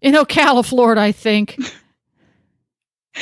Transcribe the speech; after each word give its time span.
in 0.00 0.14
Ocala, 0.14 0.64
Florida, 0.64 1.00
I 1.00 1.12
think. 1.12 1.58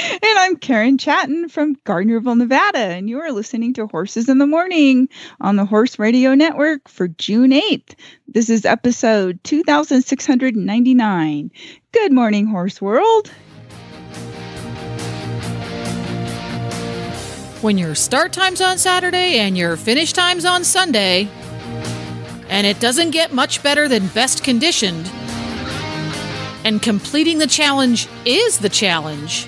And 0.00 0.20
I'm 0.22 0.56
Karen 0.56 0.98
Chaton 0.98 1.48
from 1.48 1.74
Gardnerville, 1.76 2.36
Nevada, 2.36 2.78
and 2.78 3.08
you 3.08 3.20
are 3.20 3.32
listening 3.32 3.72
to 3.74 3.86
Horses 3.86 4.28
in 4.28 4.36
the 4.36 4.46
Morning 4.46 5.08
on 5.40 5.56
the 5.56 5.64
Horse 5.64 5.98
Radio 5.98 6.34
Network 6.34 6.88
for 6.88 7.08
June 7.08 7.52
8th. 7.52 7.94
This 8.28 8.50
is 8.50 8.66
episode 8.66 9.42
2699. 9.44 11.50
Good 11.92 12.12
morning, 12.12 12.46
Horse 12.46 12.82
World. 12.82 13.32
when 17.62 17.76
your 17.76 17.94
start 17.94 18.32
time's 18.32 18.60
on 18.60 18.78
Saturday 18.78 19.38
and 19.38 19.58
your 19.58 19.76
finish 19.76 20.12
time's 20.12 20.44
on 20.44 20.64
Sunday, 20.64 21.28
and 22.48 22.66
it 22.66 22.80
doesn't 22.80 23.10
get 23.10 23.32
much 23.32 23.62
better 23.62 23.88
than 23.88 24.06
best 24.08 24.44
conditioned, 24.44 25.10
and 26.68 26.82
completing 26.82 27.38
the 27.38 27.46
challenge 27.46 28.06
is 28.26 28.58
the 28.58 28.68
challenge, 28.68 29.46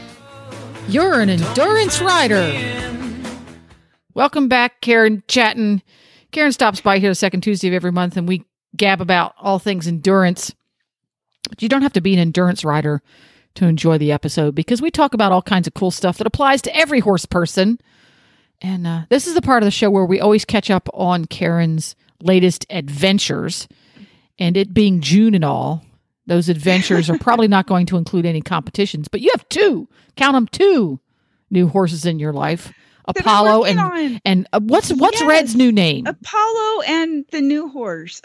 you're 0.89 1.21
an 1.21 1.29
endurance 1.29 2.01
rider. 2.01 2.51
Welcome 4.15 4.49
back, 4.49 4.81
Karen 4.81 5.23
Chaton. 5.29 5.83
Karen 6.33 6.53
stops 6.53 6.81
by 6.81 6.99
here 6.99 7.11
the 7.11 7.15
second 7.15 7.43
Tuesday 7.43 7.69
of 7.69 7.75
every 7.75 7.93
month, 7.93 8.17
and 8.17 8.27
we 8.27 8.47
gab 8.75 9.03
about 9.03 9.35
all 9.39 9.59
things 9.59 9.87
endurance. 9.87 10.55
But 11.51 11.61
you 11.61 11.69
don't 11.69 11.83
have 11.83 11.93
to 11.93 12.01
be 12.01 12.15
an 12.15 12.21
endurance 12.21 12.65
rider 12.65 13.03
to 13.57 13.67
enjoy 13.67 13.99
the 13.99 14.13
episode 14.13 14.55
because 14.55 14.81
we 14.81 14.91
talk 14.91 15.13
about 15.13 15.31
all 15.31 15.43
kinds 15.43 15.67
of 15.67 15.75
cool 15.75 15.91
stuff 15.91 16.17
that 16.17 16.27
applies 16.27 16.63
to 16.63 16.75
every 16.75 17.01
horse 17.01 17.27
person. 17.27 17.79
And 18.63 18.87
uh, 18.87 19.03
this 19.11 19.27
is 19.27 19.35
the 19.35 19.43
part 19.43 19.63
of 19.63 19.67
the 19.67 19.73
show 19.73 19.91
where 19.91 20.07
we 20.07 20.21
always 20.21 20.47
catch 20.47 20.71
up 20.71 20.89
on 20.95 21.27
Karen's 21.27 21.97
latest 22.23 22.65
adventures. 22.71 23.69
And 24.39 24.57
it 24.57 24.73
being 24.73 25.03
June 25.03 25.35
and 25.35 25.45
all, 25.45 25.85
those 26.27 26.49
adventures 26.49 27.11
are 27.11 27.19
probably 27.19 27.49
not 27.49 27.67
going 27.67 27.87
to 27.87 27.97
include 27.97 28.27
any 28.27 28.41
competitions, 28.41 29.09
but 29.09 29.21
you 29.21 29.31
have 29.35 29.49
two, 29.49 29.89
count 30.17 30.35
them, 30.35 30.47
two 30.47 31.01
new 31.51 31.67
horses 31.69 32.05
in 32.07 32.19
your 32.19 32.33
life. 32.33 32.73
Apollo 33.07 33.65
and 33.65 33.81
on. 33.81 34.21
and 34.25 34.47
uh, 34.53 34.61
what's 34.63 34.93
what's 34.93 35.21
Yes. 35.21 35.29
Red's 35.29 35.57
new 35.57 35.73
name? 35.73 36.07
Apollo 36.07 36.83
and 36.87 37.25
the 37.33 37.41
new 37.41 37.69
horse. 37.69 38.21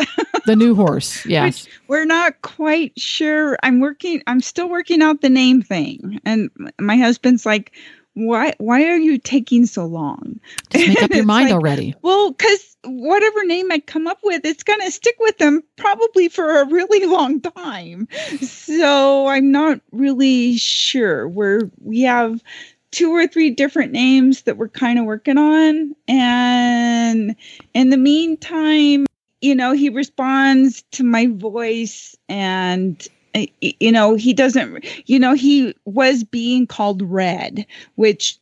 the 0.46 0.56
new 0.56 0.76
horse. 0.76 1.26
Yes. 1.36 1.66
Which 1.66 1.74
we're 1.88 2.06
not 2.06 2.42
quite 2.44 2.92
sure. 3.00 3.58
I'm 3.64 3.80
working, 3.80 4.22
I'm 4.28 4.42
still 4.42 4.70
working 4.70 5.02
out 5.02 5.22
the 5.22 5.30
name 5.30 5.64
thing. 5.64 6.20
And 6.24 6.52
my 6.80 6.98
husband's 6.98 7.46
like, 7.48 7.72
why, 8.16 8.54
why 8.58 8.86
are 8.86 8.98
you 8.98 9.18
taking 9.18 9.66
so 9.66 9.86
long? 9.86 10.40
Just 10.72 10.88
make 10.88 11.04
up 11.04 11.12
your 11.14 11.26
mind 11.26 11.50
like, 11.50 11.54
already. 11.54 11.96
Well, 12.02 12.32
because 12.32 12.76
whatever 12.86 13.46
name 13.46 13.72
I 13.72 13.80
come 13.80 14.08
up 14.08 14.20
with, 14.24 14.46
it's 14.46 14.64
going 14.64 14.80
to 14.82 14.92
stick 14.92 15.16
with 15.20 15.38
them 15.38 15.64
probably 15.76 16.30
for 16.30 16.62
a 16.62 16.68
really 16.68 17.06
long 17.06 17.42
time. 17.42 18.08
So 18.42 19.28
I'm 19.28 19.52
not 19.52 19.82
really 19.92 20.58
sure. 20.58 21.28
We're 21.28 21.70
we 21.82 22.02
have 22.02 22.42
two 22.92 23.12
or 23.12 23.28
three 23.28 23.50
different 23.50 23.92
names 23.92 24.44
that 24.44 24.58
we're 24.58 24.70
kind 24.70 24.98
of 24.98 25.06
working 25.06 25.38
on, 25.38 25.96
and 26.08 27.36
in 27.74 27.90
the 27.90 27.98
meantime, 27.98 29.06
you 29.42 29.56
know, 29.56 29.74
he 29.74 29.90
responds 29.90 30.84
to 30.92 31.04
my 31.04 31.28
voice 31.28 32.16
and. 32.30 33.08
You 33.62 33.92
know, 33.92 34.16
he 34.16 34.34
doesn't, 34.34 34.86
you 35.08 35.20
know, 35.20 35.34
he 35.34 35.76
was 35.86 36.24
being 36.24 36.68
called 36.68 37.02
red, 37.02 37.66
which 37.96 38.38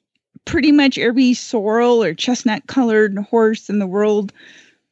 pretty 0.46 0.72
much 0.72 0.98
every 0.98 1.34
sorrel 1.34 2.04
or 2.04 2.14
chestnut 2.14 2.68
colored 2.68 3.18
horse 3.18 3.70
in 3.70 3.80
the 3.80 3.88
world 3.88 4.34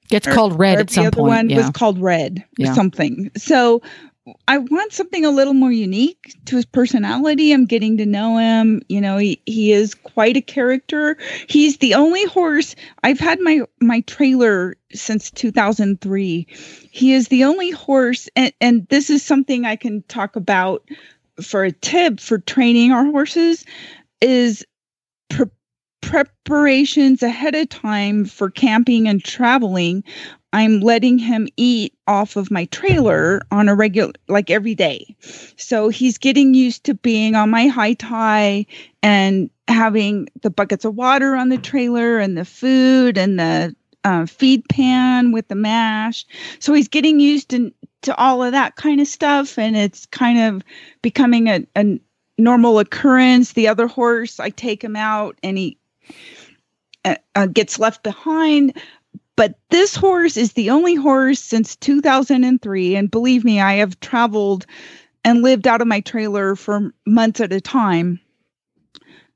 Gets 0.10 0.28
or- 0.28 0.32
called 0.32 0.58
red 0.58 0.80
at 0.80 0.88
the 0.88 0.94
some 0.94 1.06
other 1.08 1.22
one 1.22 1.50
yeah. 1.50 1.58
was 1.58 1.70
called 1.72 2.00
red 2.00 2.44
Yeah. 2.58 2.72
or 2.72 2.76
something 2.76 3.32
so 3.36 3.82
i 4.48 4.58
want 4.58 4.94
something 4.94 5.26
a 5.26 5.32
little 5.32 5.54
more 5.54 5.72
unique 5.72 6.36
to 6.46 6.56
his 6.56 6.66
personality. 6.66 7.52
I'm 7.52 7.66
getting 7.66 7.98
to 7.98 8.06
know 8.06 8.38
him. 8.38 8.82
You 8.88 9.02
know 9.02 9.18
he, 9.18 9.42
he 9.46 9.72
is 9.72 9.96
quite 9.96 10.38
a 10.38 10.42
character. 10.42 11.18
He's 11.48 11.78
the 11.78 11.96
only 11.96 12.26
horse. 12.26 12.76
I've 13.04 13.20
had 13.20 13.40
my 13.40 13.62
my 13.80 14.02
trailer 14.02 14.76
since 14.94 15.32
2003 15.32 16.48
he 16.92 17.14
is 17.14 17.30
the 17.30 17.46
only 17.46 17.72
horse 17.72 18.28
and, 18.36 18.54
and 18.60 18.88
this 18.90 19.10
is 19.10 19.24
something 19.24 19.66
i 19.66 19.78
can 19.78 20.04
talk 20.04 20.36
about 20.36 20.84
for 21.42 21.64
a 21.64 21.72
tip 21.72 22.20
for 22.20 22.38
training 22.38 22.92
our 22.92 23.06
horses 23.06 23.64
is 24.20 24.66
pre- 25.30 25.46
preparations 26.02 27.24
ahead 27.24 27.56
of 27.56 27.70
time 27.70 28.26
for 28.26 28.50
camping 28.50 29.08
and 29.08 29.24
traveling 29.24 30.04
i'm 30.54 30.80
letting 30.80 31.18
him 31.18 31.48
eat 31.58 31.94
off 32.12 32.36
of 32.36 32.52
my 32.52 32.66
trailer 32.66 33.42
on 33.52 33.70
a 33.70 33.76
regular 33.76 34.12
like 34.28 34.50
every 34.50 34.76
day. 34.76 35.16
So 35.56 35.90
he's 35.90 36.18
getting 36.18 36.54
used 36.54 36.84
to 36.84 36.94
being 36.94 37.36
on 37.36 37.50
my 37.50 37.68
high 37.68 37.94
tie 37.94 38.66
and 39.02 39.50
having 39.70 40.28
the 40.42 40.50
buckets 40.50 40.84
of 40.84 40.96
water 40.96 41.36
on 41.36 41.50
the 41.50 41.58
trailer 41.58 42.20
and 42.20 42.38
the 42.38 42.46
food 42.46 43.18
and 43.18 43.40
the 43.40 43.76
uh, 44.04 44.26
feed 44.26 44.68
pan 44.68 45.32
with 45.32 45.48
the 45.48 45.56
mash. 45.56 46.26
So 46.60 46.74
he's 46.74 46.90
getting 46.90 47.20
used 47.20 47.50
to 47.50 47.74
to 48.02 48.16
all 48.18 48.44
of 48.44 48.52
that 48.52 48.76
kind 48.76 49.00
of 49.00 49.08
stuff 49.08 49.58
and 49.58 49.78
it's 49.78 50.08
kind 50.08 50.40
of 50.40 50.64
becoming 51.02 51.48
a, 51.48 51.66
a 51.76 52.00
normal 52.38 52.80
occurrence. 52.80 53.54
The 53.54 53.70
other 53.70 53.88
horse 53.88 54.40
i 54.40 54.50
take 54.50 54.84
him 54.84 54.96
out 54.98 55.38
and 55.44 55.58
he 55.58 55.78
uh, 57.06 57.16
uh, 57.36 57.46
gets 57.46 57.80
left 57.80 58.04
behind. 58.04 58.78
But 59.42 59.56
this 59.72 59.96
horse 59.96 60.38
is 60.38 60.54
the 60.54 60.70
only 60.70 60.94
horse 60.94 61.40
since 61.40 61.76
2003. 61.78 62.96
And 62.96 63.10
believe 63.10 63.44
me, 63.44 63.60
I 63.60 63.74
have 63.78 64.00
traveled 64.00 64.68
and 65.26 65.42
lived 65.42 65.66
out 65.66 65.82
of 65.82 65.88
my 65.88 66.02
trailer 66.02 66.56
for 66.56 66.94
months 67.08 67.42
at 67.42 67.52
a 67.52 67.60
time 67.60 68.20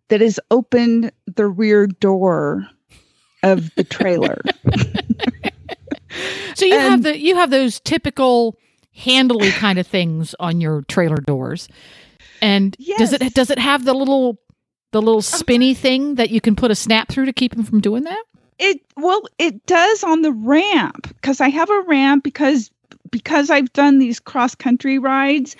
that 0.09 0.21
has 0.21 0.39
opened 0.51 1.11
the 1.25 1.47
rear 1.47 1.87
door 1.87 2.67
of 3.41 3.73
the 3.73 3.83
trailer. 3.83 4.41
So 6.53 6.65
you 6.65 6.79
have 6.79 7.01
the 7.03 7.19
you 7.19 7.35
have 7.35 7.49
those 7.49 7.79
typical 7.79 8.57
handily 8.93 9.51
kind 9.51 9.79
of 9.79 9.87
things 9.87 10.33
on 10.39 10.61
your 10.61 10.83
trailer 10.83 11.17
doors. 11.17 11.67
And 12.41 12.77
does 12.97 13.11
it 13.11 13.33
does 13.33 13.49
it 13.49 13.57
have 13.59 13.83
the 13.83 13.93
little 13.93 14.39
the 14.91 15.01
little 15.01 15.17
um, 15.17 15.21
spinny 15.21 15.73
thing 15.73 16.15
that 16.15 16.29
you 16.29 16.39
can 16.39 16.55
put 16.55 16.71
a 16.71 16.75
snap 16.75 17.09
through 17.09 17.25
to 17.25 17.33
keep 17.33 17.55
him 17.55 17.63
from 17.63 17.81
doing 17.81 18.03
that? 18.03 18.23
It 18.57 18.81
well, 18.95 19.21
it 19.37 19.65
does 19.65 20.03
on 20.03 20.21
the 20.21 20.31
ramp 20.31 21.07
because 21.15 21.41
I 21.41 21.49
have 21.49 21.69
a 21.69 21.81
ramp 21.81 22.23
because 22.23 22.71
because 23.11 23.49
I've 23.49 23.71
done 23.73 23.99
these 23.99 24.19
cross 24.19 24.55
country 24.55 24.99
rides. 24.99 25.55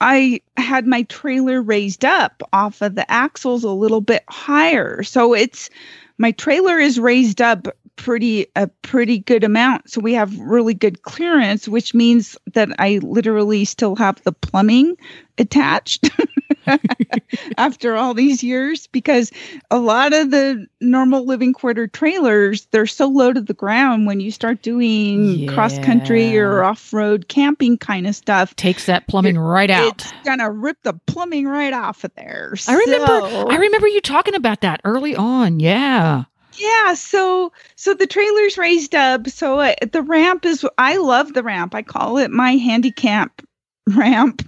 I 0.00 0.40
had 0.56 0.86
my 0.86 1.02
trailer 1.04 1.62
raised 1.62 2.04
up 2.04 2.42
off 2.52 2.82
of 2.82 2.96
the 2.96 3.08
axles 3.08 3.62
a 3.62 3.70
little 3.70 4.00
bit 4.00 4.24
higher, 4.28 5.04
so 5.04 5.32
it's 5.32 5.70
my 6.18 6.32
trailer 6.32 6.78
is 6.78 6.98
raised 6.98 7.40
up 7.40 7.68
pretty 7.96 8.46
a 8.56 8.66
pretty 8.80 9.18
good 9.18 9.44
amount 9.44 9.88
so 9.90 10.00
we 10.00 10.14
have 10.14 10.36
really 10.40 10.72
good 10.72 11.02
clearance 11.02 11.68
which 11.68 11.94
means 11.94 12.38
that 12.54 12.68
i 12.78 12.98
literally 13.02 13.64
still 13.66 13.94
have 13.94 14.20
the 14.24 14.32
plumbing 14.32 14.96
attached 15.38 16.10
after 17.58 17.96
all 17.96 18.14
these 18.14 18.42
years 18.42 18.86
because 18.88 19.30
a 19.70 19.78
lot 19.78 20.12
of 20.12 20.30
the 20.30 20.66
normal 20.80 21.24
living 21.24 21.52
quarter 21.52 21.86
trailers 21.86 22.66
they're 22.70 22.86
so 22.86 23.06
low 23.08 23.32
to 23.32 23.40
the 23.40 23.54
ground 23.54 24.06
when 24.06 24.20
you 24.20 24.30
start 24.30 24.62
doing 24.62 25.46
cross 25.48 25.78
country 25.80 26.38
or 26.38 26.62
off-road 26.64 27.28
camping 27.28 27.76
kind 27.78 28.06
of 28.06 28.14
stuff 28.14 28.54
Takes 28.56 28.86
that 28.86 29.06
plumbing 29.08 29.38
right 29.38 29.70
out. 29.70 30.00
it's 30.02 30.12
gonna 30.24 30.50
rip 30.50 30.76
the 30.82 30.94
plumbing 31.06 31.46
right 31.46 31.72
off 31.72 32.04
of 32.04 32.14
there 32.14 32.54
I 32.68 32.74
remember 32.74 33.06
So- 33.06 33.48
I 33.50 33.56
remember 33.56 33.88
you 33.88 34.00
talking 34.00 34.34
about 34.34 34.60
that 34.62 34.80
early 34.84 35.14
on. 35.16 35.60
Yeah. 35.60 36.24
yeah 36.58 36.94
so 36.94 37.52
so 37.76 37.94
the 37.94 38.06
trailer's 38.06 38.58
raised 38.58 38.94
up 38.94 39.28
so 39.28 39.58
uh, 39.60 39.74
the 39.92 40.02
ramp 40.02 40.44
is 40.44 40.66
i 40.78 40.96
love 40.96 41.32
the 41.34 41.42
ramp 41.42 41.74
i 41.74 41.82
call 41.82 42.18
it 42.18 42.30
my 42.30 42.52
handicap 42.52 43.40
ramp 43.88 44.42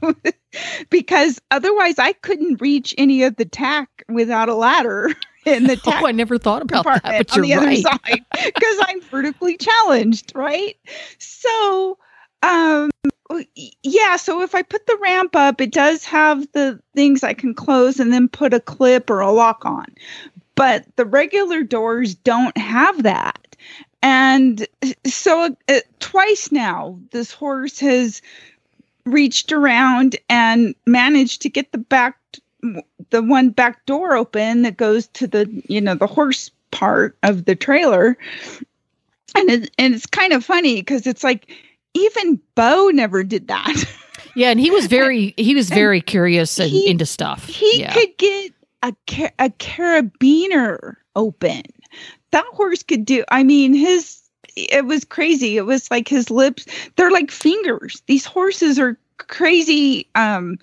because 0.90 1.40
otherwise 1.50 1.98
i 1.98 2.12
couldn't 2.12 2.60
reach 2.60 2.94
any 2.98 3.22
of 3.22 3.36
the 3.36 3.44
tack 3.44 4.04
without 4.08 4.48
a 4.48 4.54
ladder 4.54 5.10
in 5.44 5.64
the 5.64 5.76
tack 5.84 6.02
Oh, 6.02 6.06
I 6.06 6.12
never 6.12 6.38
thought 6.38 6.62
about 6.62 6.84
that, 6.84 7.02
but 7.02 7.32
on 7.32 7.44
you're 7.44 7.60
the 7.60 7.66
right. 7.66 7.84
other 7.86 7.98
side 7.98 8.24
because 8.44 8.78
I'm 8.82 9.00
vertically 9.02 9.56
challenged, 9.56 10.32
right? 10.34 10.76
So, 11.18 11.98
um, 12.42 12.90
yeah, 13.82 14.16
so 14.16 14.42
if 14.42 14.54
I 14.54 14.62
put 14.62 14.86
the 14.86 14.98
ramp 15.00 15.34
up, 15.36 15.60
it 15.60 15.72
does 15.72 16.04
have 16.04 16.46
the 16.52 16.80
things 16.94 17.22
I 17.22 17.34
can 17.34 17.54
close 17.54 18.00
and 18.00 18.12
then 18.12 18.28
put 18.28 18.54
a 18.54 18.60
clip 18.60 19.10
or 19.10 19.20
a 19.20 19.30
lock 19.32 19.64
on. 19.64 19.86
But 20.54 20.84
the 20.96 21.04
regular 21.04 21.62
doors 21.62 22.14
don't 22.14 22.56
have 22.56 23.02
that. 23.02 23.56
And 24.02 24.66
so 25.06 25.56
uh, 25.68 25.80
twice 26.00 26.52
now, 26.52 26.98
this 27.10 27.32
horse 27.32 27.80
has 27.80 28.20
reached 29.06 29.52
around 29.52 30.16
and 30.28 30.74
managed 30.86 31.42
to 31.42 31.48
get 31.48 31.72
the 31.72 31.78
back 31.78 32.18
the 33.10 33.22
one 33.22 33.50
back 33.50 33.84
door 33.84 34.16
open 34.16 34.62
that 34.62 34.78
goes 34.78 35.06
to 35.08 35.26
the 35.26 35.62
you 35.68 35.80
know 35.80 35.94
the 35.94 36.06
horse 36.06 36.50
part 36.70 37.16
of 37.22 37.44
the 37.44 37.54
trailer 37.54 38.16
and 39.34 39.50
it, 39.50 39.70
and 39.78 39.94
it's 39.94 40.06
kind 40.06 40.32
of 40.32 40.44
funny 40.44 40.76
because 40.76 41.06
it's 41.06 41.22
like 41.22 41.50
even 41.92 42.40
Bo 42.54 42.88
never 42.88 43.22
did 43.22 43.48
that. 43.48 43.84
Yeah, 44.36 44.50
and 44.50 44.58
he 44.58 44.70
was 44.70 44.86
very 44.86 45.32
he 45.36 45.54
was 45.54 45.68
very 45.68 46.00
curious 46.00 46.58
and 46.58 46.68
he- 46.68 46.88
into 46.88 47.06
stuff. 47.06 47.46
He 47.46 47.80
yeah. 47.80 47.92
could 47.92 48.16
get 48.18 48.52
a 48.82 48.92
a 49.38 49.50
carabiner 49.50 50.96
open. 51.14 51.62
That 52.32 52.46
horse 52.46 52.82
could 52.82 53.04
do. 53.04 53.24
I 53.28 53.44
mean, 53.44 53.74
his 53.74 54.20
it 54.56 54.86
was 54.86 55.04
crazy. 55.04 55.56
It 55.56 55.66
was 55.66 55.90
like 55.90 56.08
his 56.08 56.30
lips. 56.30 56.66
They're 56.96 57.10
like 57.10 57.30
fingers. 57.30 58.02
These 58.06 58.24
horses 58.24 58.78
are 58.78 58.98
crazy. 59.18 60.08
Um, 60.14 60.58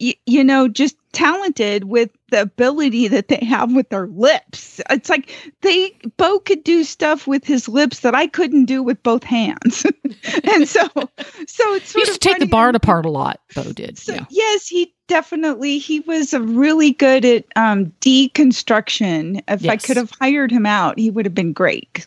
y- 0.00 0.14
you 0.26 0.42
know, 0.44 0.68
just 0.68 0.96
talented 1.12 1.84
with 1.84 2.10
the 2.30 2.40
ability 2.40 3.06
that 3.08 3.28
they 3.28 3.44
have 3.44 3.72
with 3.74 3.88
their 3.90 4.06
lips. 4.06 4.80
It's 4.90 5.10
like 5.10 5.30
they 5.60 5.96
Bo 6.16 6.38
could 6.38 6.64
do 6.64 6.84
stuff 6.84 7.26
with 7.26 7.44
his 7.44 7.68
lips 7.68 8.00
that 8.00 8.14
I 8.14 8.26
couldn't 8.26 8.64
do 8.64 8.82
with 8.82 9.02
both 9.02 9.22
hands. 9.22 9.84
and 10.44 10.66
so, 10.66 10.86
so 10.94 11.74
it's 11.74 11.92
he 11.92 12.00
sort 12.00 12.06
used 12.06 12.10
of 12.12 12.18
to 12.20 12.28
take 12.28 12.38
the 12.38 12.46
barn 12.46 12.74
apart 12.74 13.04
a 13.04 13.10
lot. 13.10 13.40
Bo 13.54 13.72
did. 13.72 13.98
so, 13.98 14.14
yeah. 14.14 14.24
Yes, 14.30 14.66
he 14.66 14.92
definitely 15.06 15.78
he 15.78 16.00
was 16.00 16.32
a 16.32 16.40
really 16.40 16.92
good 16.92 17.24
at 17.24 17.44
um, 17.56 17.92
deconstruction. 18.00 19.42
If 19.48 19.68
I 19.68 19.76
could 19.76 19.98
have 19.98 20.10
hired 20.18 20.50
him 20.50 20.66
out, 20.66 20.98
he 20.98 21.10
would 21.10 21.26
have 21.26 21.34
been 21.34 21.52
great. 21.52 22.06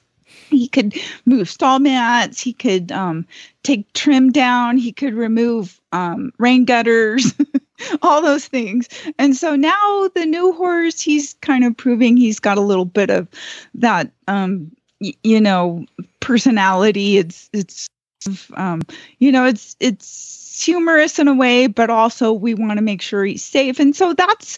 He 0.50 0.68
could 0.68 0.96
move 1.26 1.50
stall 1.50 1.80
mats. 1.80 2.40
He 2.42 2.54
could 2.54 2.92
um, 2.92 3.26
take 3.64 3.92
trim 3.94 4.32
down. 4.32 4.78
He 4.78 4.92
could 4.92 5.14
remove 5.14 5.80
um, 5.92 6.32
rain 6.38 6.66
gutters, 6.66 7.34
all 8.02 8.22
those 8.22 8.48
things. 8.48 8.88
And 9.18 9.36
so 9.36 9.56
now 9.56 10.10
the 10.16 10.26
new 10.26 10.54
horse, 10.54 11.02
he's 11.02 11.34
kind 11.42 11.64
of 11.66 11.76
proving 11.76 12.18
he's 12.18 12.40
got 12.40 12.58
a 12.58 12.62
little 12.62 12.86
bit 12.86 13.10
of 13.10 13.28
that, 13.76 14.12
um, 14.28 14.72
y- 15.02 15.14
you 15.24 15.42
know, 15.42 15.86
personality. 16.20 17.18
It's 17.18 17.50
it's 17.54 17.88
um, 18.56 18.82
you 19.20 19.32
know, 19.32 19.46
it's 19.46 19.76
it's 19.80 20.64
humorous 20.64 21.20
in 21.20 21.28
a 21.28 21.36
way, 21.36 21.68
but 21.68 21.90
also 21.90 22.32
we 22.34 22.54
want 22.54 22.78
to 22.78 22.82
make 22.84 23.02
sure 23.02 23.24
he's 23.26 23.44
safe. 23.44 23.80
And 23.80 23.96
so 23.96 24.14
that's 24.14 24.58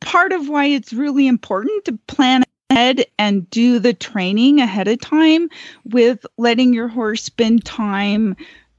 part 0.00 0.32
of 0.32 0.48
why 0.48 0.66
it's 0.66 0.92
really 0.92 1.26
important 1.26 1.84
to 1.84 1.98
plan 2.06 2.42
ahead 2.70 3.04
and 3.18 3.48
do 3.50 3.78
the 3.78 3.92
training 3.92 4.60
ahead 4.60 4.88
of 4.88 5.00
time 5.00 5.48
with 5.84 6.24
letting 6.38 6.72
your 6.72 6.88
horse 6.88 7.22
spend 7.22 7.64
time 7.64 8.36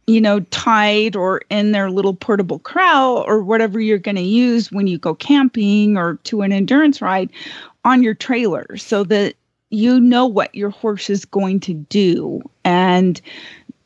you 0.07 0.19
know 0.19 0.39
tied 0.51 1.15
or 1.15 1.41
in 1.49 1.71
their 1.71 1.91
little 1.91 2.15
portable 2.15 2.59
corral 2.59 3.23
or 3.27 3.43
whatever 3.43 3.79
you're 3.79 3.97
going 3.97 4.15
to 4.15 4.21
use 4.21 4.71
when 4.71 4.87
you 4.87 4.97
go 4.97 5.13
camping 5.13 5.97
or 5.97 6.15
to 6.23 6.41
an 6.41 6.51
endurance 6.51 7.01
ride 7.01 7.29
on 7.85 8.01
your 8.03 8.13
trailer 8.13 8.77
so 8.77 9.03
that 9.03 9.35
you 9.71 9.99
know 9.99 10.25
what 10.25 10.53
your 10.53 10.69
horse 10.69 11.09
is 11.09 11.25
going 11.25 11.59
to 11.61 11.73
do. 11.73 12.41
And 12.63 13.19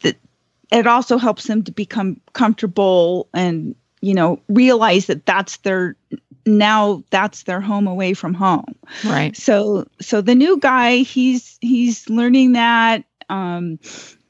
that 0.02 0.18
it 0.72 0.88
also 0.88 1.18
helps 1.18 1.46
them 1.46 1.64
to 1.64 1.72
become 1.72 2.20
comfortable 2.34 3.30
and 3.34 3.76
you 4.06 4.14
know 4.14 4.40
realize 4.48 5.08
that 5.08 5.26
that's 5.26 5.58
their 5.58 5.96
now 6.46 7.04
that's 7.10 7.44
their 7.44 7.60
home 7.62 7.88
away 7.88 8.14
from 8.14 8.34
home 8.36 8.76
Right. 9.04 9.36
so 9.36 9.88
so 10.00 10.22
the 10.22 10.36
new 10.36 10.60
guy 10.60 10.98
he's 10.98 11.58
he's 11.62 12.08
learning 12.10 12.52
that 12.54 13.04
um 13.30 13.80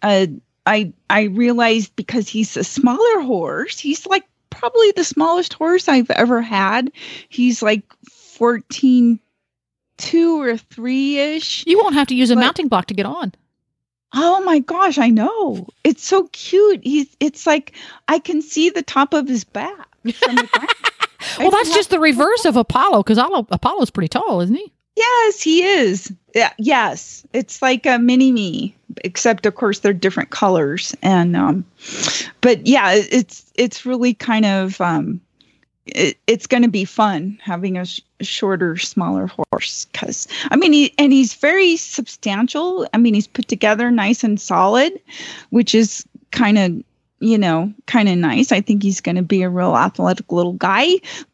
uh 0.01 0.27
i 0.65 0.93
i 1.09 1.23
realized 1.23 1.93
because 1.97 2.29
he's 2.29 2.55
a 2.55 2.63
smaller 2.63 3.19
horse 3.21 3.77
he's 3.77 4.05
like 4.07 4.23
probably 4.49 4.91
the 4.95 5.03
smallest 5.03 5.53
horse 5.53 5.89
i've 5.89 6.09
ever 6.11 6.41
had 6.41 6.91
he's 7.27 7.61
like 7.61 7.83
14 8.09 9.19
two 9.97 10.41
or 10.41 10.57
three 10.57 11.17
ish 11.19 11.65
You 11.67 11.77
won't 11.81 11.95
have 11.95 12.07
to 12.07 12.15
use 12.15 12.29
a 12.31 12.35
But- 12.35 12.41
mounting 12.41 12.67
block 12.69 12.85
to 12.87 12.93
get 12.93 13.05
on. 13.05 13.33
Oh 14.15 14.41
my 14.43 14.59
gosh, 14.59 14.97
I 14.97 15.09
know. 15.09 15.67
It's 15.83 16.05
so 16.05 16.27
cute. 16.31 16.81
He's 16.83 17.15
it's 17.19 17.45
like 17.45 17.73
I 18.07 18.19
can 18.19 18.41
see 18.41 18.69
the 18.69 18.81
top 18.81 19.13
of 19.13 19.27
his 19.27 19.43
back 19.43 19.87
from 20.03 20.35
the 20.35 20.47
ground. 20.51 20.69
Well, 21.39 21.51
that's 21.51 21.73
just 21.73 21.89
the 21.89 21.99
reverse 21.99 22.45
of 22.45 22.55
Apollo 22.55 23.03
because 23.03 23.17
Apollo's 23.17 23.89
pretty 23.89 24.07
tall, 24.07 24.41
isn't 24.41 24.55
he? 24.55 24.71
Yes, 24.95 25.41
he 25.41 25.63
is. 25.63 26.13
Yeah, 26.33 26.53
yes. 26.57 27.25
It's 27.33 27.61
like 27.61 27.85
a 27.85 27.99
mini 27.99 28.31
me, 28.31 28.75
except 29.03 29.45
of 29.45 29.55
course 29.55 29.79
they're 29.79 29.93
different 29.93 30.29
colors 30.29 30.95
and 31.01 31.35
um 31.35 31.65
but 32.41 32.65
yeah, 32.65 32.93
it's 32.93 33.51
it's 33.55 33.85
really 33.85 34.13
kind 34.13 34.45
of 34.45 34.79
um 34.79 35.19
it, 35.87 36.17
it's 36.27 36.47
going 36.47 36.63
to 36.63 36.69
be 36.69 36.85
fun 36.85 37.37
having 37.41 37.77
a 37.77 37.85
sh- 37.85 38.01
shorter 38.21 38.75
smaller 38.77 39.27
horse 39.51 39.85
cuz 39.93 40.27
I 40.51 40.55
mean 40.55 40.73
he 40.73 40.93
and 40.97 41.11
he's 41.13 41.33
very 41.33 41.77
substantial. 41.77 42.87
I 42.93 42.97
mean 42.97 43.13
he's 43.13 43.27
put 43.27 43.47
together 43.47 43.91
nice 43.91 44.23
and 44.23 44.39
solid, 44.39 44.99
which 45.49 45.75
is 45.75 46.05
kind 46.31 46.57
of 46.57 46.83
you 47.21 47.37
know, 47.37 47.73
kind 47.87 48.09
of 48.09 48.17
nice. 48.17 48.51
I 48.51 48.59
think 48.59 48.83
he's 48.83 48.99
going 48.99 49.15
to 49.15 49.23
be 49.23 49.41
a 49.41 49.49
real 49.49 49.75
athletic 49.75 50.31
little 50.31 50.53
guy, 50.53 50.87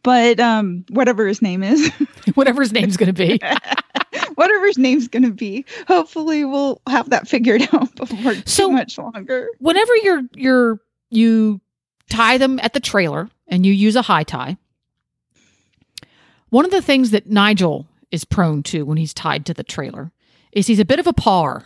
but 0.03 0.39
um 0.39 0.86
whatever 0.89 1.25
his 1.27 1.42
name 1.42 1.63
is. 1.63 1.92
Whatever 2.36 2.62
his 2.62 2.71
name's 2.71 2.98
going 2.98 3.13
to 3.13 3.13
be. 3.13 3.39
whatever 4.36 4.68
his 4.68 4.77
name's 4.77 5.07
going 5.07 5.24
to 5.24 5.31
be. 5.31 5.65
Hopefully, 5.88 6.45
we'll 6.45 6.80
have 6.88 7.09
that 7.09 7.27
figured 7.27 7.68
out 7.74 7.94
before 7.95 8.36
So- 8.45 8.68
too 8.68 8.71
much 8.74 8.98
longer. 8.98 9.48
Whenever 9.59 9.95
you're 9.98 10.21
you're 10.36 10.80
you 11.09 11.59
tie 12.09 12.38
them 12.38 12.59
at 12.62 12.74
the 12.74 12.80
trailer 12.80 13.27
and 13.51 13.65
you 13.65 13.71
use 13.74 13.95
a 13.95 14.01
high 14.01 14.24
tie, 14.24 14.57
one 16.50 16.65
of 16.65 16.71
the 16.71 16.81
things 16.81 17.12
that 17.12 17.30
Nigel 17.30 17.88
is 18.12 18.25
prone 18.25 18.63
to 18.63 18.83
when 18.83 18.98
he's 18.98 19.13
tied 19.13 19.45
to 19.45 19.53
the 19.53 19.63
trailer 19.63 20.12
is 20.51 20.68
he's 20.68 20.80
a 20.80 20.86
bit 20.86 21.00
of 21.00 21.07
a 21.07 21.13
pawer. 21.13 21.65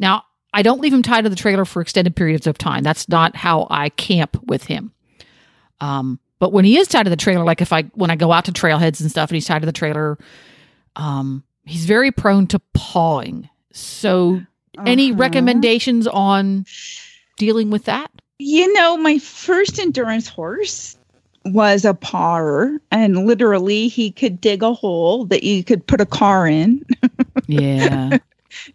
Now, 0.00 0.22
I 0.54 0.62
don't 0.62 0.80
leave 0.80 0.92
him 0.92 1.02
tied 1.02 1.24
to 1.24 1.28
the 1.30 1.36
trailer 1.36 1.64
for 1.66 1.82
extended 1.82 2.16
periods 2.16 2.46
of 2.46 2.56
time. 2.56 2.82
That's 2.82 3.08
not 3.08 3.36
how 3.36 3.66
I 3.68 3.90
camp 3.90 4.38
with 4.46 4.64
him. 4.64 4.92
Um, 5.80 6.18
but 6.38 6.52
when 6.52 6.64
he 6.64 6.78
is 6.78 6.88
tied 6.88 7.02
to 7.02 7.10
the 7.10 7.16
trailer, 7.16 7.44
like 7.44 7.60
if 7.60 7.72
I 7.72 7.82
when 7.94 8.10
I 8.10 8.16
go 8.16 8.32
out 8.32 8.46
to 8.46 8.52
trailheads 8.52 9.00
and 9.02 9.10
stuff, 9.10 9.28
and 9.30 9.34
he's 9.36 9.46
tied 9.46 9.60
to 9.60 9.66
the 9.66 9.72
trailer, 9.72 10.16
um, 10.94 11.44
he's 11.64 11.84
very 11.84 12.10
prone 12.10 12.46
to 12.48 12.58
pawing. 12.72 13.48
So, 13.72 14.40
any 14.86 15.10
Uh-huh. 15.10 15.18
recommendations 15.18 16.06
on 16.06 16.64
dealing 17.36 17.68
with 17.70 17.84
that? 17.84 18.10
You 18.38 18.72
know, 18.72 18.96
my 18.96 19.18
first 19.18 19.78
endurance 19.78 20.28
horse 20.28 20.96
was 21.52 21.84
a 21.84 21.94
pawer, 21.94 22.78
and 22.90 23.26
literally, 23.26 23.88
he 23.88 24.10
could 24.10 24.40
dig 24.40 24.62
a 24.62 24.72
hole 24.72 25.24
that 25.26 25.42
you 25.42 25.62
could 25.64 25.86
put 25.86 26.00
a 26.00 26.06
car 26.06 26.46
in 26.46 26.84
Yeah. 27.46 28.18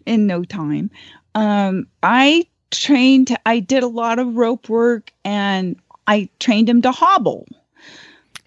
in 0.06 0.26
no 0.26 0.44
time. 0.44 0.90
Um, 1.34 1.86
I 2.02 2.46
trained. 2.70 3.36
I 3.46 3.60
did 3.60 3.82
a 3.82 3.88
lot 3.88 4.18
of 4.18 4.36
rope 4.36 4.68
work, 4.68 5.12
and 5.24 5.76
I 6.06 6.28
trained 6.40 6.68
him 6.68 6.82
to 6.82 6.92
hobble. 6.92 7.46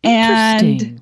And. 0.04 1.02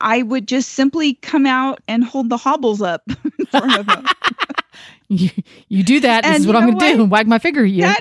I 0.00 0.22
would 0.22 0.48
just 0.48 0.70
simply 0.70 1.12
come 1.14 1.44
out 1.44 1.80
and 1.88 2.02
hold 2.02 2.30
the 2.30 2.38
hobbles 2.38 2.80
up 2.80 3.02
in 3.38 3.46
front 3.50 3.76
of 3.76 3.86
him. 3.86 4.06
You, 5.08 5.28
you 5.68 5.82
do 5.82 6.00
that. 6.00 6.24
This 6.24 6.36
And 6.36 6.40
is 6.40 6.46
what 6.46 6.56
I'm 6.56 6.64
going 6.64 6.78
to 6.78 6.96
do 6.96 7.04
wag 7.04 7.28
my 7.28 7.38
finger 7.38 7.64
at 7.64 7.70
you. 7.70 7.82
That 7.82 8.00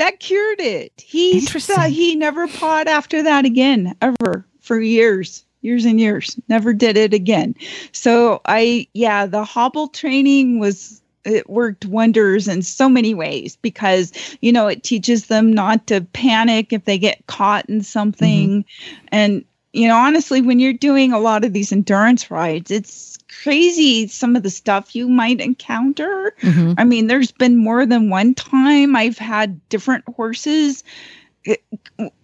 that 0.00 0.18
cured 0.18 0.60
it. 0.60 0.92
He 0.96 1.38
uh, 1.38 1.58
saw- 1.58 1.82
he 1.82 2.16
never 2.16 2.48
pawed 2.48 2.88
after 2.88 3.22
that 3.22 3.44
again, 3.44 3.94
ever 4.00 4.46
for 4.60 4.80
years, 4.80 5.44
years 5.60 5.84
and 5.84 6.00
years. 6.00 6.40
Never 6.48 6.72
did 6.72 6.96
it 6.96 7.12
again. 7.12 7.54
So 7.92 8.40
I 8.46 8.88
yeah, 8.94 9.26
the 9.26 9.44
hobble 9.44 9.88
training 9.88 10.58
was 10.58 11.02
it 11.24 11.50
worked 11.50 11.84
wonders 11.84 12.48
in 12.48 12.62
so 12.62 12.88
many 12.88 13.12
ways 13.12 13.58
because 13.60 14.10
you 14.40 14.52
know 14.52 14.68
it 14.68 14.82
teaches 14.82 15.26
them 15.26 15.52
not 15.52 15.86
to 15.88 16.00
panic 16.00 16.72
if 16.72 16.86
they 16.86 16.96
get 16.96 17.26
caught 17.26 17.68
in 17.68 17.82
something 17.82 18.64
mm-hmm. 18.64 19.08
and 19.08 19.44
you 19.74 19.86
know 19.86 19.96
honestly 19.96 20.40
when 20.40 20.58
you're 20.58 20.72
doing 20.72 21.12
a 21.12 21.18
lot 21.18 21.44
of 21.44 21.52
these 21.52 21.72
endurance 21.72 22.30
rides 22.30 22.70
it's 22.70 23.09
crazy 23.42 24.06
some 24.06 24.36
of 24.36 24.42
the 24.42 24.50
stuff 24.50 24.94
you 24.94 25.08
might 25.08 25.40
encounter 25.40 26.34
Mhm. 26.42 26.74
I 26.78 26.84
mean, 26.84 27.06
there's 27.06 27.32
been 27.32 27.56
more 27.56 27.86
than 27.86 28.10
one 28.10 28.34
time 28.34 28.96
I've 28.96 29.18
had 29.18 29.66
different 29.68 30.04
horses, 30.14 30.84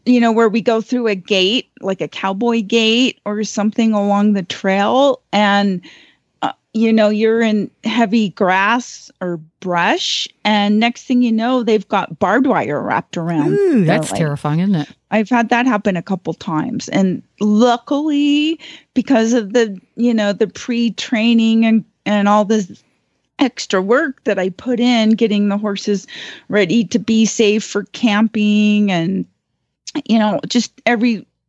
you 0.05 0.21
know, 0.21 0.33
where 0.33 0.49
we 0.49 0.61
go 0.61 0.81
through 0.81 1.07
a 1.09 1.15
gate, 1.15 1.69
like 1.81 2.01
a 2.01 2.09
cowboy 2.09 2.63
gate 2.63 3.19
or 3.25 3.43
something 3.45 3.93
along 3.93 4.35
the 4.35 4.43
trail. 4.43 5.21
And, 5.33 5.81
you 6.77 6.93
know, 6.93 7.09
you're 7.09 7.41
in 7.41 7.71
heavy 7.85 8.29
grass 8.31 9.11
or 9.21 9.39
brush, 9.61 10.29
and 10.45 10.79
next 10.79 11.05
thing 11.05 11.23
you 11.23 11.33
know, 11.33 11.63
they've 11.63 11.89
got 11.89 12.19
barbed 12.19 12.47
wire 12.47 12.83
wrapped 12.83 13.17
around. 13.17 13.55
Ooh, 13.55 13.85
that's 13.85 14.13
terrifying, 14.13 14.61
isn't 14.61 14.75
it? 14.75 14.89
I've 15.11 15.31
had 15.31 15.49
that 15.49 15.67
happen 15.67 15.97
a 15.97 16.03
couple 16.03 16.35
times. 16.35 16.89
And 16.91 17.23
luckily, 17.41 18.61
because 18.93 19.33
of 19.33 19.55
the, 19.55 19.81
you 19.97 20.13
know, 20.13 20.33
the 20.33 20.49
pre-training 20.49 21.65
and 21.65 21.85
and 22.05 22.29
all 22.29 22.45
this 22.45 22.83
extra 23.39 23.81
work 23.83 24.23
that 24.25 24.39
I 24.39 24.51
put 24.51 24.79
in 24.79 25.11
getting 25.11 25.49
the 25.49 25.59
horses 25.59 26.07
ready 26.49 26.85
to 26.85 26.99
be 26.99 27.25
safe 27.25 27.65
for 27.65 27.85
camping 27.85 28.91
and 28.93 29.27
you 30.05 30.19
know, 30.19 30.41
just 30.47 30.73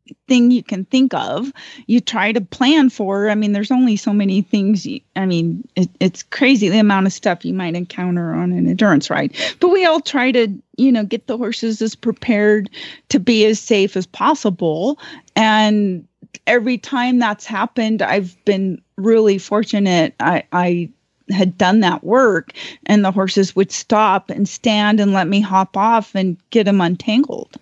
everything 0.08 0.52
you 0.52 0.64
can 0.64 0.86
think 0.86 1.14
of, 1.14 1.52
you 1.86 2.00
try 2.00 2.32
to 2.32 2.42
plan 2.42 2.90
for. 2.90 3.30
I 3.30 3.36
mean, 3.36 3.52
there's 3.52 3.72
only 3.72 3.96
so 3.96 4.14
many 4.14 4.42
things. 4.42 4.86
You, 4.86 5.02
I 5.16 5.26
mean, 5.26 5.68
it, 5.76 5.90
it's 6.00 6.24
crazy 6.24 6.70
the 6.70 6.80
amount 6.80 7.08
of 7.08 7.14
stuff 7.14 7.46
you 7.46 7.54
might 7.54 7.76
encounter 7.76 8.34
on 8.34 8.52
an 8.52 8.68
endurance 8.68 9.10
ride. 9.10 9.36
But 9.60 9.70
we 9.70 9.86
all 9.86 10.02
try 10.02 10.32
to, 10.32 10.48
you 10.78 10.92
know, 10.92 11.04
get 11.04 11.28
the 11.28 11.38
horses 11.38 11.82
as 11.82 11.96
prepared 11.96 12.70
to 13.10 13.20
be 13.20 13.46
as 13.46 13.60
safe 13.60 13.98
as 13.98 14.06
possible. 14.06 15.00
And 15.36 16.08
every 16.46 16.78
time 16.78 17.20
that's 17.20 17.46
happened, 17.46 18.02
I've 18.02 18.36
been 18.46 18.82
really 18.96 19.38
fortunate. 19.38 20.16
I, 20.20 20.44
I 20.52 20.90
had 21.30 21.58
done 21.58 21.82
that 21.82 22.04
work 22.04 22.54
and 22.86 23.04
the 23.04 23.12
horses 23.12 23.56
would 23.56 23.72
stop 23.72 24.30
and 24.30 24.48
stand 24.48 25.00
and 25.02 25.12
let 25.12 25.28
me 25.28 25.42
hop 25.42 25.76
off 25.76 26.16
and 26.16 26.38
get 26.52 26.64
them 26.64 26.80
untangled. 26.80 27.58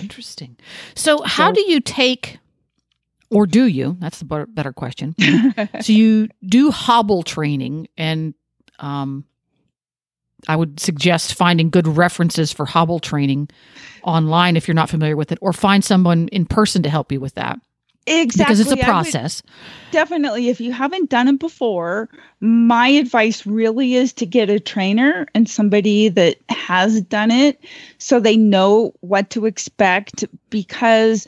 Interesting. 0.00 0.56
So, 0.94 1.22
how 1.24 1.48
So- 1.50 1.54
do 1.54 1.70
you 1.70 1.80
take, 1.80 2.38
or 3.30 3.46
do 3.46 3.64
you? 3.66 3.96
That's 4.00 4.18
the 4.18 4.24
better- 4.24 4.46
better 4.46 4.72
question. 4.72 5.14
so, 5.80 5.92
you 5.92 6.28
do 6.46 6.70
hobble 6.70 7.22
training, 7.22 7.88
and 7.96 8.34
um, 8.78 9.24
I 10.48 10.56
would 10.56 10.78
suggest 10.80 11.34
finding 11.34 11.70
good 11.70 11.86
references 11.86 12.52
for 12.52 12.66
hobble 12.66 12.98
training 13.00 13.48
online 14.02 14.56
if 14.56 14.68
you're 14.68 14.74
not 14.74 14.90
familiar 14.90 15.16
with 15.16 15.32
it, 15.32 15.38
or 15.40 15.52
find 15.52 15.84
someone 15.84 16.28
in 16.28 16.44
person 16.46 16.82
to 16.82 16.90
help 16.90 17.10
you 17.12 17.20
with 17.20 17.34
that 17.34 17.58
Exactly. 18.06 18.44
because 18.54 18.60
it's 18.60 18.70
a 18.70 18.74
I 18.74 18.76
would- 18.76 18.84
process. 18.84 19.42
definitely, 19.90 20.48
if 20.48 20.60
you 20.60 20.72
haven't 20.72 21.08
done 21.10 21.28
it 21.28 21.38
before, 21.38 22.08
my 22.40 22.88
advice 22.88 23.46
really 23.46 23.94
is 23.94 24.12
to 24.14 24.26
get 24.26 24.50
a 24.50 24.60
trainer 24.60 25.26
and 25.34 25.48
somebody 25.48 26.08
that 26.10 26.36
has 26.50 27.00
done 27.02 27.30
it 27.30 27.58
so 27.98 28.20
they 28.20 28.36
know 28.36 28.92
what 29.00 29.30
to 29.30 29.46
expect. 29.46 30.24
Because 30.50 31.26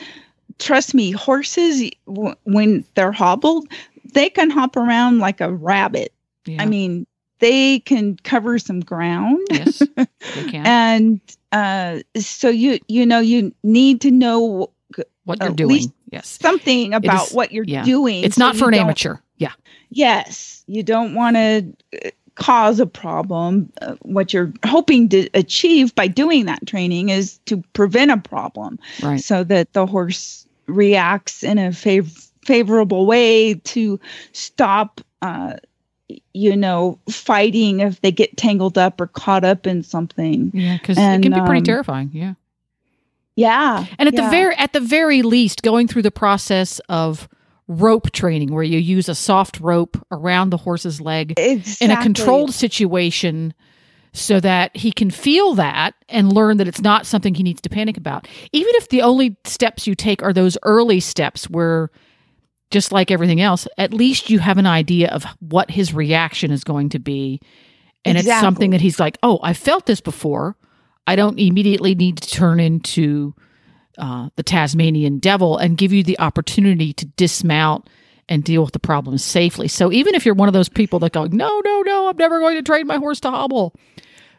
trust 0.58 0.94
me, 0.94 1.12
horses, 1.12 1.90
w- 2.06 2.34
when 2.44 2.84
they're 2.94 3.12
hobbled, 3.12 3.66
they 4.12 4.28
can 4.28 4.50
hop 4.50 4.76
around 4.76 5.18
like 5.18 5.40
a 5.40 5.52
rabbit. 5.52 6.12
Yeah. 6.44 6.62
I 6.62 6.66
mean, 6.66 7.06
they 7.38 7.80
can 7.80 8.16
cover 8.24 8.58
some 8.58 8.80
ground. 8.80 9.38
yes, 9.50 9.78
they 9.96 10.44
can. 10.50 10.66
and 10.66 11.20
uh, 11.52 12.00
so 12.16 12.48
you 12.48 12.78
you 12.88 13.04
know 13.06 13.18
you 13.20 13.54
need 13.62 14.00
to 14.02 14.10
know 14.10 14.70
what 15.24 15.40
you're 15.42 15.50
doing. 15.52 15.92
Yes. 16.10 16.38
something 16.40 16.94
about 16.94 17.28
is- 17.28 17.32
what 17.32 17.52
you're 17.52 17.64
yeah. 17.64 17.84
doing. 17.84 18.24
It's 18.24 18.38
not 18.38 18.56
for 18.56 18.68
an 18.68 18.74
amateur. 18.74 19.16
Yeah. 19.38 19.52
Yes, 19.90 20.64
you 20.66 20.82
don't 20.82 21.14
want 21.14 21.36
to 21.36 22.12
cause 22.34 22.80
a 22.80 22.86
problem. 22.86 23.72
Uh, 23.80 23.94
what 24.02 24.32
you're 24.32 24.52
hoping 24.64 25.08
to 25.10 25.28
achieve 25.34 25.94
by 25.94 26.06
doing 26.08 26.46
that 26.46 26.66
training 26.66 27.08
is 27.08 27.38
to 27.46 27.62
prevent 27.72 28.10
a 28.10 28.16
problem, 28.18 28.78
Right. 29.02 29.20
so 29.20 29.44
that 29.44 29.72
the 29.72 29.86
horse 29.86 30.46
reacts 30.66 31.42
in 31.42 31.58
a 31.58 31.70
fav- 31.70 32.30
favorable 32.44 33.06
way 33.06 33.54
to 33.54 33.98
stop. 34.32 35.00
Uh, 35.22 35.54
you 36.34 36.54
know, 36.56 37.00
fighting 37.10 37.80
if 37.80 38.00
they 38.00 38.12
get 38.12 38.36
tangled 38.36 38.78
up 38.78 39.00
or 39.00 39.08
caught 39.08 39.42
up 39.44 39.66
in 39.66 39.82
something. 39.82 40.52
Yeah, 40.54 40.76
because 40.78 40.96
it 40.96 41.22
can 41.22 41.32
be 41.32 41.40
pretty 41.40 41.58
um, 41.58 41.64
terrifying. 41.64 42.10
Yeah. 42.12 42.34
Yeah, 43.36 43.84
And 43.98 44.08
at 44.08 44.16
the 44.16 44.28
very 44.30 44.56
at 44.56 44.72
the 44.72 44.80
very 44.80 45.20
least, 45.20 45.62
going 45.62 45.88
through 45.88 46.02
the 46.02 46.10
process 46.10 46.80
of 46.88 47.28
rope 47.68 48.10
training, 48.12 48.52
where 48.52 48.62
you 48.62 48.78
use 48.78 49.10
a 49.10 49.14
soft 49.14 49.60
rope 49.60 50.02
around 50.10 50.50
the 50.50 50.56
horse's 50.56 51.02
leg 51.02 51.34
exactly. 51.36 51.84
in 51.84 51.90
a 51.90 52.02
controlled 52.02 52.54
situation, 52.54 53.52
so 54.14 54.40
that 54.40 54.74
he 54.74 54.90
can 54.90 55.10
feel 55.10 55.54
that 55.54 55.94
and 56.08 56.32
learn 56.32 56.56
that 56.56 56.66
it's 56.66 56.80
not 56.80 57.04
something 57.04 57.34
he 57.34 57.42
needs 57.42 57.60
to 57.60 57.68
panic 57.68 57.98
about. 57.98 58.26
Even 58.52 58.72
if 58.76 58.88
the 58.88 59.02
only 59.02 59.36
steps 59.44 59.86
you 59.86 59.94
take 59.94 60.22
are 60.22 60.32
those 60.32 60.56
early 60.62 61.00
steps, 61.00 61.50
where 61.50 61.90
just 62.70 62.90
like 62.90 63.10
everything 63.10 63.42
else, 63.42 63.68
at 63.76 63.92
least 63.92 64.30
you 64.30 64.38
have 64.38 64.56
an 64.56 64.66
idea 64.66 65.08
of 65.10 65.24
what 65.40 65.70
his 65.70 65.92
reaction 65.92 66.50
is 66.50 66.64
going 66.64 66.88
to 66.88 66.98
be, 66.98 67.40
and 68.02 68.16
it's 68.16 68.26
something 68.40 68.70
that 68.70 68.80
he's 68.80 68.98
like, 68.98 69.18
"Oh, 69.22 69.40
I 69.42 69.52
felt 69.52 69.84
this 69.84 70.00
before." 70.00 70.56
I 71.06 71.16
don't 71.16 71.38
immediately 71.38 71.94
need 71.94 72.18
to 72.18 72.28
turn 72.28 72.60
into 72.60 73.34
uh, 73.98 74.28
the 74.36 74.42
Tasmanian 74.42 75.18
devil 75.18 75.56
and 75.56 75.76
give 75.78 75.92
you 75.92 76.02
the 76.02 76.18
opportunity 76.18 76.92
to 76.94 77.06
dismount 77.06 77.88
and 78.28 78.42
deal 78.42 78.62
with 78.64 78.72
the 78.72 78.78
problem 78.80 79.18
safely. 79.18 79.68
So 79.68 79.92
even 79.92 80.14
if 80.14 80.26
you're 80.26 80.34
one 80.34 80.48
of 80.48 80.52
those 80.52 80.68
people 80.68 80.98
that 81.00 81.12
go, 81.12 81.24
no, 81.26 81.60
no, 81.64 81.82
no, 81.82 82.08
I'm 82.08 82.16
never 82.16 82.40
going 82.40 82.56
to 82.56 82.62
train 82.62 82.86
my 82.86 82.96
horse 82.96 83.20
to 83.20 83.30
hobble, 83.30 83.74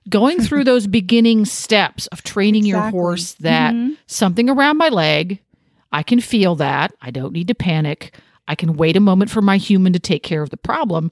going 0.10 0.40
through 0.42 0.66
those 0.66 0.88
beginning 1.00 1.46
steps 1.46 2.08
of 2.08 2.22
training 2.24 2.66
your 2.66 2.82
horse 2.92 3.34
that 3.36 3.74
Mhm. 3.74 3.96
something 4.06 4.50
around 4.50 4.78
my 4.78 4.90
leg, 4.90 5.40
I 5.92 6.04
can 6.04 6.20
feel 6.20 6.56
that. 6.56 6.94
I 7.02 7.12
don't 7.12 7.32
need 7.34 7.48
to 7.48 7.56
panic. 7.56 8.14
I 8.48 8.56
can 8.56 8.74
wait 8.76 8.98
a 8.98 9.02
moment 9.02 9.32
for 9.32 9.42
my 9.42 9.58
human 9.58 9.94
to 9.94 10.00
take 10.00 10.22
care 10.24 10.42
of 10.42 10.50
the 10.50 10.58
problem. 10.58 11.12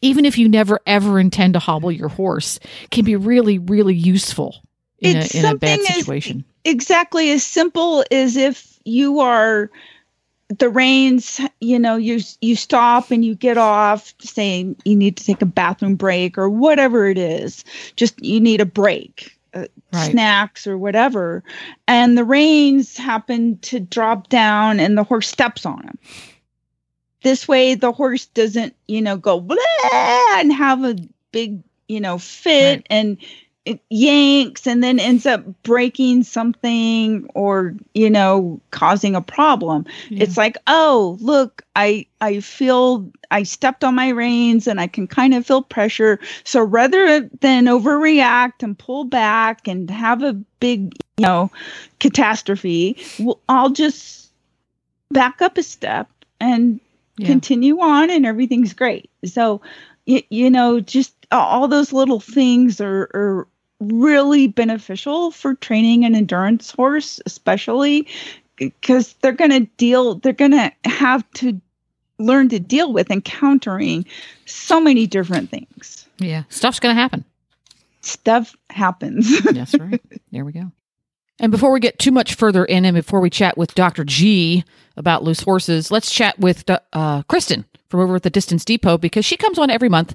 Even 0.00 0.24
if 0.24 0.38
you 0.38 0.48
never 0.48 0.80
ever 0.86 1.18
intend 1.20 1.54
to 1.54 1.58
hobble 1.60 1.92
your 1.92 2.08
horse, 2.08 2.58
can 2.90 3.04
be 3.04 3.16
really, 3.16 3.58
really 3.58 3.94
useful 3.94 4.62
in, 5.02 5.16
a, 5.16 5.20
It's 5.20 5.34
in 5.34 5.44
a 5.44 5.54
bad 5.54 5.80
something 5.80 5.90
as- 5.90 5.96
situation. 5.98 6.44
exactly 6.64 7.30
as 7.32 7.42
simple 7.44 8.04
as 8.10 8.36
if 8.36 8.78
you 8.84 9.20
are 9.20 9.70
the 10.58 10.68
reins 10.68 11.40
you 11.60 11.78
know 11.78 11.96
you 11.96 12.20
you 12.42 12.54
stop 12.56 13.10
and 13.10 13.24
you 13.24 13.34
get 13.34 13.56
off 13.56 14.12
saying 14.20 14.76
you 14.84 14.94
need 14.94 15.16
to 15.16 15.24
take 15.24 15.40
a 15.40 15.46
bathroom 15.46 15.94
break 15.96 16.36
or 16.36 16.48
whatever 16.50 17.06
it 17.08 17.16
is 17.16 17.64
just 17.96 18.22
you 18.22 18.38
need 18.38 18.60
a 18.60 18.66
break 18.66 19.34
uh, 19.54 19.64
Right. 19.92 20.10
snacks 20.10 20.66
or 20.66 20.76
whatever 20.78 21.42
and 21.88 22.16
the 22.18 22.24
reins 22.24 22.96
happen 22.98 23.58
to 23.60 23.80
drop 23.80 24.28
down 24.28 24.78
and 24.78 24.96
the 24.98 25.04
horse 25.04 25.28
steps 25.28 25.64
on 25.66 25.82
them 25.86 25.98
this 27.22 27.46
way 27.48 27.74
the 27.74 27.92
horse 27.92 28.26
doesn't 28.26 28.74
you 28.86 29.00
know 29.00 29.16
go 29.16 29.40
blah 29.40 29.56
and 30.36 30.52
have 30.52 30.84
a 30.84 30.96
big 31.32 31.62
you 31.88 32.00
know 32.00 32.18
fit 32.18 32.76
Right. 32.78 32.86
and 32.90 33.16
it 33.64 33.80
yanks 33.90 34.66
and 34.66 34.82
then 34.82 34.98
ends 34.98 35.24
up 35.24 35.44
breaking 35.62 36.24
something 36.24 37.28
or 37.34 37.74
you 37.94 38.10
know 38.10 38.60
causing 38.70 39.14
a 39.14 39.20
problem 39.20 39.84
Yeah. 40.10 40.24
it's 40.24 40.36
like 40.36 40.56
oh 40.66 41.16
look 41.20 41.62
i 41.76 42.04
i 42.20 42.40
feel 42.40 43.08
i 43.30 43.44
stepped 43.44 43.84
on 43.84 43.94
my 43.94 44.08
reins 44.08 44.66
and 44.66 44.80
i 44.80 44.88
can 44.88 45.06
kind 45.06 45.32
of 45.34 45.46
feel 45.46 45.62
pressure 45.62 46.18
so 46.44 46.60
rather 46.62 47.20
than 47.40 47.66
overreact 47.66 48.62
and 48.62 48.76
pull 48.76 49.04
back 49.04 49.68
and 49.68 49.88
have 49.90 50.22
a 50.24 50.32
big 50.58 50.92
you 51.16 51.22
know 51.22 51.50
catastrophe 52.00 52.96
well, 53.18 53.38
i'll 53.48 53.70
just 53.70 54.30
back 55.12 55.40
up 55.40 55.56
a 55.58 55.62
step 55.62 56.08
and 56.40 56.80
Yeah. 57.18 57.26
continue 57.28 57.78
on 57.80 58.10
and 58.10 58.26
everything's 58.26 58.72
great 58.72 59.08
so 59.24 59.60
you, 60.06 60.22
you 60.30 60.50
know 60.50 60.80
just 60.80 61.14
all 61.30 61.68
those 61.68 61.92
little 61.92 62.20
things 62.20 62.80
are, 62.80 63.08
are 63.14 63.48
really 63.88 64.46
beneficial 64.46 65.30
for 65.30 65.54
training 65.54 66.04
an 66.04 66.14
endurance 66.14 66.70
horse 66.70 67.20
especially 67.26 68.06
because 68.56 69.14
they're 69.22 69.32
going 69.32 69.50
to 69.50 69.60
deal 69.76 70.16
they're 70.16 70.32
going 70.32 70.50
to 70.52 70.70
have 70.84 71.28
to 71.32 71.60
learn 72.18 72.48
to 72.48 72.60
deal 72.60 72.92
with 72.92 73.10
encountering 73.10 74.04
so 74.46 74.80
many 74.80 75.06
different 75.06 75.50
things 75.50 76.06
Yeah, 76.18 76.44
stuff's 76.48 76.78
going 76.80 76.94
to 76.94 77.00
happen. 77.00 77.24
stuff 78.02 78.54
happens 78.70 79.40
That's 79.44 79.74
right. 79.78 80.00
there 80.30 80.44
we 80.44 80.52
go. 80.52 80.70
And 81.40 81.50
before 81.50 81.72
we 81.72 81.80
get 81.80 81.98
too 81.98 82.12
much 82.12 82.34
further 82.34 82.64
in, 82.64 82.84
and 82.84 82.94
before 82.94 83.20
we 83.20 83.28
chat 83.30 83.56
with 83.58 83.74
Dr. 83.74 84.04
G 84.04 84.64
about 84.96 85.24
loose 85.24 85.40
horses, 85.40 85.90
let's 85.90 86.12
chat 86.12 86.38
with 86.38 86.64
uh, 86.92 87.22
Kristen 87.24 87.64
from 87.88 88.00
over 88.00 88.14
at 88.14 88.22
the 88.22 88.30
Distance 88.30 88.64
Depot 88.64 88.96
because 88.96 89.24
she 89.24 89.36
comes 89.36 89.58
on 89.58 89.68
every 89.68 89.88
month 89.88 90.14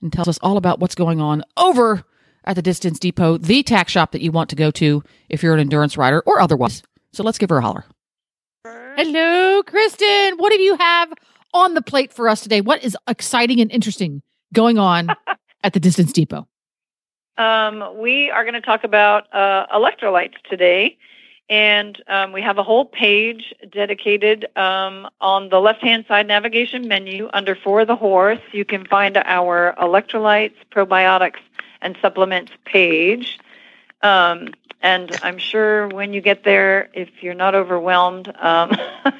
and 0.00 0.12
tells 0.12 0.28
us 0.28 0.38
all 0.40 0.56
about 0.56 0.78
what's 0.78 0.94
going 0.94 1.20
on 1.20 1.42
over 1.56 2.04
at 2.48 2.56
the 2.56 2.62
Distance 2.62 2.98
Depot, 2.98 3.36
the 3.36 3.62
tack 3.62 3.88
shop 3.88 4.10
that 4.12 4.22
you 4.22 4.32
want 4.32 4.50
to 4.50 4.56
go 4.56 4.70
to 4.72 5.04
if 5.28 5.42
you're 5.42 5.54
an 5.54 5.60
endurance 5.60 5.96
rider 5.96 6.22
or 6.26 6.40
otherwise. 6.40 6.82
So 7.12 7.22
let's 7.22 7.38
give 7.38 7.50
her 7.50 7.58
a 7.58 7.60
holler. 7.60 7.84
Hello, 8.64 9.62
Kristen. 9.62 10.38
What 10.38 10.50
do 10.50 10.60
you 10.60 10.76
have 10.76 11.12
on 11.54 11.74
the 11.74 11.82
plate 11.82 12.12
for 12.12 12.28
us 12.28 12.40
today? 12.40 12.62
What 12.62 12.82
is 12.82 12.96
exciting 13.06 13.60
and 13.60 13.70
interesting 13.70 14.22
going 14.52 14.78
on 14.78 15.08
at 15.62 15.74
the 15.74 15.78
Distance 15.78 16.10
Depot? 16.12 16.48
Um, 17.36 17.98
we 17.98 18.30
are 18.30 18.42
going 18.42 18.54
to 18.54 18.60
talk 18.60 18.82
about 18.82 19.32
uh, 19.32 19.66
electrolytes 19.72 20.34
today. 20.48 20.98
And 21.50 22.02
um, 22.08 22.32
we 22.32 22.42
have 22.42 22.58
a 22.58 22.62
whole 22.62 22.84
page 22.84 23.54
dedicated 23.70 24.46
um, 24.56 25.08
on 25.20 25.48
the 25.48 25.60
left 25.60 25.82
hand 25.82 26.04
side 26.06 26.26
navigation 26.26 26.88
menu 26.88 27.30
under 27.32 27.54
For 27.54 27.86
the 27.86 27.96
Horse. 27.96 28.40
You 28.52 28.66
can 28.66 28.84
find 28.84 29.16
our 29.16 29.74
electrolytes, 29.80 30.56
probiotics, 30.70 31.38
and 31.80 31.96
supplements 32.00 32.52
page. 32.64 33.38
Um, 34.02 34.48
and 34.80 35.18
I'm 35.22 35.38
sure 35.38 35.88
when 35.88 36.12
you 36.12 36.20
get 36.20 36.44
there, 36.44 36.88
if 36.92 37.08
you're 37.20 37.34
not 37.34 37.54
overwhelmed, 37.54 38.32
um, 38.38 38.72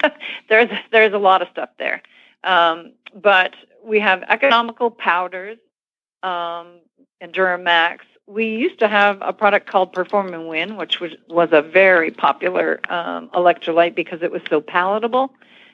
there's 0.48 0.70
there's 0.92 1.12
a 1.12 1.18
lot 1.18 1.42
of 1.42 1.48
stuff 1.48 1.70
there. 1.78 2.02
Um, 2.44 2.92
but 3.14 3.54
we 3.84 4.00
have 4.00 4.22
economical 4.28 4.90
powders 4.90 5.58
um, 6.22 6.80
and 7.20 7.32
Duramax. 7.32 7.98
We 8.26 8.46
used 8.46 8.78
to 8.80 8.88
have 8.88 9.18
a 9.20 9.32
product 9.32 9.68
called 9.68 9.92
Perform 9.92 10.32
and 10.34 10.48
Win, 10.48 10.76
which 10.76 11.00
was 11.00 11.12
was 11.28 11.48
a 11.52 11.62
very 11.62 12.10
popular 12.12 12.80
um, 12.88 13.28
electrolyte 13.30 13.96
because 13.96 14.22
it 14.22 14.30
was 14.30 14.42
so 14.48 14.60
palatable. 14.60 15.32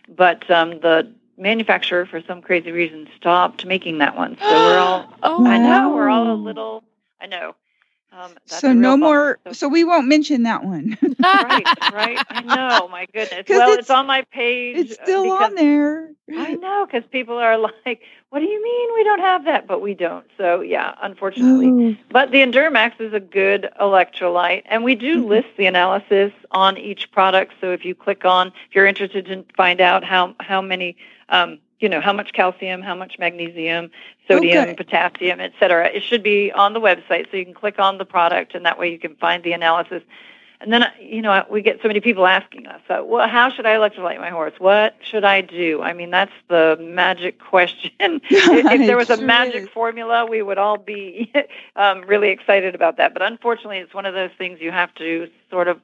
But 0.09 0.51
um, 0.51 0.81
the 0.81 1.13
manufacturer, 1.37 2.07
for 2.07 2.21
some 2.27 2.43
crazy 2.43 2.71
reason, 2.71 3.09
stopped 3.17 3.65
making 3.67 3.99
that 3.99 4.17
one. 4.17 4.37
So 4.41 4.49
we're 4.51 4.79
all. 4.79 5.15
Oh, 5.23 5.47
I 5.47 5.59
know 5.59 5.93
we're 5.95 6.09
all 6.11 6.33
a 6.33 6.35
little. 6.35 6.85
I 7.21 7.27
know. 7.27 7.55
Um, 8.13 8.31
that's 8.47 8.61
so 8.61 8.73
no 8.73 8.93
bummer. 8.93 8.99
more. 9.07 9.39
So- 9.47 9.53
So 9.53 9.69
we 9.69 9.83
won't 9.83 10.07
mention 10.07 10.45
that 10.45 10.63
one. 10.65 10.97
right, 11.23 11.65
right. 11.93 12.19
I 12.29 12.43
know. 12.43 12.87
My 12.89 13.07
goodness. 13.13 13.45
Well, 13.49 13.71
it's, 13.73 13.79
it's- 13.87 13.91
on 13.91 14.07
my 14.07 14.23
page. 14.33 14.77
it's 14.77 14.93
uh, 14.99 15.03
still 15.03 15.25
because- 15.25 15.43
on 15.51 15.55
there. 15.57 16.11
I 16.37 16.55
know 16.55 16.87
because 16.87 17.07
people 17.11 17.37
are 17.37 17.59
like, 17.59 18.01
"What 18.31 18.41
do 18.41 18.47
you 18.47 18.63
mean 18.63 18.95
we 18.95 19.05
don't 19.05 19.19
have 19.21 19.45
that?" 19.45 19.67
But 19.67 19.81
we 19.83 19.93
don't. 19.95 20.25
So 20.39 20.61
yeah, 20.63 20.95
unfortunately. 21.03 21.69
Oh, 21.69 21.97
But 22.11 22.31
the 22.31 22.39
Enduramax 22.39 22.99
is 23.01 23.13
a 23.13 23.21
good 23.21 23.69
electrolyte, 23.81 24.63
and 24.67 24.85
we 24.85 24.95
do 24.95 25.23
Mhm. 25.23 25.29
list 25.29 25.49
the 25.59 25.67
analysis 25.67 26.33
on 26.51 26.79
each 26.79 27.11
product. 27.13 27.53
So 27.61 27.73
if 27.73 27.85
you 27.85 27.95
click 27.95 28.25
on, 28.25 28.49
if 28.69 28.75
you're 28.75 28.87
interested 28.87 29.27
to 29.27 29.45
find 29.57 29.81
out 29.83 30.03
how 30.05 30.35
how 30.41 30.63
many, 30.63 30.97
um, 31.29 31.59
you 31.81 31.89
know, 31.89 32.01
how 32.01 32.13
much 32.13 32.33
calcium, 32.33 32.83
how 32.83 32.95
much 32.95 33.19
magnesium, 33.19 33.91
sodium, 34.29 34.65
Okay. 34.65 34.75
potassium, 34.75 35.41
et 35.41 35.53
cetera, 35.59 35.87
it 35.89 36.03
should 36.03 36.23
be 36.23 36.51
on 36.53 36.73
the 36.73 36.81
website. 36.81 37.31
So 37.31 37.37
you 37.37 37.45
can 37.45 37.55
click 37.55 37.79
on 37.79 37.99
the 37.99 38.05
product, 38.05 38.55
and 38.55 38.65
that 38.65 38.79
way 38.79 38.91
you 38.91 38.99
can 38.99 39.17
find 39.17 39.43
the 39.43 39.53
analysis. 39.53 40.03
And 40.61 40.73
then, 40.73 40.87
you 40.99 41.21
know, 41.21 41.45
we 41.51 41.61
get 41.61 41.83
so 41.83 41.89
many 41.89 42.01
people 42.01 42.27
asking 42.27 42.67
us, 42.69 42.81
uh, 42.89 43.03
well, 43.05 43.29
how 43.29 43.51
should 43.51 43.67
I 43.67 43.75
electrolyte 43.77 44.19
my 44.19 44.31
horse? 44.31 44.55
What 44.59 44.97
should 45.03 45.25
I 45.25 45.43
do? 45.43 45.83
I 45.83 45.93
mean, 45.93 46.11
that's 46.11 46.33
the 46.49 46.79
magic 46.81 47.39
question. 47.51 47.91
if, 47.99 48.23
if 48.31 48.87
there 48.87 48.97
was 48.97 49.11
a 49.11 49.19
magic 49.19 49.69
formula, 49.71 50.25
we 50.25 50.41
would 50.41 50.57
all 50.57 50.79
be 50.79 51.31
um, 51.77 52.03
really 52.07 52.31
excited 52.31 52.75
about 52.75 52.97
that. 52.97 53.13
But 53.13 53.23
unfortunately, 53.23 53.79
it's 53.79 53.93
one 53.93 54.07
of 54.07 54.15
those 54.15 54.31
things 54.39 54.61
you 54.61 54.71
have 54.71 54.95
to 54.95 55.29
sort 55.51 55.69
of 55.69 55.81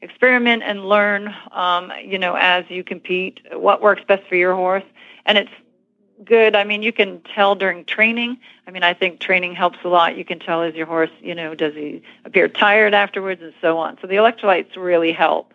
experiment 0.00 0.62
and 0.62 0.88
learn, 0.88 1.34
um, 1.52 1.92
you 2.04 2.18
know, 2.18 2.34
as 2.34 2.64
you 2.68 2.84
compete, 2.84 3.40
what 3.52 3.82
works 3.82 4.02
best 4.06 4.26
for 4.28 4.36
your 4.36 4.54
horse. 4.54 4.84
And 5.26 5.38
it's 5.38 5.50
good. 6.24 6.56
I 6.56 6.64
mean, 6.64 6.82
you 6.82 6.92
can 6.92 7.20
tell 7.34 7.54
during 7.54 7.84
training. 7.84 8.38
I 8.66 8.70
mean, 8.70 8.82
I 8.82 8.94
think 8.94 9.20
training 9.20 9.54
helps 9.54 9.78
a 9.84 9.88
lot. 9.88 10.16
You 10.16 10.24
can 10.24 10.38
tell 10.38 10.62
is 10.62 10.74
your 10.74 10.86
horse, 10.86 11.10
you 11.20 11.34
know, 11.34 11.54
does 11.54 11.74
he 11.74 12.02
appear 12.24 12.48
tired 12.48 12.94
afterwards 12.94 13.42
and 13.42 13.54
so 13.60 13.78
on. 13.78 13.98
So 14.00 14.06
the 14.06 14.16
electrolytes 14.16 14.76
really 14.76 15.12
help. 15.12 15.52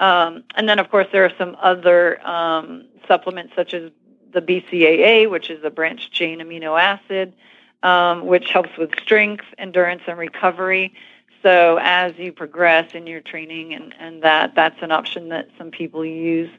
Um, 0.00 0.44
and 0.54 0.68
then, 0.68 0.78
of 0.78 0.90
course, 0.90 1.08
there 1.12 1.24
are 1.24 1.32
some 1.36 1.56
other 1.60 2.24
um, 2.26 2.84
supplements 3.06 3.54
such 3.56 3.74
as 3.74 3.90
the 4.32 4.40
BCAA, 4.40 5.28
which 5.30 5.50
is 5.50 5.64
a 5.64 5.70
branched 5.70 6.12
chain 6.12 6.40
amino 6.40 6.80
acid, 6.80 7.32
um, 7.82 8.26
which 8.26 8.50
helps 8.50 8.76
with 8.78 8.90
strength, 9.02 9.44
endurance, 9.56 10.02
and 10.06 10.18
recovery. 10.18 10.94
So 11.42 11.78
as 11.80 12.14
you 12.18 12.32
progress 12.32 12.94
in 12.94 13.06
your 13.06 13.20
training, 13.20 13.74
and, 13.74 13.94
and 13.98 14.22
that 14.22 14.54
that's 14.54 14.80
an 14.82 14.90
option 14.90 15.28
that 15.28 15.48
some 15.56 15.70
people 15.70 16.04
use. 16.04 16.50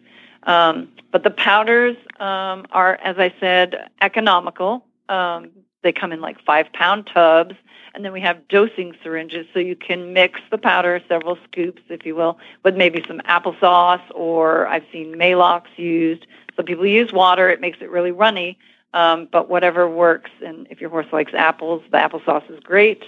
Um, 0.43 0.89
but 1.11 1.23
the 1.23 1.31
powders 1.31 1.97
um, 2.19 2.65
are, 2.71 2.95
as 3.03 3.17
I 3.17 3.33
said, 3.39 3.89
economical. 4.01 4.85
Um, 5.09 5.49
they 5.81 5.91
come 5.91 6.11
in 6.11 6.21
like 6.21 6.39
five 6.45 6.71
pound 6.73 7.09
tubs. 7.13 7.55
And 7.95 8.05
then 8.05 8.13
we 8.13 8.21
have 8.21 8.47
dosing 8.49 8.95
syringes, 9.01 9.47
so 9.51 9.59
you 9.59 9.75
can 9.75 10.13
mix 10.13 10.39
the 10.51 10.59
powder, 10.59 11.01
several 11.09 11.39
scoops, 11.45 11.81
if 11.89 12.05
you 12.05 12.15
will, 12.15 12.37
with 12.63 12.77
maybe 12.77 13.03
some 13.07 13.19
applesauce, 13.21 14.03
or 14.13 14.67
I've 14.67 14.85
seen 14.91 15.15
Maalox 15.15 15.63
used. 15.75 16.27
Some 16.55 16.65
people 16.65 16.85
use 16.85 17.11
water; 17.11 17.49
it 17.49 17.59
makes 17.59 17.79
it 17.81 17.89
really 17.89 18.11
runny. 18.11 18.59
Um, 18.93 19.27
but 19.31 19.49
whatever 19.49 19.89
works, 19.89 20.29
and 20.45 20.67
if 20.69 20.79
your 20.79 20.91
horse 20.91 21.07
likes 21.11 21.33
apples, 21.33 21.81
the 21.91 21.97
applesauce 21.97 22.49
is 22.51 22.59
great 22.59 23.03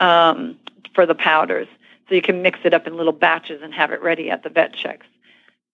um, 0.00 0.58
for 0.94 1.06
the 1.06 1.14
powders. 1.14 1.68
So 2.08 2.14
you 2.14 2.22
can 2.22 2.42
mix 2.42 2.58
it 2.64 2.74
up 2.74 2.86
in 2.86 2.96
little 2.96 3.12
batches 3.12 3.62
and 3.62 3.72
have 3.72 3.92
it 3.92 4.02
ready 4.02 4.30
at 4.30 4.42
the 4.42 4.48
vet 4.48 4.74
checks. 4.74 5.06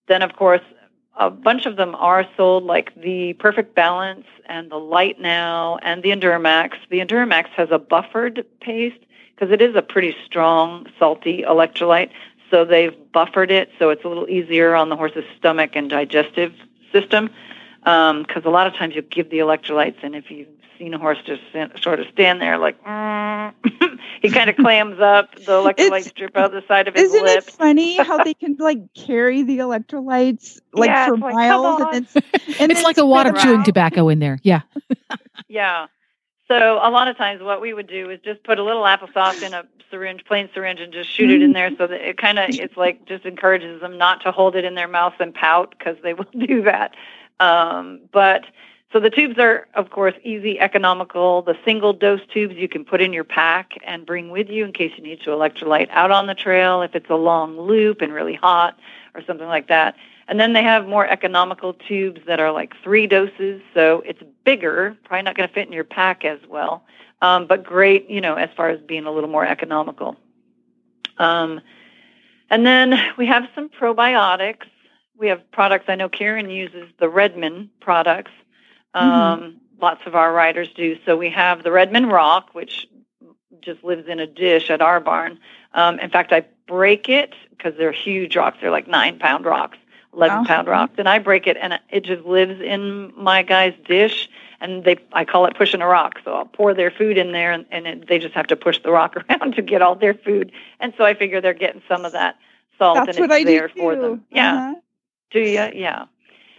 Then, 0.07 0.23
of 0.23 0.37
course, 0.37 0.63
a 1.19 1.31
bunch 1.31 1.65
of 1.65 1.77
them 1.77 1.95
are 1.95 2.27
sold, 2.37 2.65
like 2.65 2.95
the 2.95 3.33
Perfect 3.35 3.75
Balance 3.75 4.27
and 4.47 4.71
the 4.71 4.77
Light 4.77 5.19
Now 5.19 5.79
and 5.83 6.03
the 6.03 6.11
Enduramax. 6.11 6.73
The 6.91 6.99
Enduramax 7.01 7.49
has 7.57 7.69
a 7.71 7.79
buffered 7.79 8.45
paste 8.61 9.01
because 9.35 9.51
it 9.53 9.63
is 9.63 9.75
a 9.75 9.83
pretty 9.83 10.15
strong, 10.27 10.87
salty 10.99 11.43
electrolyte. 11.43 12.11
So 12.51 12.65
they've 12.65 12.95
buffered 13.13 13.51
it 13.51 13.71
so 13.79 13.91
it's 13.91 14.05
a 14.05 14.09
little 14.09 14.29
easier 14.29 14.75
on 14.75 14.89
the 14.89 14.97
horse's 14.97 15.25
stomach 15.39 15.71
and 15.75 15.89
digestive 15.89 16.55
system. 16.93 17.31
Um, 17.85 18.23
because 18.23 18.45
a 18.45 18.51
lot 18.51 18.67
of 18.67 18.75
times 18.75 18.95
you 18.95 19.03
give 19.03 19.31
the 19.31 19.39
electrolytes, 19.39 20.03
and 20.03 20.17
if 20.17 20.31
you've 20.31 20.49
seen 20.79 20.95
a 20.95 20.99
horse 20.99 21.19
just 21.27 21.43
stand, 21.51 21.73
sort 21.81 22.01
of 22.01 22.07
stand 22.13 22.41
there 22.41 22.59
like, 22.59 22.83
mm, 22.85 23.53
he 24.23 24.31
kind 24.31 24.49
of 24.51 24.57
clams 24.57 25.01
up, 25.01 25.35
the 25.35 25.43
electrolytes 25.53 25.99
It's- 26.01 26.13
drip 26.13 26.37
out 26.37 26.53
the 26.53 26.63
side 26.69 26.89
of 26.89 26.95
his 26.95 27.05
Isn't 27.13 27.25
lips. 27.25 27.49
it 27.49 27.55
funny 27.55 27.97
how 27.97 28.23
they 28.23 28.35
can 28.43 28.57
like 28.59 28.93
carry 28.95 29.43
the 29.43 29.59
electrolytes 29.59 30.59
like 30.73 30.89
Yeah, 30.89 31.09
for 31.09 31.15
it's 31.15 31.23
like, 31.23 31.35
miles 31.35 31.81
and 31.81 32.07
then 32.07 32.23
and 32.61 32.73
It's 32.73 32.81
then 32.81 32.83
like 32.85 32.99
a 32.99 33.07
wad 33.07 33.27
of 33.27 33.37
chewing 33.39 33.63
tobacco 33.65 34.09
in 34.09 34.19
there. 34.19 34.39
Yeah. 34.43 34.63
Yeah. 35.49 35.87
So 36.49 36.75
a 36.75 36.91
lot 36.91 37.09
of 37.09 37.17
times 37.17 37.43
what 37.43 37.61
we 37.61 37.73
would 37.75 37.89
do 37.89 38.09
is 38.11 38.21
just 38.25 38.43
put 38.45 38.59
a 38.59 38.63
little 38.65 38.85
applesauce 38.85 39.43
in 39.43 39.53
a 39.53 39.65
syringe, 39.91 40.25
plain 40.25 40.49
syringe, 40.55 40.81
and 40.81 40.93
just 40.93 41.11
shoot 41.11 41.31
it 41.31 41.43
in 41.43 41.53
there 41.53 41.71
so 41.77 41.87
that 41.89 42.09
it 42.09 42.19
kind 42.19 42.39
of, 42.39 42.51
it's 42.51 42.77
like 42.77 43.05
just 43.07 43.25
encourages 43.25 43.81
them 43.81 43.99
not 43.99 44.21
to 44.23 44.31
hold 44.33 44.55
it 44.55 44.65
in 44.65 44.75
their 44.75 44.87
mouth 44.89 45.15
and 45.19 45.35
pout 45.35 45.75
because 45.77 45.97
they 46.05 46.15
will 46.15 46.27
do 46.39 46.63
that. 46.63 46.95
Um, 47.41 48.01
but 48.13 48.45
so 48.97 49.01
the 49.01 49.11
tubes 49.11 49.39
are, 49.39 49.69
of 49.75 49.91
course, 49.91 50.15
easy, 50.25 50.59
economical. 50.59 51.43
The 51.43 51.55
single 51.67 51.93
dose 51.93 52.23
tubes 52.33 52.55
you 52.55 52.67
can 52.67 52.83
put 52.83 53.03
in 53.03 53.13
your 53.13 53.25
pack 53.25 53.73
and 53.87 54.07
bring 54.07 54.31
with 54.31 54.49
you 54.49 54.65
in 54.65 54.73
case 54.73 54.91
you 54.97 55.05
need 55.05 55.21
to 55.21 55.31
electrolyte 55.33 55.91
out 55.91 56.11
on 56.11 56.27
the 56.27 56.35
trail 56.35 56.81
if 56.81 56.95
it's 56.95 57.11
a 57.11 57.15
long 57.15 57.61
loop 57.61 58.01
and 58.01 58.11
really 58.11 58.33
hot 58.33 58.79
or 59.15 59.23
something 59.27 59.49
like 59.49 59.69
that. 59.69 59.97
And 60.29 60.41
then 60.41 60.55
they 60.55 60.63
have 60.63 60.89
more 60.89 61.07
economical 61.07 61.75
tubes 61.75 62.23
that 62.27 62.41
are 62.41 62.51
like 62.51 62.73
three 62.83 63.07
doses, 63.07 63.61
so 63.75 64.03
it's 64.07 64.23
bigger, 64.47 64.97
probably 65.05 65.25
not 65.25 65.37
going 65.37 65.47
to 65.47 65.55
fit 65.55 65.67
in 65.67 65.75
your 65.75 65.85
pack 65.85 66.25
as 66.25 66.39
well, 66.49 66.83
um, 67.21 67.47
but 67.47 67.65
great, 67.65 68.09
you 68.09 68.23
know, 68.23 68.37
as 68.37 68.49
far 68.57 68.71
as 68.71 68.81
being 68.81 69.05
a 69.05 69.11
little 69.11 69.29
more 69.29 69.45
economical. 69.45 70.17
Um, 71.19 71.61
and 72.49 72.65
then 72.65 72.99
we 73.19 73.27
have 73.27 73.47
some 73.55 73.69
probiotics. 73.69 74.65
We 75.19 75.29
have 75.29 75.51
products. 75.51 75.85
I 75.89 75.97
know 75.97 76.09
Karen 76.09 76.49
uses 76.49 76.89
the 76.99 77.11
Redmond 77.11 77.69
products. 77.81 78.31
Um, 79.01 79.61
Lots 79.79 80.01
of 80.07 80.15
our 80.15 80.33
riders 80.33 80.69
do. 80.75 80.97
So 81.05 81.19
we 81.19 81.29
have 81.31 81.63
the 81.63 81.71
Redmond 81.71 82.11
Rock, 82.11 82.55
which 82.55 82.89
just 83.61 83.85
lives 83.85 84.09
in 84.09 84.19
a 84.21 84.27
dish 84.27 84.71
at 84.71 84.81
our 84.81 85.01
barn. 85.01 85.39
Um, 85.75 85.99
in 86.01 86.09
fact, 86.09 86.33
I 86.33 86.47
break 86.67 87.11
it 87.11 87.35
because 87.51 87.75
they're 87.77 87.93
huge 87.93 88.37
rocks. 88.37 88.57
They're 88.61 88.71
like 88.71 88.89
nine 88.89 89.19
pound 89.19 89.45
rocks, 89.45 89.77
11 90.15 90.47
pound 90.47 90.67
Uh-huh. 90.67 90.71
rocks. 90.81 90.95
And 90.97 91.09
I 91.11 91.19
break 91.19 91.47
it 91.47 91.59
and 91.61 91.79
it 91.91 92.05
just 92.05 92.25
lives 92.25 92.59
in 92.63 93.13
my 93.23 93.43
guy's 93.43 93.75
dish. 93.87 94.31
And 94.63 94.83
they, 94.83 94.97
I 95.13 95.27
call 95.27 95.45
it 95.45 95.55
pushing 95.59 95.83
a 95.83 95.87
rock. 95.87 96.21
So 96.25 96.33
I'll 96.33 96.47
pour 96.47 96.73
their 96.73 96.91
food 96.91 97.19
in 97.19 97.33
there 97.33 97.53
and, 97.53 97.67
and 97.71 97.87
it, 97.87 98.09
they 98.09 98.19
just 98.19 98.35
have 98.35 98.47
to 98.47 98.57
push 98.57 98.81
the 98.83 98.91
rock 98.91 99.15
around 99.31 99.57
to 99.57 99.63
get 99.63 99.83
all 99.83 99.95
their 99.95 100.15
food. 100.15 100.53
And 100.81 100.95
so 100.97 101.05
I 101.05 101.13
figure 101.13 101.43
they're 101.43 101.53
getting 101.53 101.83
some 101.87 102.07
of 102.07 102.13
that 102.13 102.39
salt 102.79 102.97
That's 103.05 103.19
and 103.19 103.29
what 103.29 103.37
it's 103.37 103.43
I 103.43 103.45
there 103.45 103.69
do 103.69 103.75
for 103.75 103.95
them. 103.95 104.25
Yeah. 104.31 104.55
Uh-huh. 104.57 104.75
Do 105.33 105.41
you? 105.41 105.69
Yeah. 105.75 106.07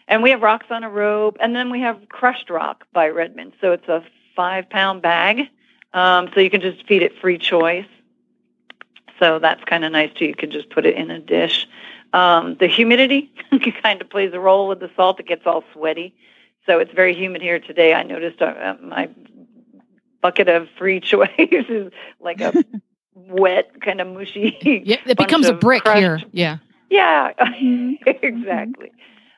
And 0.07 0.23
we 0.23 0.29
have 0.31 0.41
rocks 0.41 0.67
on 0.69 0.83
a 0.83 0.89
rope, 0.89 1.37
and 1.39 1.55
then 1.55 1.69
we 1.69 1.81
have 1.81 1.97
crushed 2.09 2.49
rock 2.49 2.85
by 2.93 3.09
Redmond. 3.09 3.53
So 3.59 3.73
it's 3.73 3.87
a 3.87 4.03
five 4.35 4.69
pound 4.69 5.01
bag. 5.01 5.41
Um, 5.93 6.29
so 6.33 6.39
you 6.39 6.49
can 6.49 6.61
just 6.61 6.85
feed 6.87 7.01
it 7.01 7.19
free 7.19 7.37
choice. 7.37 7.85
So 9.19 9.39
that's 9.39 9.63
kind 9.63 9.83
of 9.83 9.91
nice 9.91 10.11
too. 10.13 10.25
You 10.25 10.35
can 10.35 10.51
just 10.51 10.69
put 10.69 10.85
it 10.85 10.95
in 10.95 11.09
a 11.09 11.19
dish. 11.19 11.67
Um, 12.13 12.55
the 12.59 12.67
humidity 12.67 13.31
kind 13.83 14.01
of 14.01 14.09
plays 14.09 14.31
a 14.33 14.39
role 14.39 14.67
with 14.67 14.79
the 14.79 14.89
salt. 14.95 15.19
It 15.19 15.27
gets 15.27 15.45
all 15.45 15.63
sweaty. 15.73 16.13
So 16.65 16.79
it's 16.79 16.91
very 16.93 17.15
humid 17.15 17.41
here 17.41 17.59
today. 17.59 17.93
I 17.93 18.03
noticed 18.03 18.41
uh, 18.41 18.75
my 18.81 19.09
bucket 20.21 20.47
of 20.47 20.67
free 20.77 20.99
choice 21.01 21.29
is 21.37 21.91
like 22.19 22.39
a 22.41 22.53
wet, 23.15 23.81
kind 23.81 23.99
of 24.01 24.07
mushy. 24.07 24.57
Yeah. 24.85 24.97
It 25.05 25.17
becomes 25.17 25.47
a 25.47 25.53
brick 25.53 25.83
crushed- 25.83 25.99
here. 25.99 26.21
Yeah. 26.31 26.57
Yeah, 26.89 27.33
Mhm. 27.39 27.97
exactly. 28.05 28.91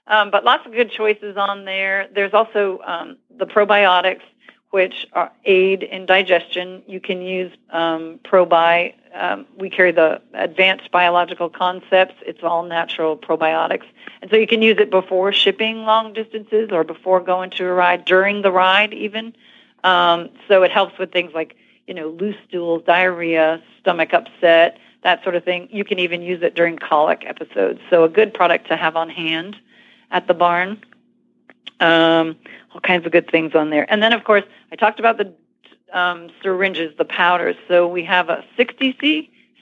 Um, 0.09 0.31
but 0.31 0.43
lots 0.43 0.65
of 0.65 0.73
good 0.73 0.91
choices 0.91 1.37
on 1.37 1.65
there. 1.65 2.07
There's 2.13 2.33
also 2.33 2.81
um, 2.85 3.17
the 3.37 3.45
probiotics. 3.45 4.25
which 4.71 5.07
are, 5.13 5.31
aid 5.45 5.81
in 5.81 6.05
digestion. 6.05 6.83
You 6.85 6.99
can 6.99 7.21
use 7.21 7.51
um, 7.71 8.19
ProBi. 8.23 8.93
Um, 9.15 9.47
we 9.57 9.69
carry 9.69 9.91
the 9.91 10.21
advanced 10.33 10.91
biological 10.91 11.49
concepts. 11.49 12.15
It's 12.21 12.43
all 12.43 12.63
natural 12.63 13.17
probiotics. 13.17 13.85
And 14.21 14.29
so 14.29 14.37
you 14.37 14.45
can 14.45 14.61
use 14.61 14.77
it 14.79 14.91
before 14.91 15.33
shipping 15.33 15.85
long 15.85 16.13
distances 16.13 16.69
or 16.71 16.83
before 16.83 17.19
going 17.19 17.49
to 17.51 17.65
a 17.65 17.73
ride, 17.73 18.05
during 18.05 18.43
the 18.43 18.51
ride 18.51 18.93
even. 18.93 19.35
Um, 19.83 20.29
so 20.47 20.61
it 20.61 20.71
helps 20.71 20.99
with 20.99 21.11
things 21.11 21.31
like, 21.33 21.55
you 21.87 21.95
know, 21.95 22.09
loose 22.09 22.35
stools, 22.47 22.83
diarrhea, 22.85 23.63
stomach 23.79 24.13
upset, 24.13 24.77
that 25.03 25.23
sort 25.23 25.35
of 25.35 25.43
thing. 25.43 25.69
You 25.71 25.83
can 25.83 25.97
even 25.97 26.21
use 26.21 26.43
it 26.43 26.53
during 26.53 26.77
colic 26.77 27.23
episodes. 27.25 27.79
So 27.89 28.03
a 28.03 28.09
good 28.09 28.33
product 28.35 28.67
to 28.67 28.77
have 28.77 28.95
on 28.95 29.09
hand 29.09 29.55
at 30.11 30.27
the 30.27 30.33
barn. 30.33 30.81
Um, 31.79 32.35
all 32.73 32.81
kinds 32.81 33.05
of 33.05 33.11
good 33.11 33.29
things 33.31 33.55
on 33.55 33.69
there. 33.69 33.89
And 33.91 34.03
then, 34.03 34.13
of 34.13 34.23
course, 34.23 34.43
I 34.71 34.75
talked 34.75 34.99
about 34.99 35.17
the 35.17 35.33
um, 35.93 36.29
syringes, 36.43 36.95
the 36.97 37.05
powders. 37.05 37.55
So 37.67 37.87
we 37.87 38.03
have 38.03 38.29
a 38.29 38.43
60 38.57 38.93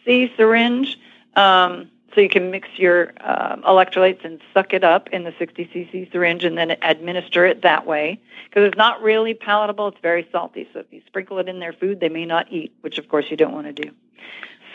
cc 0.06 0.36
syringe. 0.36 1.00
Um, 1.36 1.90
so 2.14 2.22
you 2.22 2.30
can 2.30 2.50
mix 2.50 2.68
your 2.78 3.14
uh, 3.20 3.58
electrolytes 3.58 4.26
and 4.26 4.42
suck 4.54 4.74
it 4.74 4.84
up 4.84 5.10
in 5.10 5.24
the 5.24 5.34
60 5.38 5.66
cc 5.66 6.12
syringe 6.12 6.44
and 6.44 6.58
then 6.58 6.76
administer 6.82 7.46
it 7.46 7.62
that 7.62 7.86
way. 7.86 8.20
Because 8.46 8.68
it's 8.68 8.78
not 8.78 9.02
really 9.04 9.34
palatable, 9.36 9.90
it's 9.90 10.00
very 10.02 10.28
salty. 10.32 10.68
So 10.74 10.80
if 10.80 10.88
you 10.92 11.02
sprinkle 11.06 11.38
it 11.38 11.48
in 11.48 11.60
their 11.60 11.74
food, 11.74 12.00
they 12.00 12.10
may 12.10 12.26
not 12.26 12.52
eat, 12.52 12.74
which 12.82 12.98
of 12.98 13.08
course 13.08 13.26
you 13.30 13.38
don't 13.38 13.54
want 13.54 13.68
to 13.68 13.74
do. 13.74 13.92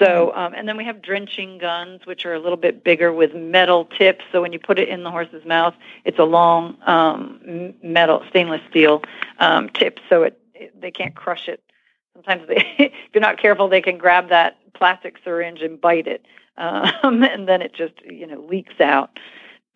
So, 0.02 0.32
um, 0.34 0.52
and 0.54 0.66
then 0.66 0.76
we 0.76 0.84
have 0.84 1.00
drenching 1.00 1.58
guns, 1.58 2.06
which 2.06 2.26
are 2.26 2.34
a 2.34 2.40
little 2.40 2.56
bit 2.56 2.82
bigger 2.82 3.12
with 3.12 3.34
metal 3.34 3.84
tips. 3.84 4.24
So 4.32 4.42
when 4.42 4.52
you 4.52 4.58
put 4.58 4.78
it 4.78 4.88
in 4.88 5.04
the 5.04 5.10
horse's 5.10 5.44
mouth, 5.44 5.74
it's 6.04 6.18
a 6.18 6.24
long 6.24 6.76
um, 6.86 7.74
metal, 7.82 8.24
stainless 8.28 8.60
steel 8.68 9.02
um, 9.38 9.68
tip, 9.68 10.00
so 10.08 10.24
it, 10.24 10.40
it 10.54 10.80
they 10.80 10.90
can't 10.90 11.14
crush 11.14 11.48
it. 11.48 11.62
Sometimes 12.14 12.48
they, 12.48 12.66
if 12.78 12.92
you're 13.14 13.20
not 13.20 13.38
careful, 13.38 13.68
they 13.68 13.80
can 13.80 13.96
grab 13.96 14.28
that 14.30 14.58
plastic 14.74 15.18
syringe 15.24 15.60
and 15.60 15.80
bite 15.80 16.08
it, 16.08 16.26
um, 16.56 16.90
and 17.22 17.46
then 17.46 17.62
it 17.62 17.72
just 17.72 17.94
you 18.04 18.26
know 18.26 18.40
leaks 18.40 18.80
out. 18.80 19.18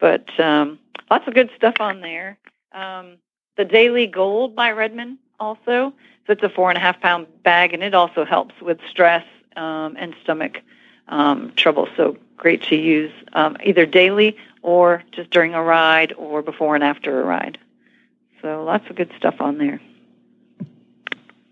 But 0.00 0.28
um, 0.40 0.80
lots 1.08 1.28
of 1.28 1.34
good 1.34 1.50
stuff 1.56 1.76
on 1.78 2.00
there. 2.00 2.38
Um, 2.72 3.18
the 3.56 3.64
Daily 3.64 4.06
Gold 4.08 4.56
by 4.56 4.72
Redmond 4.72 5.18
also. 5.38 5.92
So 6.26 6.32
it's 6.32 6.42
a 6.42 6.48
four 6.48 6.70
and 6.70 6.76
a 6.76 6.80
half 6.80 7.00
pound 7.00 7.28
bag, 7.44 7.72
and 7.72 7.82
it 7.84 7.94
also 7.94 8.24
helps 8.24 8.60
with 8.60 8.78
stress 8.90 9.24
um, 9.56 9.96
and 9.98 10.14
stomach 10.22 10.60
um, 11.08 11.52
trouble. 11.56 11.88
So 11.96 12.16
great 12.36 12.62
to 12.64 12.76
use 12.76 13.12
um, 13.32 13.56
either 13.64 13.86
daily 13.86 14.36
or 14.62 15.02
just 15.12 15.30
during 15.30 15.54
a 15.54 15.62
ride 15.62 16.12
or 16.16 16.42
before 16.42 16.74
and 16.74 16.84
after 16.84 17.20
a 17.20 17.24
ride. 17.24 17.58
So 18.42 18.64
lots 18.64 18.88
of 18.90 18.96
good 18.96 19.12
stuff 19.16 19.36
on 19.40 19.58
there. 19.58 19.80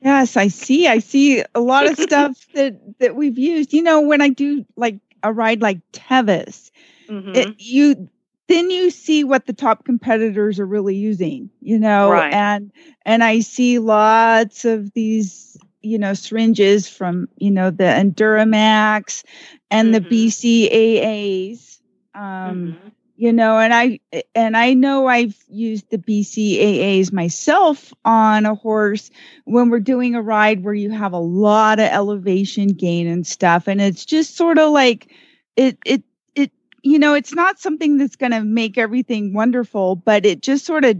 Yes, 0.02 0.36
I 0.36 0.48
see. 0.48 0.86
I 0.86 0.98
see 0.98 1.42
a 1.54 1.60
lot 1.60 1.86
of 1.86 1.98
stuff 1.98 2.46
that 2.54 2.98
that 2.98 3.16
we've 3.16 3.38
used. 3.38 3.72
You 3.72 3.82
know, 3.82 4.02
when 4.02 4.20
I 4.20 4.28
do 4.28 4.66
like 4.76 4.98
a 5.22 5.32
ride 5.32 5.62
like 5.62 5.80
Tevis, 5.92 6.70
mm-hmm. 7.08 7.34
it, 7.34 7.54
you 7.58 8.08
then 8.46 8.70
you 8.70 8.90
see 8.90 9.24
what 9.24 9.46
the 9.46 9.54
top 9.54 9.86
competitors 9.86 10.60
are 10.60 10.66
really 10.66 10.94
using. 10.94 11.48
You 11.62 11.78
know, 11.78 12.10
right. 12.10 12.32
and 12.32 12.70
and 13.06 13.24
I 13.24 13.40
see 13.40 13.78
lots 13.78 14.66
of 14.66 14.92
these 14.92 15.56
you 15.84 15.98
know 15.98 16.14
syringes 16.14 16.88
from 16.88 17.28
you 17.36 17.50
know 17.50 17.70
the 17.70 17.84
Enduramax 17.84 19.24
and 19.70 19.94
mm-hmm. 19.94 20.08
the 20.08 20.26
BCAAs. 20.28 21.78
Um, 22.14 22.22
mm-hmm. 22.22 22.88
You 23.16 23.32
know, 23.32 23.58
and 23.58 23.72
I 23.72 24.00
and 24.34 24.56
I 24.56 24.74
know 24.74 25.06
I've 25.06 25.36
used 25.48 25.88
the 25.90 25.98
BCAAs 25.98 27.12
myself 27.12 27.92
on 28.04 28.44
a 28.44 28.56
horse 28.56 29.10
when 29.44 29.70
we're 29.70 29.78
doing 29.78 30.16
a 30.16 30.22
ride 30.22 30.64
where 30.64 30.74
you 30.74 30.90
have 30.90 31.12
a 31.12 31.18
lot 31.18 31.78
of 31.78 31.86
elevation 31.86 32.68
gain 32.68 33.06
and 33.06 33.24
stuff, 33.24 33.68
and 33.68 33.80
it's 33.80 34.04
just 34.04 34.36
sort 34.36 34.58
of 34.58 34.72
like 34.72 35.12
it 35.54 35.78
it 35.86 36.02
it 36.34 36.50
you 36.82 36.98
know 36.98 37.14
it's 37.14 37.34
not 37.34 37.60
something 37.60 37.98
that's 37.98 38.16
going 38.16 38.32
to 38.32 38.42
make 38.42 38.78
everything 38.78 39.32
wonderful, 39.32 39.94
but 39.94 40.26
it 40.26 40.40
just 40.40 40.64
sort 40.64 40.84
of 40.84 40.96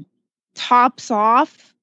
tops 0.55 1.11
off 1.11 1.74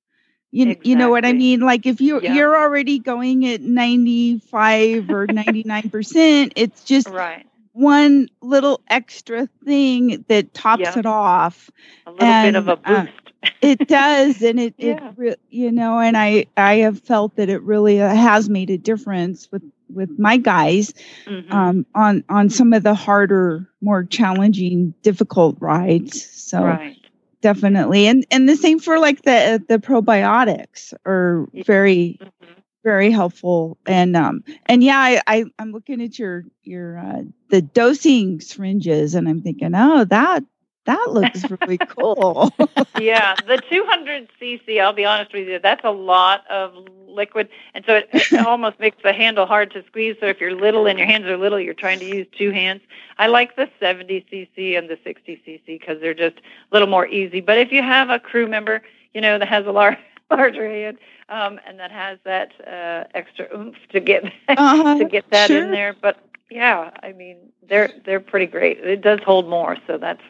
you, 0.52 0.68
exactly. 0.68 0.90
you 0.90 0.96
know 0.98 1.10
what 1.10 1.26
I 1.26 1.32
mean? 1.32 1.62
Like 1.62 1.86
if 1.86 2.02
you 2.02 2.22
yeah. 2.22 2.34
you're 2.34 2.58
already 2.58 3.00
going 3.00 3.46
at 3.48 3.62
95 3.62 5.10
or 5.10 5.28
99%, 5.28 6.54
it's 6.56 6.84
just 6.84 7.08
right. 7.08 7.48
one 7.72 8.30
little 8.42 8.82
extra 8.90 9.48
thing 9.64 10.26
that 10.28 10.54
tops 10.54 10.82
yeah. 10.82 11.00
it 11.00 11.06
off. 11.06 11.72
A 12.06 12.12
little 12.12 12.28
and, 12.28 12.54
bit 12.54 12.60
of 12.60 12.68
a 12.68 12.74
uh, 12.74 13.04
boost. 13.04 13.14
Uh, 13.44 13.50
it 13.62 13.88
does 13.88 14.42
and 14.44 14.60
it 14.60 14.76
yeah. 14.78 15.12
it 15.18 15.40
you 15.50 15.72
know 15.72 15.98
and 15.98 16.16
I 16.16 16.46
I 16.56 16.76
have 16.76 17.00
felt 17.00 17.38
that 17.38 17.50
it 17.50 17.64
really 17.64 18.00
uh, 18.00 18.14
has 18.14 18.50
made 18.50 18.70
a 18.70 18.78
difference 18.78 19.52
with 19.52 19.64
with 19.90 20.20
my 20.20 20.38
guys 20.38 20.94
mm-hmm. 21.26 21.52
um, 21.52 21.86
on 21.96 22.24
on 22.28 22.50
some 22.50 22.74
of 22.74 22.84
the 22.84 22.94
harder, 22.94 23.70
more 23.82 24.04
challenging, 24.04 24.94
difficult 25.02 25.58
rides. 25.60 26.30
So 26.30 26.62
right 26.62 27.01
definitely. 27.42 28.08
And 28.08 28.26
and 28.32 28.48
the 28.48 28.56
same 28.56 28.80
for 28.80 29.00
like 29.00 29.24
the 29.24 29.64
the 29.68 29.80
probiotics 29.80 30.94
are 31.06 31.48
very 31.54 32.18
mm-hmm. 32.22 32.60
very 32.84 33.12
helpful. 33.12 33.78
And 33.86 34.16
um 34.16 34.44
and 34.66 34.84
yeah 34.84 35.00
I, 35.00 35.22
I 35.28 35.46
i'm 35.60 35.72
looking 35.72 36.02
at 36.02 36.18
your 36.18 36.46
your 36.64 36.98
uh 36.98 37.22
the 37.50 37.62
dosing 37.62 38.40
syringes 38.40 39.16
and 39.16 39.28
i'm 39.28 39.42
thinking 39.42 39.72
oh 39.76 40.06
that 40.06 40.44
that 40.86 41.12
looks 41.12 41.46
really 41.50 41.78
cool. 41.78 42.52
yeah, 43.00 43.36
the 43.48 43.62
200 43.70 44.30
cc. 44.42 44.82
I'll 44.82 44.94
be 44.94 45.06
honest 45.06 45.34
with 45.34 45.48
you, 45.48 45.60
that's 45.60 45.84
a 45.84 45.92
lot 45.92 46.50
of 46.50 46.74
liquid, 47.08 47.50
and 47.74 47.86
so 47.86 47.96
it, 47.96 48.10
it 48.12 48.40
almost 48.48 48.80
makes 48.80 48.98
the 49.04 49.14
handle 49.14 49.46
hard 49.46 49.72
to 49.72 49.84
squeeze. 49.86 50.16
So 50.20 50.28
if 50.28 50.40
you're 50.40 50.56
little 50.56 50.88
and 50.88 50.98
your 50.98 51.08
hands 51.08 51.26
are 51.26 51.38
little, 51.38 51.60
you're 51.60 51.74
trying 51.74 52.00
to 52.00 52.06
use 52.06 52.28
two 52.38 52.52
hands. 52.52 52.82
I 53.18 53.28
like 53.28 53.56
the 53.56 53.70
70 53.80 54.26
cc 54.32 54.78
and 54.78 54.90
the 54.90 54.98
60 55.04 55.42
cc 55.46 55.62
because 55.66 56.00
they're 56.02 56.14
just 56.14 56.38
a 56.38 56.42
little 56.72 56.88
more 56.88 57.08
easy. 57.08 57.42
But 57.42 57.58
if 57.58 57.72
you 57.72 57.84
have 57.84 58.10
a 58.10 58.20
crew 58.20 58.48
member, 58.48 58.82
you 59.14 59.22
know, 59.22 59.38
that 59.38 59.48
has 59.48 59.66
a 59.66 59.72
large 59.72 59.98
larger 60.32 60.68
hand 60.68 60.98
um, 61.32 61.60
and 61.66 61.80
that 61.80 61.92
has 61.92 62.20
that 62.26 62.52
uh, 62.68 63.06
extra 63.14 63.48
oomph 63.56 63.78
to 63.92 64.00
get 64.00 64.26
uh-huh, 64.48 64.98
to 64.98 65.06
get 65.06 65.30
that 65.32 65.48
sure. 65.48 65.64
in 65.64 65.72
there, 65.72 65.96
but 66.00 66.18
yeah, 66.50 66.92
I 67.02 67.14
mean 67.14 67.38
they're 67.68 67.92
they're 68.06 68.20
pretty 68.20 68.46
great. 68.46 68.80
It 68.80 69.02
does 69.02 69.20
hold 69.26 69.48
more, 69.48 69.78
so 69.88 69.98
that's 69.98 70.22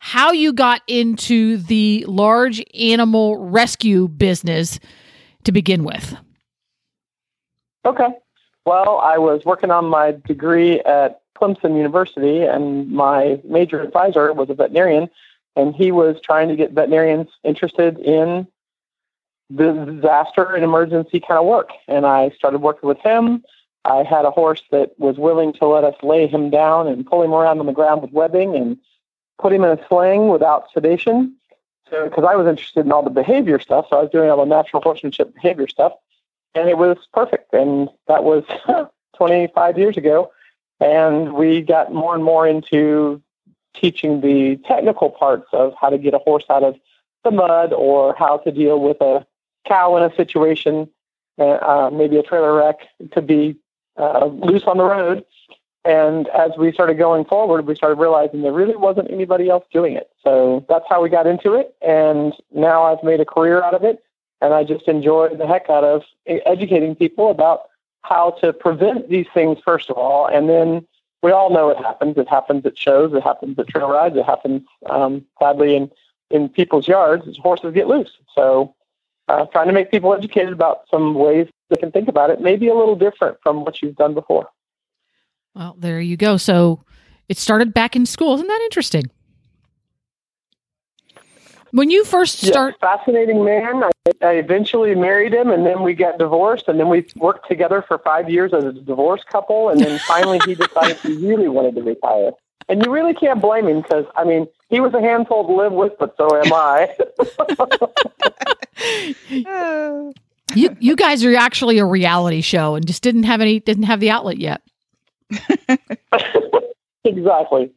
how 0.00 0.32
you 0.32 0.52
got 0.52 0.82
into 0.86 1.58
the 1.58 2.04
large 2.08 2.62
animal 2.74 3.36
rescue 3.36 4.08
business 4.08 4.80
to 5.44 5.52
begin 5.52 5.84
with? 5.84 6.16
Okay. 7.84 8.08
Well, 8.64 8.98
I 8.98 9.18
was 9.18 9.44
working 9.44 9.70
on 9.70 9.86
my 9.86 10.12
degree 10.26 10.80
at 10.80 11.22
Clemson 11.36 11.76
University, 11.76 12.42
and 12.42 12.90
my 12.90 13.40
major 13.44 13.80
advisor 13.80 14.32
was 14.32 14.50
a 14.50 14.54
veterinarian, 14.54 15.08
and 15.56 15.74
he 15.74 15.92
was 15.92 16.20
trying 16.22 16.48
to 16.48 16.56
get 16.56 16.72
veterinarians 16.72 17.28
interested 17.44 17.98
in 17.98 18.46
disaster 19.54 20.54
and 20.54 20.64
emergency 20.64 21.20
kind 21.20 21.38
of 21.38 21.46
work. 21.46 21.70
And 21.86 22.06
I 22.06 22.30
started 22.30 22.58
working 22.58 22.88
with 22.88 22.98
him. 22.98 23.44
I 23.84 24.02
had 24.02 24.24
a 24.24 24.30
horse 24.30 24.62
that 24.70 24.92
was 24.98 25.16
willing 25.16 25.52
to 25.54 25.66
let 25.66 25.84
us 25.84 25.94
lay 26.02 26.26
him 26.26 26.50
down 26.50 26.88
and 26.88 27.06
pull 27.06 27.22
him 27.22 27.32
around 27.32 27.60
on 27.60 27.66
the 27.66 27.72
ground 27.72 28.02
with 28.02 28.12
webbing 28.12 28.54
and 28.54 28.76
put 29.38 29.52
him 29.52 29.64
in 29.64 29.78
a 29.78 29.88
sling 29.88 30.28
without 30.28 30.66
sedation. 30.72 31.34
So, 31.90 32.04
because 32.04 32.24
I 32.28 32.36
was 32.36 32.46
interested 32.46 32.84
in 32.84 32.92
all 32.92 33.02
the 33.02 33.10
behavior 33.10 33.58
stuff, 33.58 33.86
so 33.88 33.98
I 33.98 34.02
was 34.02 34.10
doing 34.10 34.28
all 34.28 34.36
the 34.36 34.44
natural 34.44 34.82
horsemanship 34.82 35.34
behavior 35.34 35.68
stuff. 35.68 35.92
and 36.54 36.68
it 36.68 36.76
was 36.76 36.98
perfect. 37.14 37.54
And 37.54 37.88
that 38.08 38.24
was 38.24 38.44
25 39.16 39.78
years 39.78 39.96
ago. 39.96 40.30
And 40.80 41.34
we 41.34 41.62
got 41.62 41.92
more 41.92 42.14
and 42.14 42.22
more 42.22 42.46
into 42.46 43.22
teaching 43.74 44.20
the 44.20 44.56
technical 44.66 45.10
parts 45.10 45.48
of 45.52 45.72
how 45.80 45.88
to 45.88 45.98
get 45.98 46.14
a 46.14 46.18
horse 46.18 46.44
out 46.50 46.62
of 46.62 46.76
the 47.24 47.30
mud 47.30 47.72
or 47.72 48.14
how 48.16 48.38
to 48.38 48.52
deal 48.52 48.80
with 48.80 49.00
a 49.00 49.26
cow 49.68 49.96
in 49.96 50.02
a 50.02 50.14
situation, 50.16 50.88
uh, 51.38 51.44
uh 51.44 51.90
maybe 51.92 52.16
a 52.16 52.22
trailer 52.22 52.54
wreck, 52.54 52.78
to 53.12 53.22
be 53.22 53.56
uh, 53.98 54.26
loose 54.26 54.64
on 54.64 54.78
the 54.78 54.84
road. 54.84 55.24
And 55.84 56.28
as 56.28 56.50
we 56.58 56.72
started 56.72 56.98
going 56.98 57.24
forward, 57.24 57.66
we 57.66 57.74
started 57.74 57.98
realizing 57.98 58.42
there 58.42 58.52
really 58.52 58.76
wasn't 58.76 59.10
anybody 59.10 59.48
else 59.48 59.64
doing 59.72 59.94
it. 59.94 60.10
So 60.22 60.64
that's 60.68 60.84
how 60.88 61.02
we 61.02 61.08
got 61.08 61.26
into 61.26 61.54
it. 61.54 61.74
And 61.80 62.34
now 62.52 62.82
I've 62.82 63.02
made 63.02 63.20
a 63.20 63.24
career 63.24 63.62
out 63.62 63.74
of 63.74 63.84
it. 63.84 64.02
And 64.40 64.54
I 64.54 64.64
just 64.64 64.86
enjoy 64.86 65.30
the 65.34 65.46
heck 65.46 65.68
out 65.70 65.84
of 65.84 66.02
educating 66.26 66.94
people 66.94 67.30
about 67.30 67.62
how 68.02 68.32
to 68.42 68.52
prevent 68.52 69.08
these 69.08 69.26
things, 69.34 69.58
first 69.64 69.90
of 69.90 69.96
all. 69.96 70.26
And 70.26 70.48
then 70.48 70.86
we 71.22 71.32
all 71.32 71.50
know 71.50 71.70
it 71.70 71.78
happens. 71.78 72.16
It 72.16 72.28
happens 72.28 72.64
at 72.64 72.78
shows, 72.78 73.12
it 73.14 73.22
happens 73.22 73.58
at 73.58 73.68
trail 73.68 73.90
rides, 73.90 74.16
it 74.16 74.24
happens 74.24 74.62
um, 74.88 75.24
sadly 75.38 75.74
in, 75.74 75.90
in 76.30 76.48
people's 76.48 76.86
yards 76.86 77.36
horses 77.38 77.74
get 77.74 77.88
loose. 77.88 78.12
So 78.34 78.74
uh, 79.28 79.46
trying 79.46 79.66
to 79.66 79.72
make 79.72 79.90
people 79.90 80.14
educated 80.14 80.52
about 80.52 80.82
some 80.90 81.14
ways 81.14 81.48
they 81.70 81.76
can 81.76 81.90
think 81.90 82.08
about 82.08 82.30
it, 82.30 82.40
maybe 82.40 82.68
a 82.68 82.74
little 82.74 82.96
different 82.96 83.36
from 83.42 83.64
what 83.64 83.82
you've 83.82 83.96
done 83.96 84.14
before. 84.14 84.48
Well, 85.54 85.76
there 85.78 86.00
you 86.00 86.16
go. 86.16 86.36
So 86.36 86.84
it 87.28 87.38
started 87.38 87.74
back 87.74 87.96
in 87.96 88.06
school. 88.06 88.34
Isn't 88.34 88.46
that 88.46 88.60
interesting? 88.62 89.10
When 91.72 91.90
you 91.90 92.04
first 92.04 92.40
start, 92.40 92.76
fascinating 92.80 93.44
man. 93.44 93.84
I, 93.84 93.90
I, 94.22 94.32
eventually 94.34 94.94
married 94.94 95.34
him, 95.34 95.50
and 95.50 95.66
then 95.66 95.82
we 95.82 95.92
got 95.92 96.18
divorced, 96.18 96.66
and 96.66 96.80
then 96.80 96.88
we 96.88 97.06
worked 97.16 97.46
together 97.46 97.84
for 97.86 97.98
five 97.98 98.30
years 98.30 98.54
as 98.54 98.64
a 98.64 98.72
divorced 98.72 99.26
couple, 99.26 99.68
and 99.68 99.78
then 99.78 99.98
finally 100.08 100.40
he 100.46 100.54
decided 100.54 100.96
he 100.98 101.14
really 101.26 101.48
wanted 101.48 101.74
to 101.74 101.82
retire. 101.82 102.30
And 102.68 102.84
you 102.84 102.92
really 102.92 103.14
can't 103.14 103.40
blame 103.40 103.66
him 103.66 103.80
because 103.82 104.04
I 104.14 104.24
mean 104.24 104.46
he 104.68 104.80
was 104.80 104.92
a 104.94 105.00
handful 105.00 105.46
to 105.46 105.52
live 105.54 105.72
with, 105.72 105.92
but 105.98 106.14
so 106.16 106.28
am 106.36 106.52
I. 106.52 106.94
you 110.54 110.76
you 110.78 110.96
guys 110.96 111.24
are 111.24 111.34
actually 111.34 111.78
a 111.78 111.84
reality 111.84 112.40
show 112.42 112.74
and 112.74 112.86
just 112.86 113.02
didn't 113.02 113.24
have 113.24 113.40
any 113.40 113.60
didn't 113.60 113.84
have 113.84 114.00
the 114.00 114.10
outlet 114.10 114.38
yet. 114.38 114.60
exactly. 117.04 117.72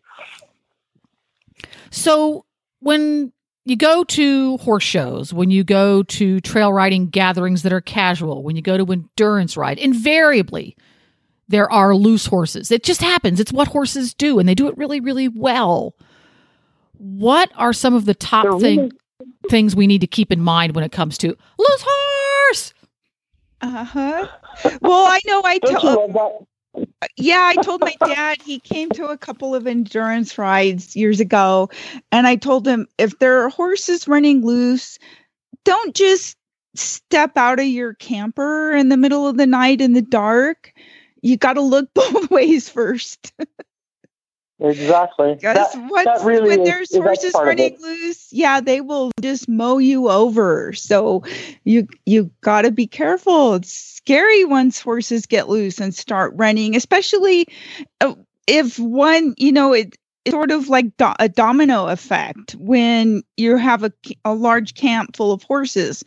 So 1.89 2.45
when 2.80 3.32
you 3.65 3.75
go 3.75 4.04
to 4.04 4.58
horse 4.58 4.84
shows, 4.84 5.34
when 5.34 5.51
you 5.51 5.63
go 5.63 6.04
to 6.04 6.39
trail 6.41 6.73
riding 6.73 7.10
gatherings 7.10 7.63
that 7.63 7.71
are 7.71 7.82
casual, 7.82 8.43
when 8.43 8.56
you 8.56 8.62
go 8.62 8.77
to 8.77 8.91
endurance 8.91 9.56
ride, 9.56 9.77
invariably 9.77 10.75
there 11.52 11.72
are 11.72 11.96
loose 11.96 12.26
horses. 12.26 12.72
It 12.72 12.84
just 12.84 13.02
happens. 13.02 13.40
It's 13.40 13.54
what 13.54 13.68
horses 13.68 14.14
do, 14.14 14.40
and 14.40 14.50
they 14.50 14.56
do 14.56 14.68
it 14.68 14.78
really, 14.78 15.00
really 15.00 15.28
well. 15.28 15.94
What 16.98 17.52
are 17.56 17.74
some 17.74 17.94
of 17.94 18.06
the 18.06 18.14
top 18.14 18.60
thing, 18.60 18.92
things 19.50 19.76
we 19.76 19.88
need 19.88 20.02
to 20.02 20.08
keep 20.08 20.32
in 20.32 20.42
mind 20.42 20.76
when 20.76 20.84
it 20.84 20.92
comes 20.92 21.18
to 21.20 21.28
loose 21.28 21.86
horse? 21.86 22.74
Uh 23.62 23.84
huh. 23.84 24.28
Well, 24.82 25.06
I 25.06 25.20
know 25.26 25.42
I 25.46 25.60
told. 25.60 26.48
Yeah, 27.18 27.52
I 27.54 27.62
told 27.62 27.82
my 27.82 27.96
dad 28.06 28.42
he 28.42 28.60
came 28.60 28.90
to 28.92 29.08
a 29.08 29.18
couple 29.18 29.54
of 29.54 29.68
endurance 29.68 30.38
rides 30.38 30.96
years 30.96 31.20
ago, 31.20 31.70
and 32.12 32.28
I 32.28 32.36
told 32.38 32.68
him 32.68 32.88
if 32.98 33.20
there 33.20 33.44
are 33.44 33.50
horses 33.50 34.08
running 34.08 34.46
loose, 34.46 34.98
don't 35.66 35.94
just 35.94 36.38
step 36.76 37.36
out 37.36 37.60
of 37.60 37.66
your 37.66 37.96
camper 37.96 38.72
in 38.72 38.90
the 38.90 38.98
middle 38.98 39.28
of 39.28 39.38
the 39.38 39.48
night 39.48 39.82
in 39.82 39.94
the 39.94 40.02
dark. 40.02 40.74
You 41.21 41.38
got 41.38 41.53
to 41.53 41.62
look 41.62 41.91
both 41.93 42.29
ways 42.29 42.69
first. 42.69 43.34
Exactly. 44.62 45.34
Because 45.34 45.73
that 45.73 46.21
really 46.23 46.49
when 46.49 46.60
is, 46.62 46.67
there's 46.67 46.95
horses 46.95 47.34
running 47.34 47.77
loose, 47.81 48.31
yeah, 48.31 48.62
they 48.62 48.79
will 48.79 49.12
just 49.19 49.49
mow 49.49 49.79
you 49.79 50.07
over. 50.07 50.71
So 50.73 51.23
you 51.63 51.88
you 52.05 52.29
got 52.41 52.62
to 52.62 52.71
be 52.71 52.86
careful. 52.86 53.55
It's 53.55 53.73
scary 53.73 54.45
once 54.45 54.79
horses 54.79 55.25
get 55.25 55.49
loose 55.49 55.79
and 55.79 55.95
start 55.95 56.34
running, 56.36 56.75
especially 56.75 57.47
uh, 58.01 58.13
if 58.45 58.77
one, 58.77 59.34
you 59.38 59.51
know, 59.51 59.73
it 59.73 59.95
it's 60.25 60.34
sort 60.34 60.51
of 60.51 60.69
like 60.69 60.95
do- 60.97 61.13
a 61.19 61.27
domino 61.27 61.88
effect 61.88 62.55
when 62.60 63.23
you 63.38 63.57
have 63.57 63.84
a, 63.84 63.91
a 64.23 64.36
large 64.36 64.75
camp 64.75 65.15
full 65.15 65.31
of 65.31 65.41
horses. 65.43 66.03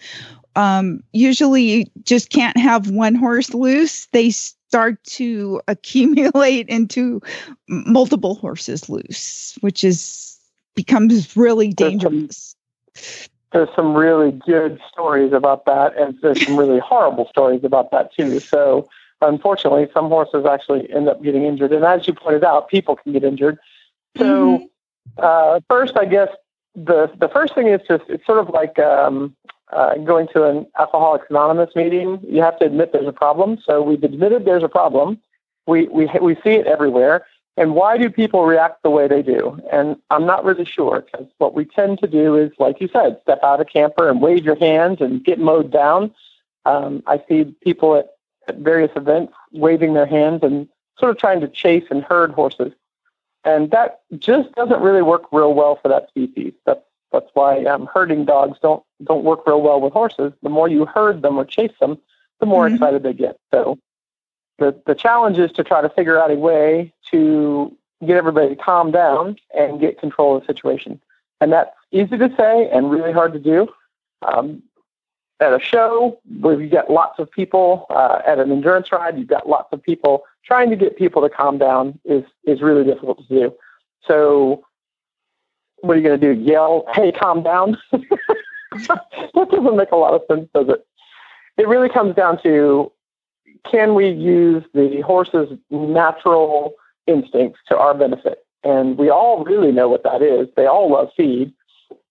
Um, 0.57 1.00
usually, 1.12 1.62
you 1.62 1.85
just 2.05 2.31
can't 2.31 2.57
have 2.57 2.88
one 2.88 3.16
horse 3.16 3.53
loose. 3.53 4.07
They 4.12 4.31
start 4.68 5.03
to 5.05 5.61
accumulate 5.68 6.68
into 6.68 7.20
multiple 7.68 8.35
horses 8.35 8.88
loose, 8.88 9.57
which 9.61 9.85
is 9.85 10.38
becomes 10.74 11.37
really 11.37 11.68
dangerous. 11.68 12.57
There's 12.94 13.07
some, 13.07 13.31
there's 13.53 13.77
some 13.77 13.94
really 13.94 14.33
good 14.33 14.81
stories 14.90 15.33
about 15.33 15.64
that, 15.66 15.96
and 15.96 16.18
there's 16.20 16.44
some 16.44 16.59
really 16.59 16.79
horrible 16.85 17.29
stories 17.29 17.62
about 17.64 17.90
that 17.92 18.12
too. 18.12 18.40
So, 18.40 18.88
unfortunately, 19.20 19.88
some 19.94 20.09
horses 20.09 20.44
actually 20.44 20.92
end 20.92 21.09
up 21.09 21.22
getting 21.22 21.44
injured, 21.44 21.72
and 21.72 21.85
as 21.85 22.07
you 22.07 22.14
pointed 22.14 22.44
out, 22.44 22.68
people 22.68 22.96
can 22.96 23.12
get 23.12 23.24
injured. 23.24 23.59
So, 24.16 24.59
mm-hmm. 24.59 24.64
uh, 25.18 25.61
first, 25.68 25.96
I 25.96 26.05
guess 26.05 26.29
the 26.74 27.11
the 27.18 27.29
first 27.29 27.55
thing 27.55 27.68
is 27.68 27.81
just 27.88 28.05
it's 28.09 28.27
sort 28.27 28.38
of 28.38 28.48
like 28.50 28.79
um, 28.79 29.37
uh, 29.72 29.96
going 29.98 30.29
to 30.35 30.44
an 30.44 30.66
Alcoholics 30.79 31.27
Anonymous 31.31 31.74
meeting, 31.74 32.20
you 32.29 32.42
have 32.42 32.59
to 32.59 32.66
admit 32.66 32.92
there's 32.92 33.09
a 33.09 33.12
problem. 33.12 33.59
So 33.64 33.83
we've 33.83 34.03
admitted 34.03 34.44
there's 34.44 34.62
a 34.62 34.68
problem. 34.68 35.20
We, 35.66 35.88
we, 35.88 36.09
we 36.20 36.35
see 36.37 36.50
it 36.50 36.66
everywhere. 36.66 37.27
And 37.57 37.74
why 37.74 37.98
do 37.98 38.11
people 38.11 38.44
react 38.44 38.83
the 38.83 38.90
way 38.90 39.07
they 39.07 39.22
do? 39.22 39.61
And 39.72 39.96
I'm 40.11 40.27
not 40.27 40.44
really 40.44 40.64
sure 40.64 41.03
because 41.03 41.27
what 41.38 41.55
we 41.55 41.64
tend 41.64 42.00
to 42.00 42.09
do 42.09 42.37
is, 42.37 42.50
like 42.59 42.81
you 42.81 42.88
said, 42.92 43.18
step 43.22 43.38
out 43.44 43.61
of 43.61 43.68
camper 43.68 44.09
and 44.09 44.20
wave 44.20 44.44
your 44.44 44.57
hands 44.57 45.00
and 45.00 45.24
get 45.24 45.38
mowed 45.38 45.70
down. 45.70 46.12
Um, 46.64 47.03
I 47.07 47.22
see 47.29 47.44
people 47.62 47.94
at, 47.94 48.09
at 48.48 48.57
various 48.57 48.90
events 48.96 49.33
waving 49.53 49.94
their 49.94 50.07
hands 50.07 50.40
and 50.42 50.68
sort 50.98 51.12
of 51.12 51.18
trying 51.18 51.40
to 51.40 51.48
chase 51.48 51.85
and 51.90 52.03
herd 52.03 52.33
horses. 52.33 52.72
And 53.44 53.70
that 53.70 54.00
just 54.18 54.53
doesn't 54.53 54.81
really 54.81 55.03
work 55.03 55.24
real 55.31 55.55
well 55.55 55.79
for 55.81 55.88
that 55.88 56.09
species. 56.09 56.55
That's 56.66 56.85
that's 57.14 57.31
why 57.35 57.64
um, 57.64 57.88
herding 57.92 58.24
dogs 58.24 58.59
don't 58.61 58.83
don't 59.03 59.24
work 59.24 59.46
real 59.46 59.62
well 59.62 59.81
with 59.81 59.92
horses. 59.92 60.33
The 60.42 60.48
more 60.48 60.68
you 60.68 60.85
herd 60.85 61.22
them 61.22 61.38
or 61.38 61.44
chase 61.44 61.72
them, 61.81 61.98
the 62.40 62.46
more 62.46 62.66
mm-hmm. 62.66 62.74
excited 62.74 63.03
they 63.03 63.12
get. 63.12 63.38
So 63.53 63.79
the 64.59 64.81
the 64.87 64.94
challenge 64.94 65.38
is 65.38 65.53
to 65.53 65.64
try 65.64 65.81
to 65.81 65.88
figure 65.88 66.20
out 66.20 66.31
a 66.31 66.35
way 66.35 66.92
to 67.11 67.77
get 68.05 68.16
everybody 68.16 68.48
to 68.55 68.57
calm 68.57 68.90
down 68.90 69.37
and 69.57 69.81
get 69.81 69.98
control 69.98 70.37
of 70.37 70.42
the 70.42 70.53
situation. 70.53 71.00
And 71.40 71.53
that's 71.53 71.74
easy 71.90 72.18
to 72.18 72.35
say 72.37 72.68
and 72.70 72.90
really 72.90 73.12
hard 73.12 73.33
to 73.33 73.38
do. 73.38 73.68
Um, 74.22 74.62
at 75.40 75.53
a 75.53 75.61
show 75.61 76.18
where 76.40 76.61
you 76.61 76.68
get 76.68 76.90
lots 76.90 77.18
of 77.18 77.31
people 77.31 77.87
uh, 77.90 78.20
at 78.27 78.38
an 78.38 78.50
endurance 78.53 78.92
ride, 78.92 79.18
you've 79.18 79.29
got 79.29 79.48
lots 79.48 79.68
of 79.72 79.83
people 79.83 80.24
trying 80.44 80.70
to 80.70 80.77
get 80.77 80.96
people 80.96 81.22
to 81.22 81.29
calm 81.29 81.59
down 81.59 81.98
is 82.05 82.24
is 82.44 82.62
really 82.62 82.85
difficult 82.85 83.18
to 83.18 83.29
do. 83.29 83.55
So 84.07 84.63
what 85.85 85.97
are 85.97 86.01
you 86.01 86.07
going 86.07 86.20
to 86.20 86.35
do? 86.35 86.40
Yell, 86.40 86.85
hey, 86.94 87.12
calm 87.12 87.42
down? 87.42 87.77
that 87.92 89.49
doesn't 89.51 89.77
make 89.77 89.92
a 89.92 89.97
lot 89.97 90.14
of 90.14 90.23
sense, 90.31 90.49
does 90.55 90.68
it? 90.68 90.87
It 91.57 91.68
really 91.68 91.88
comes 91.88 92.14
down 92.14 92.42
to 92.42 92.90
can 93.70 93.94
we 93.94 94.09
use 94.09 94.64
the 94.75 95.01
horse's 95.01 95.57
natural 95.70 96.75
instincts 97.07 97.61
to 97.68 97.79
our 97.79 97.94
benefit? 97.94 98.44
And 98.62 98.99
we 98.99 99.11
all 99.11 99.44
really 99.44 99.73
know 99.73 99.88
what 99.88 100.03
that 100.05 100.23
is. 100.23 100.49
They 100.57 100.66
all 100.66 100.90
love 100.90 101.11
feed 101.16 101.53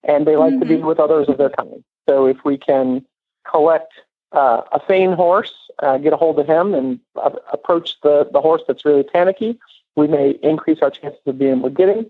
and 0.04 0.28
they 0.28 0.36
like 0.36 0.52
mm-hmm. 0.52 0.62
to 0.62 0.66
be 0.66 0.76
mm-hmm. 0.76 0.88
with 0.88 1.00
others 1.00 1.28
of 1.30 1.38
their 1.38 1.50
kind. 1.50 1.84
So 2.08 2.26
if 2.26 2.38
we 2.44 2.58
can 2.58 3.06
collect 3.50 3.94
uh, 4.32 4.62
a 4.72 4.82
sane 4.88 5.14
horse, 5.14 5.54
uh, 5.80 5.98
get 5.98 6.14
a 6.14 6.18
hold 6.18 6.40
of 6.40 6.48
him, 6.48 6.74
and 6.74 7.00
uh, 7.16 7.32
approach 7.52 8.00
the, 8.02 8.28
the 8.32 8.42
horse 8.42 8.62
that's 8.68 8.86
really 8.86 9.04
panicky, 9.04 9.60
we 9.96 10.08
may 10.08 10.32
increase 10.42 10.80
our 10.82 10.90
chances 10.90 11.22
of 11.26 11.38
being 11.38 11.58
able 11.58 11.70
to 11.70 11.76
get 11.76 11.90
him. 11.90 12.06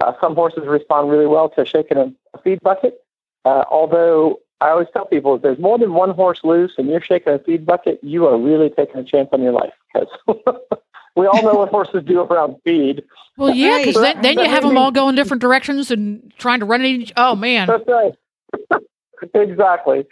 Uh, 0.00 0.12
some 0.20 0.34
horses 0.34 0.66
respond 0.66 1.10
really 1.10 1.26
well 1.26 1.48
to 1.50 1.64
shaking 1.64 1.96
a, 1.96 2.12
a 2.34 2.42
feed 2.42 2.60
bucket. 2.60 3.00
Uh, 3.44 3.64
although 3.70 4.40
I 4.60 4.70
always 4.70 4.88
tell 4.92 5.04
people 5.04 5.34
if 5.34 5.42
there's 5.42 5.58
more 5.58 5.78
than 5.78 5.92
one 5.92 6.10
horse 6.10 6.40
loose 6.42 6.72
and 6.78 6.88
you're 6.88 7.00
shaking 7.00 7.32
a 7.32 7.38
feed 7.38 7.66
bucket, 7.66 7.98
you 8.02 8.26
are 8.26 8.38
really 8.38 8.70
taking 8.70 8.96
a 8.96 9.04
chance 9.04 9.28
on 9.32 9.42
your 9.42 9.52
life 9.52 9.72
because 9.92 10.08
we 11.16 11.26
all 11.26 11.42
know 11.42 11.54
what 11.54 11.68
horses 11.68 12.02
do 12.06 12.20
around 12.20 12.56
feed. 12.64 13.02
Well, 13.36 13.54
yeah, 13.54 13.78
because 13.78 14.00
then, 14.00 14.22
then 14.22 14.38
you 14.38 14.48
have 14.48 14.62
them 14.62 14.78
all 14.78 14.90
going 14.90 15.16
different 15.16 15.40
directions 15.40 15.90
and 15.90 16.32
trying 16.38 16.60
to 16.60 16.66
run 16.66 16.80
at 16.80 16.86
each. 16.86 17.12
Oh 17.16 17.34
man, 17.34 17.66
that's 17.66 17.84
right. 17.88 18.14
exactly. 19.34 20.06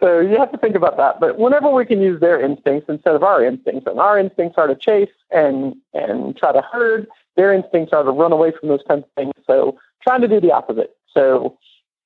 So 0.00 0.20
you 0.20 0.36
have 0.36 0.52
to 0.52 0.58
think 0.58 0.76
about 0.76 0.96
that. 0.98 1.18
But 1.18 1.38
whenever 1.38 1.70
we 1.70 1.86
can 1.86 2.00
use 2.00 2.20
their 2.20 2.40
instincts 2.40 2.88
instead 2.88 3.14
of 3.14 3.22
our 3.22 3.44
instincts, 3.44 3.86
and 3.86 3.98
our 3.98 4.18
instincts 4.18 4.58
are 4.58 4.66
to 4.66 4.76
chase 4.76 5.10
and 5.30 5.74
and 5.94 6.36
try 6.36 6.52
to 6.52 6.60
herd, 6.60 7.08
their 7.36 7.52
instincts 7.52 7.92
are 7.92 8.02
to 8.02 8.10
run 8.10 8.32
away 8.32 8.52
from 8.58 8.68
those 8.68 8.82
kinds 8.88 9.04
of 9.04 9.10
things. 9.16 9.32
So 9.46 9.78
trying 10.02 10.22
to 10.22 10.28
do 10.28 10.40
the 10.40 10.52
opposite. 10.52 10.96
So, 11.12 11.58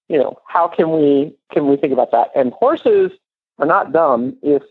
you 0.09 0.19
know, 0.19 0.39
how 0.47 0.69
can 0.69 0.93
we 0.93 1.35
can 1.53 1.69
we 1.69 1.77
think 1.77 1.93
about 1.93 2.11
that? 2.13 2.31
And 2.35 2.53
horses 2.53 3.13
are 3.59 3.67
not 3.67 3.93
dumb. 3.93 4.37
If 4.43 4.63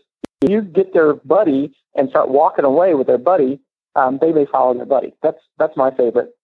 you 0.46 0.62
get 0.62 0.92
their 0.92 1.14
buddy 1.14 1.74
and 1.94 2.08
start 2.10 2.28
walking 2.28 2.64
away 2.64 2.94
with 2.94 3.06
their 3.06 3.18
buddy, 3.18 3.60
um, 3.96 4.18
they 4.20 4.32
may 4.32 4.46
follow 4.46 4.74
their 4.74 4.86
buddy. 4.86 5.14
That's 5.22 5.40
that's 5.58 5.76
my 5.76 5.90
favorite. 5.90 6.34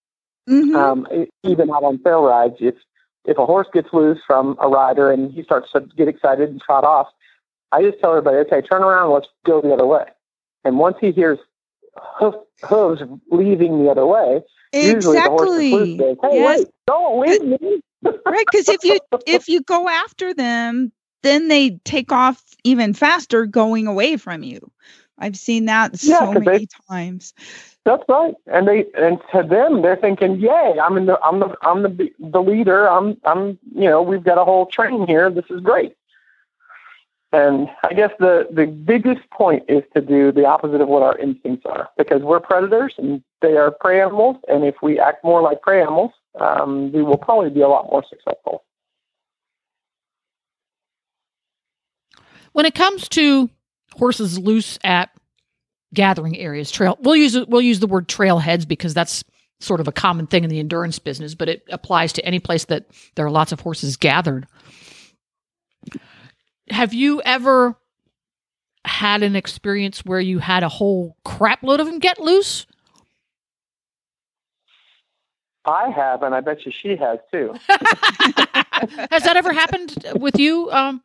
Mhm. 0.49 0.75
Um, 0.75 1.07
even 1.43 1.69
out 1.69 1.83
on 1.83 2.01
trail 2.01 2.23
rides, 2.23 2.55
if 2.59 2.75
if 3.25 3.37
a 3.37 3.45
horse 3.45 3.67
gets 3.73 3.89
loose 3.91 4.19
from 4.25 4.57
a 4.61 4.67
rider 4.67 5.11
and 5.11 5.31
he 5.31 5.43
starts 5.43 5.71
to 5.73 5.81
get 5.81 6.07
excited 6.07 6.49
and 6.49 6.61
trot 6.61 6.85
off, 6.85 7.07
I 7.71 7.81
just 7.83 7.99
tell 7.99 8.11
everybody, 8.11 8.37
okay, 8.37 8.61
turn 8.61 8.83
around, 8.83 9.11
let's 9.11 9.27
go 9.45 9.61
the 9.61 9.73
other 9.73 9.85
way. 9.85 10.05
And 10.63 10.79
once 10.79 10.97
he 11.01 11.11
hears 11.11 11.37
hoof, 12.19 12.35
hooves 12.63 13.01
leaving 13.31 13.83
the 13.83 13.89
other 13.91 14.05
way, 14.05 14.41
usually 14.73 15.17
the 15.19 15.29
horse 15.29 15.49
exactly. 15.49 16.17
Hey, 16.21 16.35
yes. 16.35 16.59
wait, 16.59 16.67
don't 16.87 17.19
leave 17.19 17.43
me. 17.43 17.81
right 18.25 18.45
because 18.51 18.69
if 18.69 18.83
you 18.83 18.99
if 19.27 19.47
you 19.47 19.61
go 19.61 19.87
after 19.89 20.33
them 20.33 20.91
then 21.23 21.47
they 21.47 21.71
take 21.83 22.11
off 22.11 22.41
even 22.63 22.93
faster 22.93 23.45
going 23.45 23.87
away 23.87 24.17
from 24.17 24.43
you 24.43 24.59
i've 25.19 25.35
seen 25.37 25.65
that 25.65 26.01
Yeah, 26.03 26.19
so 26.19 26.25
'cause 26.33 26.43
they- 26.45 26.51
many 26.51 26.67
times 26.89 27.33
That's 27.85 28.03
right. 28.09 28.35
And 28.47 28.67
they 28.67 28.85
and 28.97 29.17
to 29.33 29.43
them, 29.43 29.81
they're 29.81 29.95
thinking, 29.95 30.39
"Yay! 30.41 30.77
I'm 30.81 30.97
in 30.97 31.05
the 31.05 31.17
I'm 31.23 31.39
the 31.39 31.55
I'm 31.61 31.83
the 31.83 32.11
the 32.19 32.41
leader. 32.41 32.85
I'm 32.89 33.17
I'm 33.23 33.57
you 33.73 33.89
know 33.89 34.01
we've 34.01 34.23
got 34.25 34.37
a 34.37 34.43
whole 34.43 34.65
train 34.65 35.07
here. 35.07 35.29
This 35.29 35.45
is 35.49 35.61
great." 35.61 35.95
And 37.33 37.67
I 37.83 37.93
guess 37.93 38.11
the 38.19 38.47
the 38.51 38.65
biggest 38.65 39.29
point 39.31 39.63
is 39.67 39.83
to 39.93 40.01
do 40.01 40.31
the 40.31 40.45
opposite 40.45 40.79
of 40.79 40.87
what 40.87 41.03
our 41.03 41.17
instincts 41.17 41.65
are, 41.65 41.89
because 41.97 42.21
we're 42.21 42.39
predators 42.39 42.93
and 42.97 43.21
they 43.41 43.57
are 43.57 43.69
prey 43.69 43.99
animals. 44.01 44.37
And 44.47 44.63
if 44.63 44.75
we 44.81 44.97
act 44.99 45.25
more 45.25 45.41
like 45.41 45.61
prey 45.61 45.81
animals, 45.81 46.11
um, 46.39 46.91
we 46.93 47.03
will 47.03 47.17
probably 47.17 47.49
be 47.49 47.61
a 47.61 47.67
lot 47.67 47.91
more 47.91 48.03
successful. 48.09 48.63
When 52.53 52.65
it 52.65 52.75
comes 52.75 53.09
to 53.09 53.49
horses 53.93 54.39
loose 54.39 54.79
at 54.83 55.09
gathering 55.93 56.37
areas, 56.37 56.71
trail 56.71 56.97
we'll 57.01 57.17
use 57.17 57.37
we'll 57.47 57.61
use 57.61 57.81
the 57.81 57.87
word 57.87 58.07
trailheads 58.07 58.65
because 58.65 58.93
that's 58.93 59.25
sort 59.59 59.81
of 59.81 59.87
a 59.87 59.91
common 59.91 60.27
thing 60.27 60.45
in 60.45 60.49
the 60.49 60.59
endurance 60.59 60.97
business, 60.97 61.35
but 61.35 61.49
it 61.49 61.63
applies 61.69 62.13
to 62.13 62.23
any 62.23 62.39
place 62.39 62.65
that 62.65 62.85
there 63.15 63.25
are 63.25 63.31
lots 63.31 63.51
of 63.51 63.59
horses 63.59 63.97
gathered. 63.97 64.47
Have 66.69 66.93
you 66.93 67.21
ever 67.21 67.75
had 68.85 69.23
an 69.23 69.35
experience 69.35 70.05
where 70.05 70.19
you 70.19 70.39
had 70.39 70.63
a 70.63 70.69
whole 70.69 71.15
crap 71.25 71.63
load 71.63 71.79
of 71.79 71.87
them 71.87 71.99
get 71.99 72.19
loose? 72.19 72.65
I 75.65 75.89
have, 75.89 76.23
and 76.23 76.33
I 76.33 76.39
bet 76.39 76.65
you 76.65 76.71
she 76.71 76.95
has 76.95 77.19
too. 77.31 77.53
Has 79.11 79.23
that 79.23 79.33
ever 79.35 79.51
happened 79.51 79.95
with 80.15 80.39
you, 80.39 80.71
um, 80.71 81.01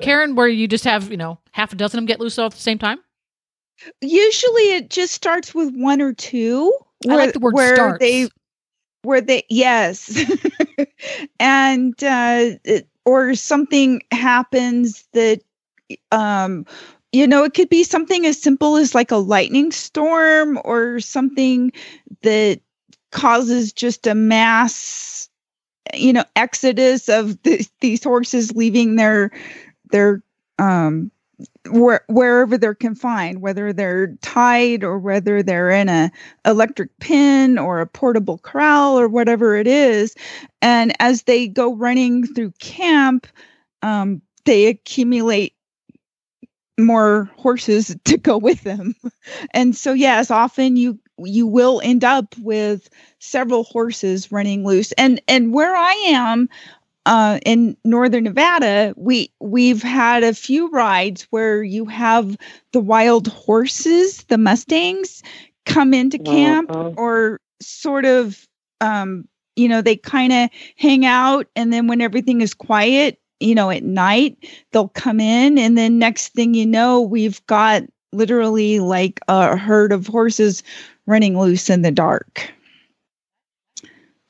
Karen, 0.00 0.34
where 0.36 0.48
you 0.48 0.66
just 0.66 0.84
have, 0.84 1.10
you 1.10 1.18
know, 1.18 1.38
half 1.52 1.72
a 1.72 1.76
dozen 1.76 1.98
of 1.98 2.02
them 2.02 2.06
get 2.06 2.20
loose 2.20 2.38
all 2.38 2.46
at 2.46 2.52
the 2.52 2.58
same 2.58 2.78
time? 2.78 2.98
usually 4.00 4.72
it 4.72 4.88
just 4.88 5.12
starts 5.12 5.54
with 5.54 5.70
one 5.74 6.00
or 6.00 6.12
two 6.14 6.72
I 7.10 7.16
like 7.16 7.34
the 7.34 7.40
word 7.40 7.54
where 7.54 7.76
starts. 7.76 7.98
they 8.00 8.28
where 9.02 9.20
they 9.20 9.44
yes 9.50 10.18
and 11.40 11.92
uh 12.02 12.56
it- 12.64 12.88
or 13.06 13.34
something 13.34 14.02
happens 14.12 15.04
that 15.14 15.40
um 16.12 16.66
you 17.12 17.26
know 17.26 17.44
it 17.44 17.54
could 17.54 17.70
be 17.70 17.84
something 17.84 18.26
as 18.26 18.40
simple 18.40 18.76
as 18.76 18.94
like 18.94 19.10
a 19.12 19.16
lightning 19.16 19.70
storm 19.72 20.58
or 20.64 21.00
something 21.00 21.72
that 22.22 22.60
causes 23.12 23.72
just 23.72 24.06
a 24.06 24.14
mass 24.14 25.30
you 25.94 26.12
know 26.12 26.24
exodus 26.34 27.08
of 27.08 27.40
the, 27.44 27.66
these 27.80 28.04
horses 28.04 28.54
leaving 28.54 28.96
their 28.96 29.30
their 29.90 30.22
um 30.58 31.10
where, 31.70 32.02
wherever 32.08 32.58
they're 32.58 32.74
confined, 32.74 33.40
whether 33.40 33.72
they're 33.72 34.08
tied 34.22 34.84
or 34.84 34.98
whether 34.98 35.42
they're 35.42 35.70
in 35.70 35.88
a 35.88 36.10
electric 36.44 36.96
pen 37.00 37.58
or 37.58 37.80
a 37.80 37.86
portable 37.86 38.38
corral 38.38 38.98
or 38.98 39.08
whatever 39.08 39.56
it 39.56 39.66
is, 39.66 40.14
and 40.62 40.92
as 41.00 41.22
they 41.24 41.48
go 41.48 41.74
running 41.74 42.26
through 42.26 42.52
camp, 42.58 43.26
um, 43.82 44.20
they 44.44 44.66
accumulate 44.66 45.54
more 46.78 47.30
horses 47.36 47.96
to 48.04 48.16
go 48.18 48.38
with 48.38 48.62
them, 48.62 48.94
and 49.52 49.76
so 49.76 49.92
yes, 49.92 50.30
often 50.30 50.76
you 50.76 50.98
you 51.24 51.46
will 51.46 51.80
end 51.82 52.04
up 52.04 52.34
with 52.38 52.90
several 53.20 53.64
horses 53.64 54.30
running 54.30 54.64
loose, 54.64 54.92
and 54.92 55.20
and 55.28 55.52
where 55.52 55.74
I 55.74 55.92
am 56.08 56.48
uh, 57.06 57.40
in 57.46 57.76
northern 57.84 58.24
Nevada, 58.24 58.94
we 58.98 59.32
we've 59.40 59.82
had 59.82 60.24
a 60.24 60.34
few 60.34 60.68
rides 60.70 61.24
where 61.30 61.64
you 61.64 61.86
have 61.86 62.36
the 62.72 62.80
wild 62.80 63.28
horses, 63.28 64.24
the 64.24 64.38
Mustangs, 64.38 65.22
come 65.66 65.94
into 65.94 66.18
camp 66.18 66.72
Mhm. 66.72 66.94
or 66.98 67.40
sort 67.62 68.04
of, 68.04 68.46
um, 68.82 69.26
you 69.56 69.68
know, 69.68 69.82
they 69.82 69.96
kind 69.96 70.32
of 70.32 70.50
hang 70.76 71.06
out, 71.06 71.46
and 71.56 71.72
then 71.72 71.88
when 71.88 72.02
everything 72.02 72.42
is 72.42 72.54
quiet, 72.54 73.18
you 73.40 73.54
know, 73.54 73.70
at 73.70 73.84
night 73.84 74.36
they'll 74.72 74.88
come 74.90 75.20
in, 75.20 75.58
and 75.58 75.78
then 75.78 75.98
next 75.98 76.30
thing 76.34 76.54
you 76.54 76.66
know, 76.66 77.00
we've 77.02 77.44
got 77.46 77.82
literally 78.12 78.80
like 78.80 79.20
a 79.28 79.56
herd 79.56 79.92
of 79.92 80.06
horses 80.06 80.62
running 81.06 81.38
loose 81.38 81.70
in 81.70 81.82
the 81.82 81.92
dark. 81.92 82.52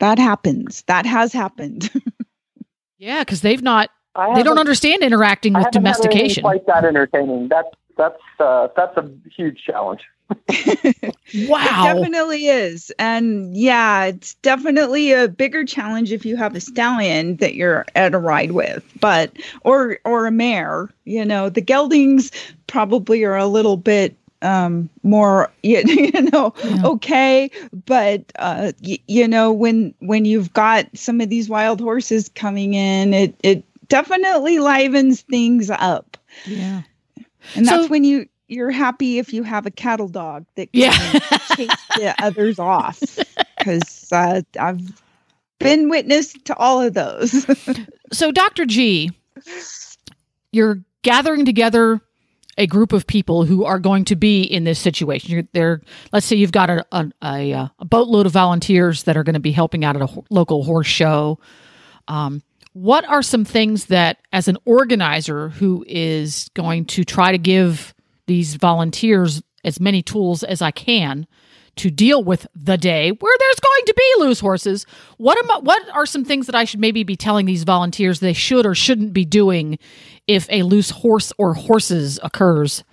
That 0.00 0.18
happens. 0.18 0.82
That 0.88 1.06
has 1.06 1.32
happened. 1.32 1.90
Yeah, 2.98 3.22
because 3.22 3.40
they've 3.40 3.62
not, 3.62 3.90
I 4.14 4.34
they 4.34 4.42
don't 4.42 4.58
understand 4.58 5.02
interacting 5.02 5.52
with 5.52 5.64
haven't 5.64 5.84
had 5.86 5.94
domestication. 5.94 6.42
quite 6.42 6.66
that 6.66 6.84
entertaining. 6.84 7.48
That's 7.48 7.68
that's 7.96 8.20
uh, 8.40 8.68
that's 8.76 8.96
a 8.96 9.10
huge 9.34 9.62
challenge. 9.64 10.02
Wow. 11.34 11.88
It 11.88 11.94
definitely 11.94 12.46
is. 12.46 12.92
And 12.98 13.56
yeah, 13.56 14.04
it's 14.04 14.34
definitely 14.34 15.12
a 15.12 15.28
bigger 15.28 15.64
challenge 15.64 16.12
if 16.12 16.24
you 16.24 16.36
have 16.36 16.54
a 16.54 16.60
stallion 16.60 17.36
that 17.38 17.54
you're 17.54 17.84
at 17.96 18.14
a 18.14 18.18
ride 18.18 18.52
with, 18.52 18.84
but 19.00 19.32
or 19.62 19.98
or 20.04 20.26
a 20.26 20.30
mare. 20.30 20.88
You 21.04 21.24
know, 21.24 21.48
the 21.48 21.60
geldings 21.60 22.30
probably 22.68 23.24
are 23.24 23.36
a 23.36 23.46
little 23.46 23.76
bit 23.76 24.16
um 24.42 24.88
more 25.02 25.50
you, 25.62 25.82
you 25.86 26.22
know 26.32 26.52
Yeah. 26.62 26.82
okay 26.84 27.50
but 27.86 28.24
uh 28.38 28.72
y- 28.82 28.98
you 29.06 29.26
know 29.28 29.52
when 29.52 29.94
when 30.00 30.24
you've 30.24 30.52
got 30.52 30.86
some 30.96 31.20
of 31.20 31.28
these 31.28 31.48
wild 31.48 31.80
horses 31.80 32.28
coming 32.34 32.74
in 32.74 33.14
it 33.14 33.34
it 33.42 33.64
definitely 33.88 34.58
livens 34.58 35.22
things 35.22 35.70
up 35.70 36.16
Yeah. 36.44 36.82
and 37.54 37.66
that's 37.66 37.88
when 37.88 38.04
you 38.04 38.28
you're 38.48 38.70
happy 38.70 39.18
if 39.18 39.32
you 39.32 39.42
have 39.42 39.66
a 39.66 39.70
cattle 39.70 40.08
dog 40.08 40.44
that 40.56 40.72
can 40.72 40.82
Yeah. 40.92 41.18
chase 41.44 41.86
the 41.94 42.14
others 42.22 42.58
off 42.58 43.18
because 43.58 44.08
uh, 44.12 44.42
I've 44.58 44.80
been 45.58 45.88
witness 45.88 46.32
to 46.44 46.56
all 46.56 46.80
of 46.82 46.94
those. 46.94 47.46
so, 48.12 48.30
Dr. 48.30 48.66
G, 48.66 49.10
you're 50.52 50.80
gathering 51.02 51.44
together 51.44 52.00
a 52.58 52.66
group 52.66 52.92
of 52.92 53.06
people 53.06 53.44
who 53.44 53.64
are 53.64 53.78
going 53.78 54.04
to 54.06 54.16
be 54.16 54.42
in 54.42 54.64
this 54.64 54.78
situation. 54.78 55.30
You're 55.30 55.44
there. 55.52 55.82
Let's 56.12 56.26
say 56.26 56.36
you've 56.36 56.52
got 56.52 56.70
a, 56.70 56.86
a, 56.92 57.10
a, 57.22 57.52
uh, 57.52 57.68
boatload 57.80 58.26
of 58.26 58.32
volunteers 58.32 59.02
that 59.04 59.16
are 59.16 59.24
going 59.24 59.34
to 59.34 59.40
be 59.40 59.52
helping 59.52 59.84
out 59.84 59.96
at 59.96 60.02
a 60.02 60.06
ho- 60.06 60.24
local 60.30 60.64
horse 60.64 60.86
show. 60.86 61.38
Um, 62.08 62.42
what 62.72 63.06
are 63.06 63.22
some 63.22 63.44
things 63.44 63.86
that, 63.86 64.18
as 64.32 64.48
an 64.48 64.58
organizer 64.64 65.50
who 65.50 65.84
is 65.88 66.50
going 66.54 66.84
to 66.86 67.04
try 67.04 67.32
to 67.32 67.38
give 67.38 67.94
these 68.26 68.54
volunteers 68.56 69.42
as 69.64 69.80
many 69.80 70.02
tools 70.02 70.42
as 70.42 70.62
I 70.62 70.70
can 70.70 71.26
to 71.76 71.90
deal 71.90 72.24
with 72.24 72.46
the 72.54 72.78
day 72.78 73.10
where 73.10 73.36
there's 73.38 73.60
going 73.60 73.84
to 73.86 73.94
be 73.94 74.14
loose 74.18 74.40
horses, 74.40 74.86
what 75.18 75.38
am 75.38 75.50
I, 75.50 75.58
what 75.58 75.82
are 75.94 76.06
some 76.06 76.24
things 76.24 76.46
that 76.46 76.54
I 76.54 76.64
should 76.64 76.80
maybe 76.80 77.02
be 77.02 77.16
telling 77.16 77.46
these 77.46 77.64
volunteers 77.64 78.20
they 78.20 78.32
should 78.32 78.64
or 78.64 78.74
shouldn't 78.74 79.12
be 79.12 79.24
doing 79.24 79.78
if 80.26 80.46
a 80.50 80.62
loose 80.62 80.90
horse 80.90 81.32
or 81.38 81.54
horses 81.54 82.18
occurs? 82.22 82.84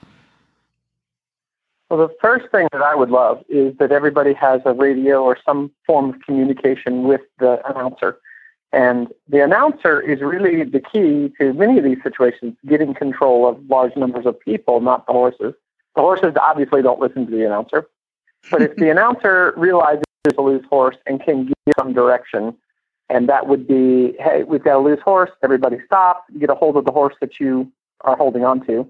Well, 1.90 2.08
the 2.08 2.16
first 2.22 2.50
thing 2.52 2.68
that 2.72 2.82
I 2.82 2.96
would 2.96 3.12
love 3.12 3.44
is 3.50 3.78
that 3.78 3.92
everybody 3.92 4.34
has 4.34 4.62
a 4.66 4.74
radio 4.74 5.22
or 5.24 5.38
some 5.46 5.72
form 5.86 6.10
of 6.10 6.22
communication 6.22 7.04
with 7.04 7.22
the 7.40 7.62
announcer. 7.70 8.18
And 8.72 9.10
the 9.30 9.44
announcer 9.44 10.02
is 10.02 10.20
really 10.22 10.64
the 10.64 10.80
key 10.80 11.32
to 11.40 11.54
many 11.54 11.78
of 11.78 11.84
these 11.84 12.02
situations, 12.02 12.56
getting 12.66 12.96
control 12.96 13.48
of 13.48 13.64
large 13.70 13.96
numbers 13.96 14.26
of 14.26 14.40
people, 14.40 14.82
not 14.82 15.06
the 15.06 15.14
horses. 15.14 15.54
The 15.96 16.02
horses 16.02 16.34
obviously 16.42 16.82
don't 16.82 17.00
listen 17.00 17.28
to 17.28 17.32
the 17.32 17.46
announcer. 17.46 17.86
But 18.50 18.64
if 18.64 18.76
the 18.76 18.90
announcer 18.92 19.54
realizes 19.56 20.04
there's 20.24 20.38
a 20.38 20.42
loose 20.42 20.66
horse 20.68 20.98
and 21.06 21.24
can 21.24 21.46
give 21.46 21.56
some 21.78 21.94
direction, 21.94 22.56
and 23.10 23.30
that 23.30 23.48
would 23.48 23.68
be, 23.68 24.14
hey, 24.20 24.44
we've 24.44 24.64
got 24.64 24.78
a 24.78 24.80
loose 24.80 25.02
horse, 25.02 25.32
everybody 25.44 25.78
stop, 25.86 26.26
get 26.40 26.50
a 26.50 26.56
hold 26.56 26.78
of 26.78 26.86
the 26.86 26.92
horse 26.92 27.16
that 27.22 27.40
you 27.40 27.72
are 28.02 28.16
holding 28.16 28.44
on 28.44 28.66
to, 28.66 28.88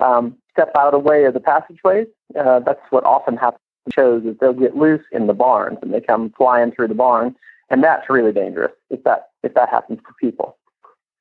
um, 0.00 0.36
step 0.50 0.70
out 0.76 0.92
of 0.92 0.92
the 0.92 0.98
way 1.08 1.24
of 1.24 1.34
the 1.34 1.40
passageways. 1.40 2.06
Uh, 2.38 2.60
that's 2.60 2.80
what 2.90 3.04
often 3.04 3.36
happens 3.36 3.60
in 3.86 3.92
shows 3.92 4.24
is 4.24 4.36
they'll 4.40 4.52
get 4.52 4.76
loose 4.76 5.04
in 5.12 5.26
the 5.26 5.34
barns 5.34 5.78
and 5.82 5.92
they 5.92 6.00
come 6.00 6.32
flying 6.36 6.72
through 6.72 6.88
the 6.88 6.94
barn, 6.94 7.34
and 7.70 7.82
that's 7.82 8.08
really 8.08 8.32
dangerous 8.32 8.72
if 8.90 9.02
that 9.04 9.30
if 9.42 9.54
that 9.54 9.68
happens 9.68 9.98
to 9.98 10.14
people. 10.20 10.56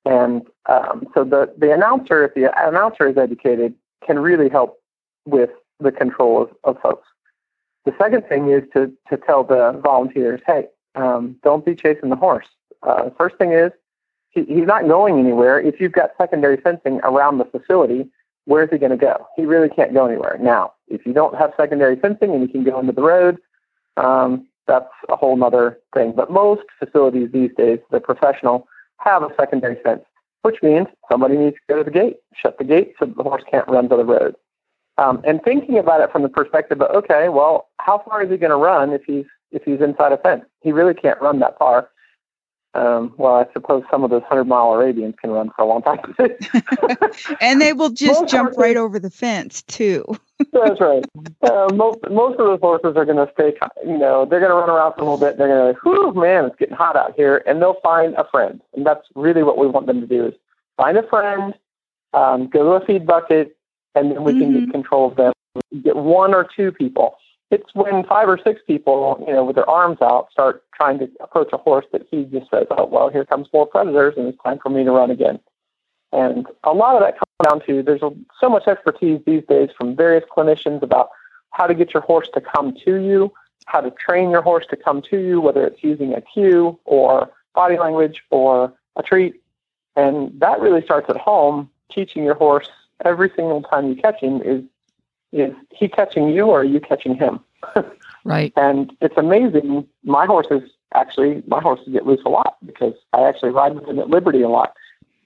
And 0.06 0.44
um, 0.68 1.08
so 1.14 1.24
the 1.24 1.54
the 1.58 1.74
announcer, 1.74 2.24
if 2.26 2.34
the 2.36 2.52
announcer 2.68 3.08
is 3.08 3.18
educated, 3.18 3.74
can 4.06 4.20
really 4.20 4.50
help 4.50 4.80
with 5.26 5.50
the 5.80 5.92
control 5.92 6.44
of, 6.44 6.50
of 6.64 6.82
folks. 6.82 7.08
The 7.86 7.94
second 8.00 8.28
thing 8.28 8.50
is 8.50 8.64
to, 8.74 8.92
to 9.10 9.18
tell 9.18 9.44
the 9.44 9.80
volunteers, 9.84 10.42
hey, 10.48 10.68
um, 10.96 11.36
don't 11.44 11.66
be 11.66 11.76
chasing 11.76 12.10
the 12.10 12.16
horse. 12.16 12.48
Uh, 12.84 13.10
first 13.18 13.38
thing 13.38 13.52
is, 13.52 13.72
he, 14.30 14.44
he's 14.46 14.66
not 14.66 14.88
going 14.88 15.20
anywhere. 15.20 15.60
If 15.60 15.80
you've 15.80 15.92
got 15.92 16.12
secondary 16.18 16.58
fencing 16.58 17.00
around 17.04 17.38
the 17.38 17.46
facility, 17.46 18.10
where's 18.46 18.70
he 18.70 18.78
going 18.78 18.92
to 18.92 18.98
go? 18.98 19.26
He 19.36 19.46
really 19.46 19.70
can't 19.70 19.94
go 19.94 20.06
anywhere. 20.06 20.38
Now, 20.40 20.74
if 20.88 21.06
you 21.06 21.14
don't 21.14 21.36
have 21.36 21.54
secondary 21.58 21.96
fencing 21.96 22.32
and 22.32 22.42
you 22.42 22.48
can 22.48 22.64
go 22.64 22.80
into 22.80 22.94
the 22.94 23.02
road, 23.02 23.38
um, 23.98 24.48
that's 24.68 24.90
a 25.10 25.16
whole 25.16 25.42
other 25.44 25.80
thing. 25.94 26.14
But 26.16 26.32
most 26.32 26.64
facilities 26.80 27.32
these 27.32 27.52
days, 27.56 27.80
the 27.92 28.00
professional, 28.00 28.68
have 28.98 29.24
a 29.24 29.30
secondary 29.40 29.78
fence, 29.84 30.04
which 30.42 30.62
means 30.62 30.88
somebody 31.12 31.38
needs 31.38 31.56
to 31.56 31.74
go 31.74 31.78
to 31.78 31.84
the 31.84 31.92
gate, 31.92 32.18
shut 32.34 32.58
the 32.58 32.64
gate 32.64 32.94
so 33.00 33.06
the 33.06 33.24
horse 33.24 33.44
can't 33.50 33.68
run 33.68 33.90
to 33.90 33.98
the 33.98 34.06
road. 34.06 34.36
Um, 34.98 35.22
and 35.26 35.42
thinking 35.44 35.78
about 35.78 36.02
it 36.02 36.12
from 36.12 36.24
the 36.24 36.30
perspective 36.30 36.82
of, 36.82 36.96
okay, 36.96 37.30
well, 37.30 37.68
how 37.80 38.02
far 38.08 38.24
is 38.24 38.30
he 38.30 38.38
going 38.38 38.52
to 38.52 38.56
run 38.56 38.94
if 38.94 39.04
he's 39.06 39.26
if 39.52 39.64
he's 39.64 39.82
inside 39.82 40.12
a 40.12 40.18
fence? 40.18 40.46
He 40.62 40.72
really 40.72 40.94
can't 40.94 41.22
run 41.22 41.40
that 41.40 41.58
far. 41.58 41.90
Um, 42.76 43.14
well, 43.16 43.36
I 43.36 43.46
suppose 43.54 43.84
some 43.90 44.04
of 44.04 44.10
those 44.10 44.24
hundred 44.24 44.46
mile 44.46 44.74
Arabians 44.74 45.16
can 45.22 45.30
run 45.32 45.50
for 45.56 45.62
a 45.62 45.66
long 45.66 45.82
time. 45.82 46.14
and 47.40 47.62
they 47.62 47.72
will 47.72 47.90
just 47.90 48.20
most 48.20 48.32
jump 48.32 48.50
horses, 48.50 48.58
right 48.58 48.76
over 48.76 49.00
the 49.00 49.10
fence 49.10 49.62
too. 49.62 50.04
that's 50.52 50.82
right. 50.82 51.06
Uh, 51.42 51.70
most 51.74 52.00
most 52.12 52.38
of 52.38 52.46
those 52.46 52.60
horses 52.60 52.98
are 52.98 53.06
going 53.06 53.16
to 53.16 53.32
stay. 53.34 53.54
You 53.86 53.98
know, 53.98 54.26
they're 54.26 54.42
going 54.42 54.52
to 54.52 54.58
run 54.58 54.70
around 54.70 54.94
for 54.96 55.02
a 55.02 55.04
little 55.06 55.18
bit. 55.18 55.38
They're 55.38 55.48
going 55.48 55.74
to, 55.74 55.80
whoo, 55.86 56.14
man, 56.22 56.44
it's 56.44 56.58
getting 56.58 56.76
hot 56.76 56.98
out 56.98 57.14
here, 57.16 57.42
and 57.48 57.62
they'll 57.62 57.80
find 57.82 58.14
a 58.16 58.28
friend. 58.30 58.62
And 58.74 58.86
that's 58.86 59.08
really 59.16 59.44
what 59.44 59.58
we 59.58 59.68
want 59.68 59.88
them 59.88 60.02
to 60.02 60.08
do: 60.08 60.26
is 60.28 60.34
find 60.76 60.98
a 60.98 61.08
friend, 61.08 61.54
um, 62.14 62.48
go 62.48 62.64
to 62.78 62.84
a 62.84 62.86
feed 62.86 63.08
bucket, 63.08 63.56
and 63.96 64.12
then 64.12 64.26
we 64.26 64.34
mm-hmm. 64.34 64.42
can 64.42 64.52
get 64.52 64.62
mm-hmm. 64.64 64.72
control 64.72 65.12
of 65.12 65.16
them. 65.16 65.32
Get 65.82 65.96
one 65.96 66.34
or 66.34 66.46
two 66.58 66.74
people. 66.74 67.16
It's 67.52 67.74
when 67.74 68.04
five 68.06 68.28
or 68.28 68.40
six 68.44 68.62
people, 68.66 69.24
you 69.28 69.34
know, 69.34 69.46
with 69.46 69.56
their 69.56 69.70
arms 69.70 70.00
out, 70.02 70.32
start 70.32 70.64
trying 70.76 71.00
to 71.00 71.10
approach 71.20 71.50
a 71.54 71.58
horse 71.58 71.86
that 71.92 72.08
he 72.10 72.24
just 72.26 72.50
says, 72.50 72.66
"Oh, 72.72 72.86
well, 72.86 73.10
here 73.10 73.24
comes 73.24 73.48
more 73.54 73.68
predators, 73.68 74.16
and 74.18 74.28
it's 74.28 74.42
time 74.44 74.60
for 74.60 74.70
me 74.70 74.84
to 74.84 74.92
run 74.92 75.12
again." 75.12 75.40
And 76.12 76.48
a 76.64 76.74
lot 76.74 76.96
of 76.96 77.02
that 77.02 77.20
comes 77.20 77.36
down 77.44 77.68
to 77.68 77.84
there's 77.84 78.02
so 78.40 78.50
much 78.50 78.68
expertise 78.68 79.22
these 79.26 79.44
days 79.46 79.70
from 79.78 79.96
various 79.96 80.24
clinicians 80.36 80.82
about 80.82 81.10
how 81.52 81.68
to 81.68 81.74
get 81.74 81.94
your 81.94 82.04
horse 82.04 82.30
to 82.34 82.42
come 82.42 82.74
to 82.86 82.96
you, 82.96 83.32
how 83.66 83.82
to 83.82 83.92
train 83.92 84.30
your 84.30 84.42
horse 84.42 84.66
to 84.68 84.76
come 84.76 85.02
to 85.04 85.18
you, 85.18 85.40
whether 85.42 85.66
it's 85.66 85.84
using 85.84 86.14
a 86.14 86.22
cue 86.22 86.80
or 86.86 87.30
body 87.54 87.78
language 87.78 88.24
or 88.30 88.74
a 88.96 89.04
treat. 89.04 89.42
And 89.96 90.32
that 90.40 90.60
really 90.60 90.82
starts 90.82 91.10
at 91.10 91.18
home, 91.18 91.70
teaching 91.92 92.24
your 92.24 92.36
horse 92.36 92.70
every 93.04 93.30
single 93.36 93.62
time 93.62 93.88
you 93.90 93.96
catch 93.96 94.22
him 94.22 94.42
is 94.42 94.64
is 95.32 95.54
he 95.72 95.88
catching 95.88 96.30
you 96.30 96.46
or 96.46 96.62
are 96.62 96.66
you 96.66 96.80
catching 96.80 97.16
him? 97.16 97.40
right. 98.26 98.54
And 98.56 98.92
it's 99.02 99.18
amazing. 99.18 99.88
My 100.04 100.26
horses 100.26 100.70
actually 100.94 101.44
my 101.48 101.62
horses 101.62 101.88
get 101.92 102.06
loose 102.06 102.22
a 102.26 102.30
lot 102.30 102.58
because 102.66 102.94
I 103.14 103.24
actually 103.24 103.52
ride 103.52 103.76
with 103.76 103.86
them 103.86 104.00
at 104.00 104.10
Liberty 104.10 104.42
a 104.42 104.50
lot. 104.50 104.76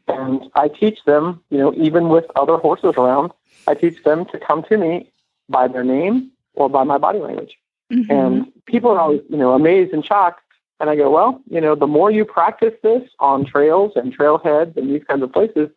And 0.08 0.50
I 0.56 0.70
teach 0.70 1.04
them, 1.06 1.42
you 1.52 1.60
know, 1.60 1.74
even 1.76 2.10
with 2.10 2.26
other 2.36 2.58
horses 2.58 2.96
around, 2.98 3.32
I 3.68 3.76
teach 3.76 4.04
them 4.04 4.26
to 4.32 4.40
come 4.40 4.64
to 4.64 4.78
me 4.78 5.12
by 5.50 5.68
their 5.68 5.84
name 5.84 6.32
or 6.56 6.68
by 6.68 6.84
my 6.84 6.98
body 6.98 7.20
language. 7.20 7.58
Mm-hmm. 7.92 8.12
And 8.12 8.66
people 8.66 8.92
are 8.92 9.00
always, 9.00 9.22
you 9.30 9.38
know, 9.38 9.54
amazed 9.54 9.94
and 9.94 10.04
shocked. 10.04 10.42
And 10.80 10.90
I 10.90 10.96
go, 10.96 11.12
well, 11.12 11.42
you 11.50 11.62
know, 11.62 11.76
the 11.76 11.88
more 11.88 12.10
you 12.10 12.26
practice 12.26 12.74
this 12.82 13.04
on 13.20 13.46
trails 13.46 13.94
and 13.96 14.18
trailheads 14.18 14.78
and 14.78 14.90
these 14.90 15.04
kinds 15.04 15.22
of 15.22 15.32
places, 15.32 15.70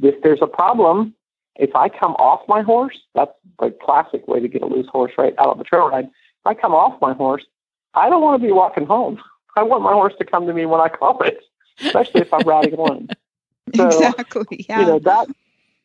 if 0.00 0.22
there's 0.22 0.42
a 0.42 0.46
problem, 0.46 1.14
if 1.58 1.74
I 1.74 1.88
come 1.88 2.12
off 2.14 2.46
my 2.48 2.62
horse, 2.62 2.98
that's 3.14 3.32
the 3.58 3.70
classic 3.70 4.26
way 4.28 4.40
to 4.40 4.48
get 4.48 4.62
a 4.62 4.66
loose 4.66 4.88
horse 4.88 5.12
right 5.18 5.34
out 5.38 5.48
of 5.48 5.60
a 5.60 5.64
trail 5.64 5.88
ride. 5.88 6.06
If 6.06 6.46
I 6.46 6.54
come 6.54 6.74
off 6.74 7.00
my 7.00 7.14
horse, 7.14 7.44
I 7.94 8.10
don't 8.10 8.22
want 8.22 8.40
to 8.40 8.46
be 8.46 8.52
walking 8.52 8.86
home. 8.86 9.20
I 9.56 9.62
want 9.62 9.82
my 9.82 9.92
horse 9.92 10.14
to 10.18 10.24
come 10.24 10.46
to 10.46 10.52
me 10.52 10.66
when 10.66 10.80
I 10.80 10.88
call 10.88 11.22
it, 11.22 11.38
especially 11.80 12.20
if 12.20 12.32
I'm 12.32 12.46
riding 12.46 12.74
alone. 12.78 13.08
So, 13.74 13.86
exactly. 13.86 14.66
Yeah. 14.68 14.80
You 14.80 14.86
know, 14.86 14.98
that 15.00 15.28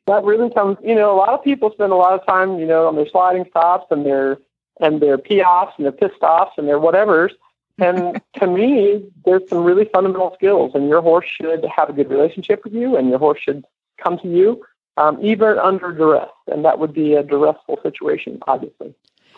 that 0.08 0.24
really 0.24 0.50
comes 0.50 0.78
you 0.84 0.96
know, 0.96 1.14
a 1.14 1.18
lot 1.18 1.30
of 1.30 1.44
people 1.44 1.72
spend 1.72 1.92
a 1.92 1.96
lot 1.96 2.14
of 2.14 2.26
time, 2.26 2.60
you 2.60 2.66
know, 2.66 2.88
on 2.88 2.96
their 2.96 3.08
sliding 3.08 3.46
stops 3.50 3.88
and 3.92 4.06
their 4.06 4.38
and 4.80 5.02
their 5.02 5.18
piaffes 5.18 5.74
and 5.78 5.86
their 5.86 5.92
pissed 5.92 6.22
offs 6.22 6.58
and 6.58 6.68
their 6.68 6.80
whatevers. 6.80 7.32
And 7.78 8.22
to 8.40 8.48
me, 8.48 9.10
there's 9.26 9.48
some 9.50 9.64
really 9.64 9.86
fundamental 9.86 10.34
skills 10.36 10.74
and 10.76 10.90
your 10.90 11.02
horse 11.02 11.28
should 11.28 11.66
have 11.66 11.90
a 11.90 11.94
good 11.94 12.10
relationship 12.10 12.64
with 12.64 12.74
you 12.74 12.98
and 12.98 13.10
your 13.10 13.20
horse 13.20 13.40
should 13.40 13.64
come 14.02 14.18
to 14.20 14.28
you, 14.28 14.64
um, 14.98 15.18
even 15.22 15.58
under 15.58 15.92
duress. 15.92 16.30
And 16.48 16.66
that 16.66 16.80
would 16.80 16.94
be 16.94 17.14
a 17.16 17.24
duressful 17.24 17.80
situation, 17.84 18.40
obviously. 18.48 18.94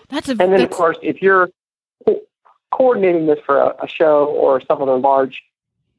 That's 0.09 0.29
a, 0.29 0.31
and 0.31 0.51
then, 0.53 0.61
of 0.61 0.69
course, 0.69 0.97
if 1.01 1.21
you're 1.21 1.49
coordinating 2.71 3.27
this 3.27 3.39
for 3.45 3.59
a, 3.59 3.75
a 3.83 3.87
show 3.87 4.25
or 4.25 4.61
some 4.61 4.81
other 4.81 4.97
large 4.97 5.43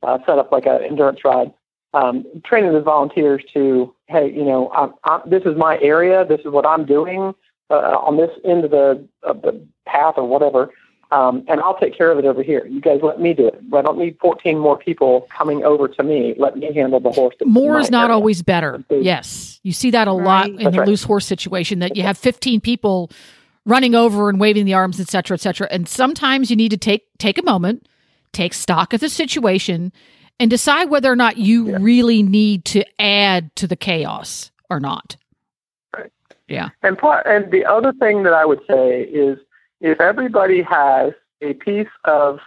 uh, 0.02 0.18
setup 0.26 0.52
like 0.52 0.66
an 0.66 0.82
endurance 0.82 1.24
ride, 1.24 1.52
um, 1.94 2.24
training 2.44 2.72
the 2.72 2.80
volunteers 2.80 3.42
to, 3.55 3.94
hey, 4.09 4.30
you 4.30 4.44
know, 4.44 4.70
I'm, 4.72 4.94
I'm, 5.05 5.20
this 5.28 5.44
is 5.44 5.57
my 5.57 5.78
area. 5.80 6.24
This 6.24 6.40
is 6.40 6.46
what 6.46 6.66
I'm 6.66 6.84
doing 6.84 7.34
uh, 7.70 7.74
on 7.74 8.16
this 8.16 8.30
end 8.44 8.64
of 8.64 8.70
the 8.72 9.07
of 9.22 9.42
the 9.42 9.66
path 9.86 10.14
or 10.16 10.26
whatever, 10.26 10.70
um, 11.14 11.44
and 11.46 11.60
I'll 11.60 11.78
take 11.78 11.96
care 11.96 12.10
of 12.10 12.18
it 12.18 12.24
over 12.24 12.42
here. 12.42 12.66
You 12.66 12.80
guys 12.80 12.98
let 13.00 13.20
me 13.20 13.34
do 13.34 13.46
it. 13.46 13.62
I 13.72 13.82
don't 13.82 13.98
need 13.98 14.18
14 14.20 14.58
more 14.58 14.76
people 14.76 15.28
coming 15.36 15.62
over 15.62 15.86
to 15.86 16.02
me. 16.02 16.34
Let 16.36 16.56
me 16.56 16.74
handle 16.74 16.98
the 16.98 17.12
horse. 17.12 17.36
More 17.44 17.78
is 17.78 17.88
not 17.88 18.06
area. 18.06 18.14
always 18.14 18.42
better. 18.42 18.84
Yes, 18.90 19.60
you 19.62 19.72
see 19.72 19.92
that 19.92 20.08
a 20.08 20.10
right. 20.10 20.24
lot 20.24 20.46
in 20.48 20.56
That's 20.56 20.72
the 20.72 20.80
right. 20.80 20.88
loose 20.88 21.04
horse 21.04 21.24
situation. 21.24 21.78
That 21.78 21.96
you 21.96 22.02
have 22.02 22.18
15 22.18 22.60
people 22.60 23.12
running 23.64 23.94
over 23.94 24.28
and 24.28 24.40
waving 24.40 24.64
the 24.64 24.74
arms, 24.74 24.98
et 24.98 25.08
cetera, 25.08 25.36
et 25.36 25.40
cetera. 25.40 25.68
And 25.70 25.88
sometimes 25.88 26.50
you 26.50 26.56
need 26.56 26.70
to 26.70 26.76
take 26.76 27.06
take 27.18 27.38
a 27.38 27.44
moment, 27.44 27.86
take 28.32 28.52
stock 28.52 28.92
of 28.92 28.98
the 28.98 29.08
situation, 29.08 29.92
and 30.40 30.50
decide 30.50 30.90
whether 30.90 31.12
or 31.12 31.16
not 31.16 31.36
you 31.36 31.70
yeah. 31.70 31.78
really 31.80 32.24
need 32.24 32.64
to 32.66 32.84
add 33.00 33.54
to 33.54 33.68
the 33.68 33.76
chaos 33.76 34.50
or 34.68 34.80
not. 34.80 35.16
Right. 35.96 36.10
Yeah. 36.48 36.70
And 36.82 36.98
part, 36.98 37.24
and 37.24 37.52
the 37.52 37.64
other 37.64 37.92
thing 37.92 38.24
that 38.24 38.32
I 38.32 38.44
would 38.44 38.60
say 38.68 39.02
is 39.02 39.38
if 39.81 40.01
everybody 40.01 40.62
has 40.62 41.12
a 41.41 41.55
piece 41.55 41.89
of, 42.05 42.41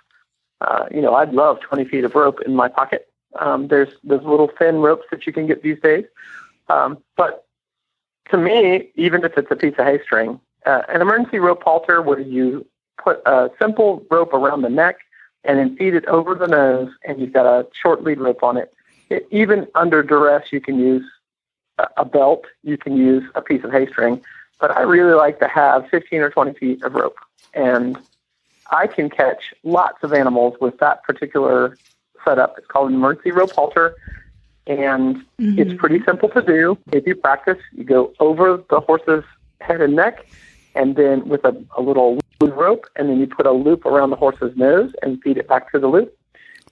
uh, 0.62 0.86
you 0.92 1.02
know, 1.02 1.16
I'd 1.16 1.34
love 1.34 1.60
20 1.62 1.86
feet 1.86 2.04
of 2.04 2.16
rope 2.16 2.42
in 2.46 2.56
my 2.56 2.68
pocket. 2.68 3.08
Um, 3.40 3.68
there's 3.68 3.90
those 4.04 4.24
little 4.24 4.50
thin 4.58 4.78
ropes 4.78 5.06
that 5.12 5.28
you 5.28 5.34
can 5.34 5.48
get 5.48 5.62
these 5.62 5.80
days. 5.82 6.06
Um, 6.70 6.98
but 7.16 7.46
to 8.30 8.38
me, 8.38 8.90
even 8.96 9.24
if 9.24 9.38
it's 9.38 9.52
a 9.52 9.56
piece 9.56 9.76
of 9.78 9.86
hay 9.86 10.02
string, 10.04 10.40
uh, 10.66 10.82
an 10.90 11.02
emergency 11.02 11.40
rope 11.40 11.64
halter 11.64 12.02
where 12.02 12.20
you 12.20 12.66
put 13.02 13.22
a 13.26 13.50
simple 13.60 14.06
rope 14.10 14.34
around 14.34 14.64
the 14.64 14.70
neck 14.70 14.98
and 15.44 15.60
then 15.60 15.78
feed 15.78 15.94
it 15.94 16.06
over 16.08 16.36
the 16.36 16.48
nose, 16.48 16.90
and 17.06 17.22
you've 17.22 17.32
got 17.32 17.46
a 17.46 17.66
short 17.72 18.04
lead 18.04 18.20
rope 18.20 18.44
on 18.44 18.58
it. 18.58 18.74
it 19.10 19.26
even 19.32 19.68
under 19.76 20.04
duress, 20.04 20.52
you 20.52 20.60
can 20.60 20.78
use 20.78 21.06
a, 21.96 22.04
belt, 22.04 22.46
you 22.64 22.78
can 22.78 22.98
use 22.98 23.24
a 23.36 23.42
piece 23.42 23.64
of 23.64 23.72
hay 23.72 23.88
string, 23.88 24.22
but 24.60 24.72
I 24.72 24.82
really 24.82 25.14
like 25.14 25.40
to 25.40 25.48
have 25.48 25.88
15 25.90 26.22
or 26.22 26.30
20 26.30 26.54
feet 26.54 26.84
of 26.84 26.94
rope. 26.94 27.18
And 27.54 27.98
I 28.72 28.88
can 28.88 29.10
catch 29.10 29.54
lots 29.64 30.04
of 30.04 30.14
animals 30.14 30.56
with 30.60 30.78
that 30.80 31.04
particular 31.04 31.78
setup. 32.26 32.58
It's 32.58 32.68
called 32.68 32.90
an 32.90 32.96
emergency 32.96 33.32
rope 33.32 33.52
halter, 33.52 33.96
and 34.66 35.18
mm-hmm. 35.40 35.60
it's 35.60 35.74
pretty 35.74 36.04
simple 36.04 36.30
to 36.30 36.42
do. 36.42 36.78
If 36.92 37.08
you 37.08 37.16
practice, 37.16 37.60
you 37.74 37.84
go 37.84 38.14
over 38.20 38.64
the 38.70 38.82
horse's 38.82 39.24
head 39.62 39.82
and 39.82 39.96
neck, 39.96 40.26
and 40.76 40.96
then 40.96 41.28
with 41.28 41.46
a, 41.46 41.56
a 41.78 41.82
little 41.82 42.20
rope, 42.42 42.86
and 42.96 43.10
then 43.10 43.20
you 43.20 43.28
put 43.28 43.46
a 43.46 43.52
loop 43.52 43.86
around 43.86 44.10
the 44.10 44.16
horse's 44.16 44.56
nose 44.58 44.94
and 45.02 45.22
feed 45.22 45.38
it 45.38 45.48
back 45.48 45.72
through 45.72 45.82
the 45.82 45.88
loop. 45.88 46.16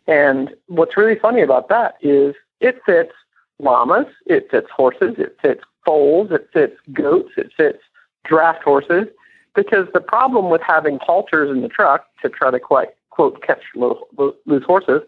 And 0.07 0.53
what's 0.67 0.97
really 0.97 1.17
funny 1.17 1.41
about 1.41 1.69
that 1.69 1.95
is 2.01 2.35
it 2.59 2.81
fits 2.85 3.13
llamas, 3.59 4.07
it 4.25 4.49
fits 4.51 4.67
horses, 4.75 5.15
it 5.17 5.37
fits 5.41 5.61
foals, 5.85 6.31
it 6.31 6.49
fits 6.51 6.75
goats, 6.93 7.31
it 7.37 7.51
fits 7.55 7.79
draft 8.23 8.63
horses. 8.63 9.07
Because 9.55 9.87
the 9.93 10.01
problem 10.01 10.49
with 10.49 10.61
having 10.61 10.99
halters 11.01 11.49
in 11.49 11.61
the 11.61 11.69
truck 11.69 12.07
to 12.21 12.29
try 12.29 12.51
to 12.51 12.59
quite 12.59 12.89
quote 13.09 13.41
catch 13.41 13.61
loose, 13.75 13.97
loose 14.45 14.63
horses 14.65 15.01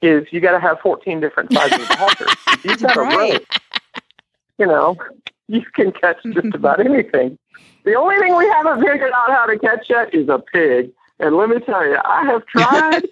is 0.00 0.26
you 0.30 0.40
got 0.40 0.52
to 0.52 0.60
have 0.60 0.78
14 0.80 1.20
different 1.20 1.52
sizes 1.52 1.80
of 1.80 1.96
halters. 1.96 2.34
If 2.52 2.64
you've 2.64 2.82
got 2.82 2.96
right. 2.96 3.14
a 3.14 3.32
rope, 3.32 3.42
you 4.58 4.66
know, 4.66 4.96
you 5.48 5.62
can 5.74 5.92
catch 5.92 6.18
just 6.32 6.54
about 6.54 6.80
anything. 6.86 7.38
The 7.84 7.94
only 7.94 8.18
thing 8.18 8.36
we 8.36 8.46
haven't 8.48 8.80
figured 8.80 9.12
out 9.12 9.30
how 9.30 9.46
to 9.46 9.58
catch 9.58 9.88
yet 9.88 10.14
is 10.14 10.28
a 10.28 10.38
pig. 10.38 10.90
And 11.18 11.36
let 11.36 11.48
me 11.48 11.58
tell 11.60 11.84
you, 11.86 11.98
I 12.04 12.24
have 12.24 12.46
tried, 12.54 13.06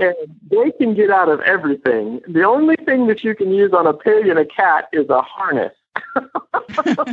and 0.00 0.14
they 0.50 0.70
can 0.72 0.94
get 0.94 1.10
out 1.10 1.28
of 1.28 1.40
everything. 1.40 2.20
The 2.28 2.42
only 2.42 2.76
thing 2.76 3.06
that 3.06 3.22
you 3.22 3.34
can 3.34 3.52
use 3.52 3.72
on 3.72 3.86
a 3.86 3.92
pig 3.92 4.26
and 4.28 4.38
a 4.38 4.44
cat 4.44 4.88
is 4.92 5.08
a 5.08 5.22
harness. 5.22 5.72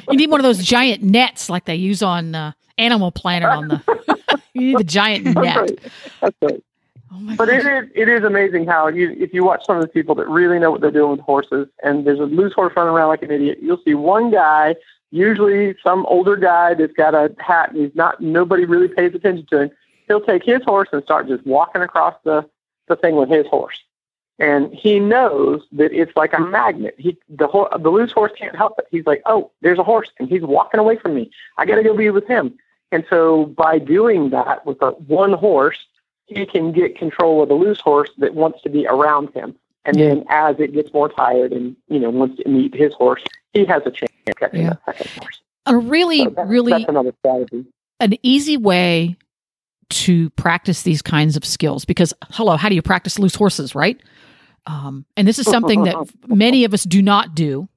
you 0.10 0.18
need 0.18 0.30
one 0.30 0.40
of 0.40 0.44
those 0.44 0.64
giant 0.64 1.04
nets 1.04 1.50
like 1.50 1.66
they 1.66 1.76
use 1.76 2.02
on 2.02 2.34
uh, 2.34 2.54
Animal 2.78 3.12
Planet. 3.12 3.50
On 3.50 3.68
the 3.68 4.40
you 4.54 4.68
need 4.68 4.78
the 4.80 4.84
giant 4.84 5.26
net. 5.26 5.36
That's 5.36 5.58
right. 5.58 5.80
That's 6.22 6.36
right. 6.42 6.64
Oh 7.10 7.36
but 7.38 7.48
it 7.48 7.66
is 7.66 7.90
it 7.96 8.10
is 8.10 8.24
amazing 8.24 8.68
how 8.68 8.88
you 8.88 9.16
if 9.18 9.34
you 9.34 9.44
watch 9.44 9.66
some 9.66 9.78
of 9.78 9.82
the 9.82 9.88
people 9.88 10.14
that 10.16 10.28
really 10.28 10.60
know 10.60 10.72
what 10.72 10.82
they're 10.82 10.92
doing 10.92 11.12
with 11.12 11.22
horses, 11.22 11.68
and 11.84 12.06
there's 12.06 12.20
a 12.20 12.24
loose 12.24 12.54
horse 12.54 12.74
running 12.76 12.94
around 12.94 13.08
like 13.08 13.24
an 13.24 13.32
idiot, 13.32 13.60
you'll 13.62 13.82
see 13.86 13.94
one 13.94 14.30
guy 14.30 14.76
usually 15.12 15.76
some 15.84 16.06
older 16.08 16.36
guy 16.36 16.74
that's 16.74 16.94
got 16.94 17.16
a 17.16 17.34
hat 17.40 17.72
and 17.72 17.82
he's 17.82 17.96
not 17.96 18.20
nobody 18.20 18.66
really 18.66 18.88
pays 18.88 19.14
attention 19.14 19.46
to 19.50 19.62
him. 19.64 19.72
He'll 20.08 20.22
take 20.22 20.44
his 20.44 20.62
horse 20.64 20.90
and 20.92 21.04
start 21.04 21.28
just 21.28 21.46
walking 21.46 21.82
across 21.82 22.16
the 22.24 22.48
the 22.88 22.96
thing 22.96 23.16
with 23.16 23.30
his 23.30 23.46
horse, 23.48 23.80
and 24.40 24.74
he 24.74 25.00
knows 25.00 25.62
that 25.74 25.92
it's 25.94 26.16
like 26.16 26.34
a 26.34 26.40
magnet. 26.40 26.96
He 26.98 27.18
the 27.30 27.48
ho- 27.48 27.70
the 27.78 27.90
loose 27.90 28.12
horse 28.12 28.32
can't 28.38 28.56
help 28.56 28.74
it. 28.80 28.86
He's 28.92 29.06
like, 29.06 29.22
oh, 29.26 29.52
there's 29.62 29.80
a 29.80 29.84
horse, 29.84 30.10
and 30.20 30.28
he's 30.30 30.42
walking 30.42 30.80
away 30.80 30.98
from 30.98 31.14
me. 31.16 31.32
I 31.58 31.66
got 31.66 31.76
to 31.76 31.84
go 31.84 31.96
be 31.96 32.10
with 32.10 32.28
him. 32.28 32.58
And 32.92 33.04
so 33.10 33.48
by 33.48 33.80
doing 33.80 34.30
that 34.30 34.66
with 34.66 34.82
a 34.82 34.92
one 34.92 35.34
horse, 35.34 35.78
he 36.26 36.46
can 36.46 36.72
get 36.72 36.98
control 36.98 37.44
of 37.44 37.50
the 37.50 37.56
loose 37.56 37.82
horse 37.82 38.10
that 38.20 38.34
wants 38.34 38.62
to 38.62 38.70
be 38.70 38.88
around 38.88 39.34
him. 39.34 39.56
And 39.86 39.98
then 40.00 40.26
as 40.30 40.60
it 40.60 40.74
gets 40.74 40.94
more 40.94 41.08
tired 41.10 41.52
and 41.54 41.76
you 41.90 42.00
know 42.00 42.10
wants 42.10 42.42
to 42.44 42.50
meet 42.50 42.74
his 42.76 42.94
horse, 42.94 43.24
he 43.54 43.66
has 43.66 43.82
a 43.86 43.92
chance 43.92 44.12
of 44.30 44.36
catching 44.36 44.62
Yeah. 44.62 44.76
that 44.86 44.98
second 44.98 45.12
horse. 45.22 45.42
A 45.66 45.76
really, 45.78 46.24
So 46.26 46.30
that's, 46.30 46.50
really 46.50 46.72
that's 46.74 46.86
another 46.90 47.14
strategy. 47.20 47.66
an 48.00 48.14
easy 48.24 48.56
way 48.58 49.18
to 49.90 50.30
practice 50.32 50.84
these 50.84 51.02
kinds 51.02 51.38
of 51.38 51.46
skills 51.46 51.86
because 51.86 52.14
hello 52.32 52.58
how 52.58 52.70
do 52.70 52.76
you 52.76 52.82
practice 52.82 53.20
loose 53.20 53.36
horses 53.36 53.76
right? 53.76 54.02
Um, 54.66 55.06
and 55.16 55.26
this 55.26 55.40
is 55.40 55.46
something 55.46 55.84
that 55.84 55.96
many 56.28 56.66
of 56.66 56.74
us 56.74 56.84
do 56.84 57.02
not 57.02 57.34
do. 57.34 57.70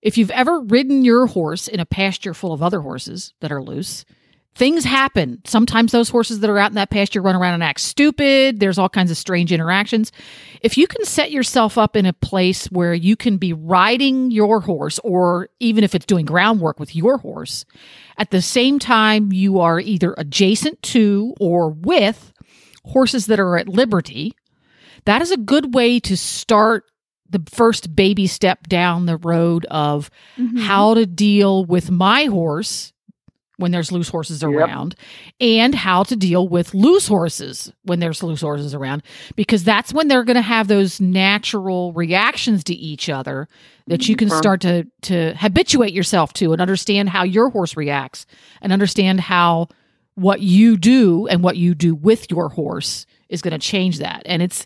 If 0.00 0.16
you've 0.16 0.30
ever 0.30 0.60
ridden 0.60 1.04
your 1.04 1.26
horse 1.26 1.68
in 1.68 1.78
a 1.78 1.84
pasture 1.86 2.32
full 2.32 2.52
of 2.52 2.62
other 2.62 2.80
horses 2.80 3.34
that 3.40 3.52
are 3.52 3.62
loose 3.62 4.06
things 4.54 4.84
happen 4.84 5.40
sometimes 5.44 5.90
those 5.92 6.08
horses 6.08 6.40
that 6.40 6.48
are 6.50 6.58
out 6.58 6.70
in 6.70 6.76
that 6.76 6.90
pasture 6.90 7.20
run 7.20 7.34
around 7.34 7.54
and 7.54 7.62
act 7.62 7.80
stupid 7.80 8.60
there's 8.60 8.78
all 8.78 8.88
kinds 8.88 9.10
of 9.10 9.16
strange 9.16 9.50
interactions 9.52 10.12
if 10.60 10.78
you 10.78 10.86
can 10.86 11.04
set 11.04 11.30
yourself 11.32 11.76
up 11.76 11.96
in 11.96 12.06
a 12.06 12.12
place 12.12 12.66
where 12.66 12.94
you 12.94 13.16
can 13.16 13.36
be 13.36 13.52
riding 13.52 14.30
your 14.30 14.60
horse 14.60 15.00
or 15.02 15.48
even 15.60 15.82
if 15.84 15.94
it's 15.94 16.06
doing 16.06 16.24
groundwork 16.24 16.78
with 16.78 16.94
your 16.94 17.18
horse 17.18 17.64
at 18.16 18.30
the 18.30 18.40
same 18.40 18.78
time, 18.78 19.32
you 19.32 19.58
are 19.58 19.80
either 19.80 20.14
adjacent 20.16 20.80
to 20.82 21.34
or 21.40 21.70
with 21.70 22.32
horses 22.84 23.26
that 23.26 23.40
are 23.40 23.56
at 23.56 23.68
liberty. 23.68 24.32
That 25.04 25.20
is 25.20 25.32
a 25.32 25.36
good 25.36 25.74
way 25.74 25.98
to 25.98 26.16
start 26.16 26.84
the 27.28 27.42
first 27.50 27.96
baby 27.96 28.28
step 28.28 28.68
down 28.68 29.06
the 29.06 29.16
road 29.16 29.64
of 29.66 30.10
Mhm. 30.38 30.60
how 30.60 30.94
to 30.94 31.06
deal 31.06 31.64
with 31.64 31.90
my 31.90 32.26
horse 32.26 32.92
when 33.56 33.70
there's 33.70 33.92
loose 33.92 34.08
horses 34.08 34.42
Yep. 34.42 34.50
around 34.50 34.94
and 35.40 35.74
how 35.74 36.02
to 36.04 36.16
deal 36.16 36.48
with 36.48 36.74
loose 36.74 37.06
horses 37.06 37.72
when 37.84 38.00
there's 38.00 38.22
loose 38.22 38.40
horses 38.40 38.74
around 38.74 39.02
because 39.36 39.62
that's 39.62 39.92
when 39.92 40.08
they're 40.08 40.24
going 40.24 40.34
to 40.34 40.42
have 40.42 40.66
those 40.68 41.00
natural 41.00 41.92
reactions 41.92 42.64
to 42.64 42.74
each 42.74 43.08
other 43.08 43.48
that 43.86 44.08
you 44.08 44.16
can 44.16 44.28
Mhm. 44.28 44.38
start 44.38 44.60
to 44.62 44.86
to 45.02 45.34
habituate 45.38 45.92
yourself 45.92 46.32
to 46.34 46.52
and 46.52 46.60
understand 46.60 47.10
how 47.10 47.22
your 47.22 47.50
horse 47.50 47.76
reacts 47.76 48.26
and 48.60 48.72
understand 48.72 49.20
how 49.20 49.68
what 50.16 50.40
you 50.40 50.76
do 50.76 51.26
and 51.28 51.42
what 51.42 51.56
you 51.56 51.74
do 51.74 51.94
with 51.94 52.30
your 52.30 52.48
horse 52.48 53.06
is 53.28 53.42
going 53.42 53.52
to 53.52 53.58
change 53.58 53.98
that 53.98 54.22
and 54.26 54.42
it's 54.42 54.64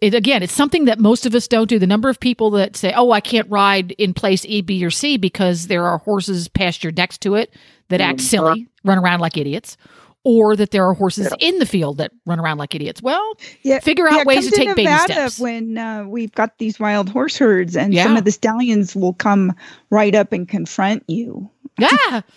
it 0.00 0.14
again 0.14 0.42
it's 0.42 0.52
something 0.52 0.84
that 0.86 0.98
most 0.98 1.26
of 1.26 1.34
us 1.34 1.46
don't 1.46 1.68
do 1.68 1.78
the 1.78 1.86
number 1.86 2.08
of 2.08 2.18
people 2.20 2.50
that 2.50 2.76
say 2.76 2.92
oh 2.96 3.10
i 3.12 3.20
can't 3.20 3.48
ride 3.50 3.92
in 3.92 4.12
place 4.14 4.44
e 4.46 4.60
b 4.60 4.84
or 4.84 4.90
c 4.90 5.16
because 5.16 5.66
there 5.68 5.84
are 5.86 5.98
horses 5.98 6.48
pastured 6.48 6.96
next 6.96 7.20
to 7.20 7.34
it 7.34 7.52
that 7.88 8.00
act 8.00 8.18
Mhm. 8.18 8.22
silly 8.22 8.68
run 8.84 8.98
around 8.98 9.20
like 9.20 9.36
idiots 9.36 9.76
or 10.24 10.54
that 10.54 10.70
there 10.70 10.84
are 10.86 10.94
horses 10.94 11.32
in 11.40 11.58
the 11.58 11.66
field 11.66 11.98
that 11.98 12.12
run 12.26 12.38
around 12.38 12.56
like 12.58 12.74
idiots 12.74 13.02
well 13.02 13.34
Yeah, 13.62 13.80
figure 13.80 14.08
out 14.08 14.18
yeah, 14.18 14.24
ways 14.24 14.44
come 14.44 14.50
to 14.50 14.56
take 14.56 14.76
baby 14.76 14.96
steps 14.98 15.38
When 15.38 15.76
uh, 15.78 16.04
we've 16.06 16.32
got 16.32 16.58
these 16.58 16.78
wild 16.78 17.08
horse 17.08 17.36
herds, 17.36 17.76
and 17.76 17.92
some 17.96 18.16
of 18.16 18.24
the 18.24 18.30
stallions 18.30 18.94
will 18.94 19.14
come 19.14 19.52
right 19.90 20.14
up 20.14 20.32
and 20.32 20.48
confront 20.48 21.02
you. 21.08 21.50
yeah 21.78 22.20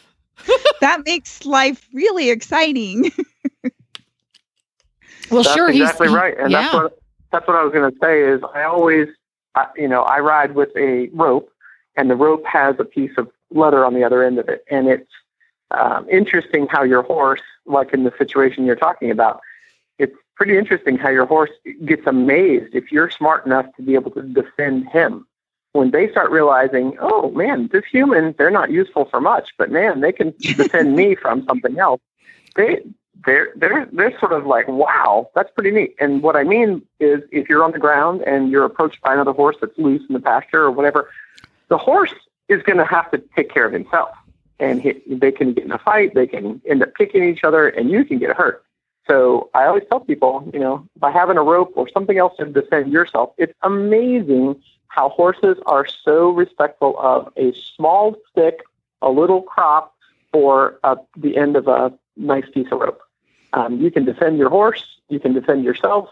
That 0.81 1.05
makes 1.05 1.45
life 1.45 1.87
really 1.93 2.29
exciting. 2.29 3.11
well 5.31 5.43
That's 5.43 5.55
sure 5.55 5.69
exactly 5.69 6.07
he's 6.07 6.11
he- 6.15 6.17
right, 6.19 6.37
and 6.39 6.51
yeah 6.51 6.61
that's 6.61 6.73
what 6.73 6.99
that's 7.31 7.47
what 7.47 7.57
I 7.57 7.63
was 7.63 7.73
going 7.73 7.91
to 7.91 7.97
say. 8.01 8.21
Is 8.23 8.41
I 8.53 8.63
always, 8.63 9.07
I, 9.55 9.67
you 9.75 9.87
know, 9.89 10.03
I 10.03 10.19
ride 10.19 10.55
with 10.55 10.69
a 10.77 11.09
rope, 11.13 11.49
and 11.97 12.09
the 12.09 12.15
rope 12.15 12.43
has 12.45 12.75
a 12.79 12.85
piece 12.85 13.11
of 13.17 13.29
leather 13.51 13.83
on 13.83 13.93
the 13.93 14.03
other 14.03 14.23
end 14.23 14.39
of 14.39 14.47
it, 14.47 14.63
and 14.71 14.87
it's 14.87 15.09
um, 15.75 16.07
interesting 16.09 16.67
how 16.69 16.83
your 16.83 17.03
horse, 17.03 17.41
like 17.65 17.93
in 17.93 18.03
the 18.03 18.13
situation 18.17 18.65
you're 18.65 18.75
talking 18.75 19.11
about, 19.11 19.41
it's 19.99 20.15
pretty 20.35 20.57
interesting 20.57 20.97
how 20.97 21.09
your 21.09 21.25
horse 21.25 21.51
gets 21.85 22.05
amazed 22.05 22.73
if 22.73 22.91
you're 22.91 23.09
smart 23.09 23.45
enough 23.45 23.65
to 23.75 23.81
be 23.81 23.95
able 23.95 24.11
to 24.11 24.21
defend 24.21 24.87
him. 24.89 25.27
When 25.73 25.91
they 25.91 26.09
start 26.09 26.31
realizing, 26.31 26.97
oh 27.01 27.31
man, 27.31 27.69
this 27.71 27.83
human, 27.91 28.33
they're 28.37 28.51
not 28.51 28.71
useful 28.71 29.05
for 29.05 29.19
much, 29.19 29.49
but 29.57 29.71
man, 29.71 29.99
they 30.01 30.11
can 30.11 30.33
defend 30.39 30.95
me 30.95 31.15
from 31.15 31.43
something 31.45 31.77
else. 31.77 32.01
They 32.55 32.81
they're 33.25 33.49
they're 33.55 33.87
they're 33.91 34.17
sort 34.19 34.31
of 34.31 34.45
like, 34.45 34.67
wow, 34.67 35.29
that's 35.35 35.51
pretty 35.51 35.71
neat. 35.71 35.95
And 35.99 36.21
what 36.21 36.35
I 36.35 36.43
mean 36.43 36.81
is, 36.99 37.21
if 37.31 37.49
you're 37.49 37.63
on 37.63 37.71
the 37.71 37.79
ground 37.79 38.21
and 38.21 38.49
you're 38.49 38.65
approached 38.65 39.01
by 39.01 39.13
another 39.13 39.33
horse 39.33 39.57
that's 39.59 39.77
loose 39.77 40.01
in 40.07 40.13
the 40.13 40.19
pasture 40.19 40.63
or 40.63 40.71
whatever, 40.71 41.09
the 41.69 41.77
horse 41.77 42.13
is 42.47 42.61
going 42.63 42.77
to 42.77 42.85
have 42.85 43.09
to 43.11 43.21
take 43.35 43.51
care 43.51 43.65
of 43.65 43.73
himself, 43.73 44.09
and 44.59 44.81
he, 44.81 45.01
they 45.07 45.31
can 45.31 45.53
get 45.53 45.65
in 45.65 45.71
a 45.71 45.77
fight, 45.77 46.13
they 46.13 46.27
can 46.27 46.61
end 46.65 46.83
up 46.83 46.95
kicking 46.95 47.23
each 47.23 47.43
other, 47.43 47.67
and 47.67 47.89
you 47.89 48.05
can 48.05 48.19
get 48.19 48.35
hurt. 48.35 48.63
So 49.07 49.49
I 49.53 49.65
always 49.65 49.83
tell 49.89 49.99
people, 49.99 50.49
you 50.53 50.59
know, 50.59 50.87
by 50.97 51.11
having 51.11 51.37
a 51.37 51.43
rope 51.43 51.73
or 51.75 51.87
something 51.89 52.17
else 52.17 52.35
to 52.37 52.45
defend 52.45 52.91
yourself, 52.91 53.33
it's 53.37 53.53
amazing 53.61 54.61
how 54.87 55.09
horses 55.09 55.57
are 55.65 55.85
so 55.85 56.29
respectful 56.29 56.97
of 56.99 57.31
a 57.35 57.53
small 57.75 58.15
stick, 58.31 58.61
a 59.01 59.09
little 59.09 59.41
crop, 59.41 59.93
or 60.33 60.79
uh, 60.83 60.95
the 61.17 61.37
end 61.37 61.55
of 61.55 61.67
a 61.67 61.93
nice 62.17 62.49
piece 62.53 62.67
of 62.71 62.79
rope. 62.79 63.01
Um, 63.53 63.79
you 63.79 63.91
can 63.91 64.05
defend 64.05 64.37
your 64.37 64.49
horse, 64.49 64.83
you 65.09 65.19
can 65.19 65.33
defend 65.33 65.63
yourself, 65.63 66.09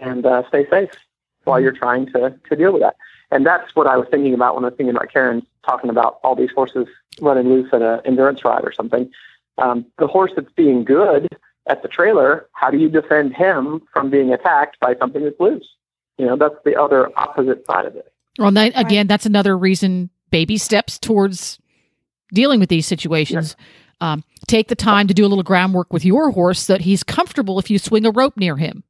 and 0.00 0.24
uh, 0.24 0.46
stay 0.48 0.68
safe 0.70 0.90
while 1.44 1.60
you're 1.60 1.72
trying 1.72 2.06
to, 2.06 2.34
to 2.48 2.56
deal 2.56 2.72
with 2.72 2.82
that. 2.82 2.96
And 3.34 3.44
that's 3.44 3.74
what 3.74 3.88
I 3.88 3.96
was 3.96 4.06
thinking 4.10 4.32
about 4.32 4.54
when 4.54 4.64
I 4.64 4.68
was 4.68 4.76
thinking 4.76 4.94
about 4.94 5.12
Karen 5.12 5.44
talking 5.66 5.90
about 5.90 6.20
all 6.22 6.36
these 6.36 6.52
horses 6.54 6.86
running 7.20 7.48
loose 7.48 7.68
at 7.72 7.82
an 7.82 8.00
endurance 8.04 8.44
ride 8.44 8.64
or 8.64 8.72
something. 8.72 9.10
Um, 9.58 9.84
the 9.98 10.06
horse 10.06 10.30
that's 10.36 10.52
being 10.52 10.84
good 10.84 11.28
at 11.66 11.82
the 11.82 11.88
trailer, 11.88 12.48
how 12.52 12.70
do 12.70 12.78
you 12.78 12.88
defend 12.88 13.34
him 13.34 13.82
from 13.92 14.08
being 14.08 14.32
attacked 14.32 14.78
by 14.78 14.94
something 14.94 15.24
that's 15.24 15.38
loose? 15.40 15.66
You 16.16 16.26
know, 16.26 16.36
that's 16.36 16.54
the 16.64 16.80
other 16.80 17.10
opposite 17.18 17.66
side 17.66 17.86
of 17.86 17.96
it. 17.96 18.12
Well, 18.38 18.52
that, 18.52 18.72
again, 18.76 19.08
that's 19.08 19.26
another 19.26 19.58
reason 19.58 20.10
baby 20.30 20.56
steps 20.56 20.96
towards 20.98 21.58
dealing 22.32 22.60
with 22.60 22.68
these 22.68 22.86
situations. 22.86 23.56
Um, 24.00 24.22
take 24.46 24.68
the 24.68 24.76
time 24.76 25.08
to 25.08 25.14
do 25.14 25.24
a 25.24 25.28
little 25.28 25.42
groundwork 25.42 25.92
with 25.92 26.04
your 26.04 26.30
horse 26.30 26.62
so 26.62 26.74
that 26.74 26.82
he's 26.82 27.02
comfortable 27.02 27.58
if 27.58 27.68
you 27.68 27.80
swing 27.80 28.06
a 28.06 28.12
rope 28.12 28.36
near 28.36 28.56
him. 28.56 28.84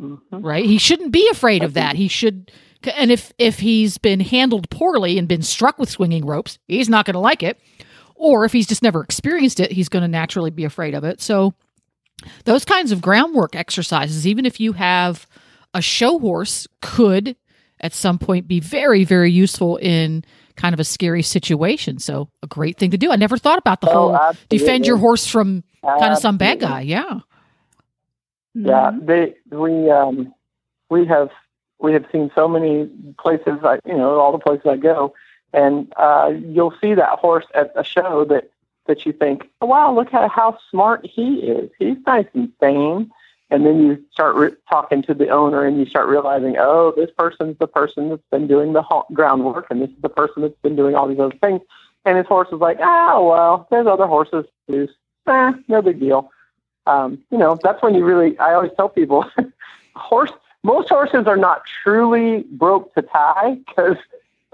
Mhm. 0.00 0.20
Right? 0.30 0.64
He 0.64 0.78
shouldn't 0.78 1.10
be 1.10 1.28
afraid 1.28 1.64
of 1.64 1.74
that. 1.74 1.96
He 1.96 2.06
should. 2.06 2.52
And 2.96 3.10
if 3.10 3.32
if 3.38 3.58
he's 3.60 3.98
been 3.98 4.20
handled 4.20 4.70
poorly 4.70 5.18
and 5.18 5.28
been 5.28 5.42
struck 5.42 5.78
with 5.78 5.90
swinging 5.90 6.24
ropes, 6.26 6.58
he's 6.68 6.88
not 6.88 7.04
going 7.04 7.14
to 7.14 7.20
like 7.20 7.42
it. 7.42 7.58
Or 8.14 8.44
if 8.44 8.52
he's 8.52 8.66
just 8.66 8.82
never 8.82 9.02
experienced 9.02 9.60
it, 9.60 9.72
he's 9.72 9.88
going 9.88 10.02
to 10.02 10.08
naturally 10.08 10.50
be 10.50 10.64
afraid 10.64 10.94
of 10.94 11.04
it. 11.04 11.20
So 11.20 11.54
those 12.44 12.64
kinds 12.64 12.92
of 12.92 13.00
groundwork 13.00 13.54
exercises, 13.56 14.26
even 14.26 14.44
if 14.44 14.60
you 14.60 14.72
have 14.72 15.26
a 15.72 15.80
show 15.80 16.18
horse, 16.18 16.66
could 16.82 17.36
at 17.80 17.94
some 17.94 18.18
point 18.18 18.46
be 18.46 18.60
very, 18.60 19.04
very 19.04 19.30
useful 19.32 19.76
in 19.78 20.22
kind 20.56 20.74
of 20.74 20.80
a 20.80 20.84
scary 20.84 21.22
situation. 21.22 21.98
So 21.98 22.28
a 22.42 22.46
great 22.46 22.76
thing 22.76 22.90
to 22.90 22.98
do. 22.98 23.10
I 23.10 23.16
never 23.16 23.38
thought 23.38 23.58
about 23.58 23.80
the 23.80 23.88
Oh, 23.88 23.92
whole 23.92 24.16
absolutely. 24.16 24.58
defend 24.58 24.86
your 24.86 24.98
horse 24.98 25.26
from 25.26 25.64
kind 25.82 26.12
of 26.12 26.18
some 26.18 26.36
bad 26.36 26.60
guy. 26.60 26.82
Yeah. 26.82 27.20
Yeah, 28.54 28.90
Mhm. 28.92 29.06
they 29.06 29.56
we 29.56 29.90
um 29.90 30.34
we 30.90 31.06
have 31.06 31.30
we 31.80 31.92
have 31.92 32.04
seen 32.12 32.30
so 32.34 32.48
many 32.48 32.86
places 33.18 33.58
I 33.62 33.78
you 33.84 33.96
know 33.96 34.18
all 34.18 34.32
the 34.32 34.38
places 34.38 34.66
I 34.66 34.76
go, 34.76 35.14
and 35.52 35.92
uh, 35.96 36.32
you'll 36.46 36.74
see 36.80 36.94
that 36.94 37.18
horse 37.18 37.46
at 37.54 37.72
a 37.76 37.84
show 37.84 38.24
that 38.26 38.50
that 38.86 39.06
you 39.06 39.12
think, 39.12 39.48
oh, 39.60 39.66
wow, 39.66 39.94
look 39.94 40.12
at 40.12 40.30
how 40.30 40.58
smart 40.70 41.06
he 41.06 41.40
is. 41.40 41.70
He's 41.78 41.98
nice 42.06 42.26
and 42.34 42.50
sane. 42.58 43.10
And 43.52 43.66
then 43.66 43.82
you 43.82 44.02
start 44.12 44.36
re- 44.36 44.56
talking 44.68 45.02
to 45.02 45.14
the 45.14 45.28
owner, 45.28 45.64
and 45.64 45.76
you 45.78 45.84
start 45.84 46.08
realizing, 46.08 46.56
oh, 46.58 46.92
this 46.96 47.10
person's 47.18 47.58
the 47.58 47.66
person 47.66 48.08
that's 48.08 48.22
been 48.30 48.46
doing 48.46 48.74
the 48.74 48.82
ho- 48.82 49.06
groundwork, 49.12 49.66
and 49.70 49.82
this 49.82 49.90
is 49.90 50.02
the 50.02 50.08
person 50.08 50.42
that's 50.42 50.58
been 50.62 50.76
doing 50.76 50.94
all 50.94 51.08
these 51.08 51.18
other 51.18 51.36
things. 51.40 51.60
And 52.04 52.16
his 52.16 52.26
horse 52.26 52.48
is 52.52 52.60
like, 52.60 52.78
ah, 52.80 53.20
well, 53.20 53.66
there's 53.70 53.88
other 53.88 54.06
horses 54.06 54.44
loose. 54.68 54.92
Eh, 55.26 55.52
no 55.68 55.82
big 55.82 55.98
deal 55.98 56.30
um, 56.86 57.18
you 57.30 57.38
know, 57.38 57.58
that's 57.62 57.82
when 57.82 57.94
you 57.94 58.04
really, 58.04 58.38
I 58.38 58.54
always 58.54 58.72
tell 58.76 58.88
people, 58.88 59.24
horse, 59.94 60.32
most 60.62 60.88
horses 60.88 61.26
are 61.26 61.36
not 61.36 61.62
truly 61.82 62.44
broke 62.52 62.94
to 62.94 63.02
tie 63.02 63.58
because 63.66 63.96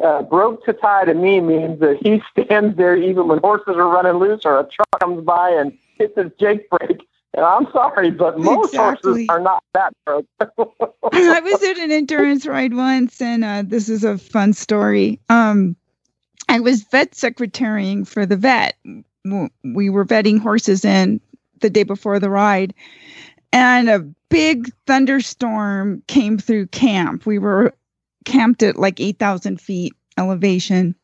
uh, 0.03 0.23
broke 0.23 0.65
to 0.65 0.73
tie 0.73 1.05
to 1.05 1.15
me 1.15 1.41
means 1.41 1.81
that 1.81 1.99
he 2.03 2.23
stands 2.45 2.77
there 2.77 2.97
even 2.97 3.29
when 3.29 3.39
horses 3.39 3.77
are 3.77 3.89
running 3.89 4.15
loose 4.15 4.43
or 4.45 4.59
a 4.61 4.65
truck 4.65 5.01
comes 5.01 5.25
by 5.25 5.51
and 5.51 5.77
hits 5.99 6.17
his 6.17 6.31
jake 6.39 6.69
brake. 6.71 7.07
And 7.35 7.45
I'm 7.45 7.71
sorry, 7.71 8.11
but 8.11 8.39
most 8.39 8.73
Exactly. 8.73 9.11
horses 9.13 9.27
are 9.29 9.41
not 9.41 9.63
that 9.75 9.93
broke. 10.07 10.27
I 10.41 11.41
was 11.41 11.63
at 11.63 11.79
an 11.79 11.91
endurance 11.93 12.47
ride 12.47 12.73
once, 12.73 13.21
and 13.21 13.45
uh, 13.45 13.63
this 13.67 13.89
is 13.91 14.05
a 14.05 14.17
fun 14.17 14.55
story. 14.55 15.21
Um, 15.29 15.77
I 16.49 16.61
was 16.61 16.83
vet 16.85 17.15
secretarying 17.15 18.07
for 18.07 18.25
the 18.25 18.37
vet. 18.37 18.77
We 19.65 19.91
were 19.91 20.05
vetting 20.07 20.41
horses 20.41 20.85
in 20.85 21.21
the 21.61 21.69
day 21.69 21.83
before 21.83 22.19
the 22.19 22.31
ride, 22.31 22.73
and 23.57 23.89
a 23.89 24.01
big 24.29 24.71
thunderstorm 24.87 26.03
came 26.09 26.37
through 26.37 26.67
camp. 26.67 27.25
We 27.25 27.39
were 27.39 27.73
camped 28.27 28.63
at 28.63 28.77
like 28.77 29.01
8,000 29.01 29.59
feet 29.59 29.95
elevation 30.19 30.95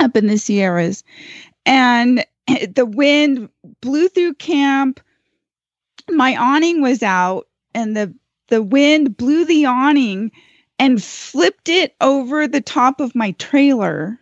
up 0.00 0.16
in 0.16 0.26
the 0.26 0.36
Sierras. 0.36 1.04
And 1.64 2.26
the 2.74 2.84
wind 2.84 3.48
blew 3.80 4.08
through 4.08 4.34
camp. 4.34 4.98
My 6.10 6.34
awning 6.34 6.82
was 6.82 7.00
out, 7.04 7.46
and 7.76 7.96
the, 7.96 8.12
the 8.48 8.60
wind 8.60 9.16
blew 9.16 9.44
the 9.44 9.66
awning 9.66 10.32
and 10.80 11.00
flipped 11.02 11.68
it 11.68 11.94
over 12.00 12.48
the 12.48 12.60
top 12.60 12.98
of 12.98 13.14
my 13.14 13.30
trailer, 13.32 14.18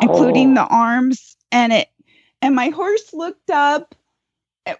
including 0.00 0.52
Oh. 0.52 0.54
the 0.54 0.66
arms. 0.68 1.36
And 1.52 1.70
it 1.74 1.88
and 2.40 2.54
my 2.54 2.70
horse 2.70 3.12
looked 3.12 3.50
up 3.50 3.94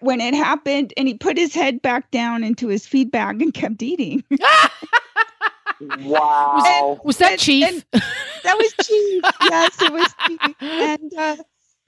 when 0.00 0.20
it 0.20 0.34
happened 0.34 0.92
and 0.96 1.08
he 1.08 1.14
put 1.14 1.36
his 1.36 1.54
head 1.54 1.82
back 1.82 2.10
down 2.10 2.44
into 2.44 2.68
his 2.68 2.86
feed 2.86 3.10
bag 3.10 3.42
and 3.42 3.52
kept 3.54 3.82
eating. 3.82 4.22
Wow. 5.98 7.00
Was 7.04 7.18
that 7.18 7.32
And- 7.32 7.40
Chief? 7.40 7.66
and 7.66 7.84
that 8.44 8.56
was 8.56 8.72
Chief. 8.86 9.22
yes, 9.42 9.82
it 9.82 9.92
was 9.92 10.14
Chief. 10.26 10.38
And 10.60 11.12
uh, 11.18 11.36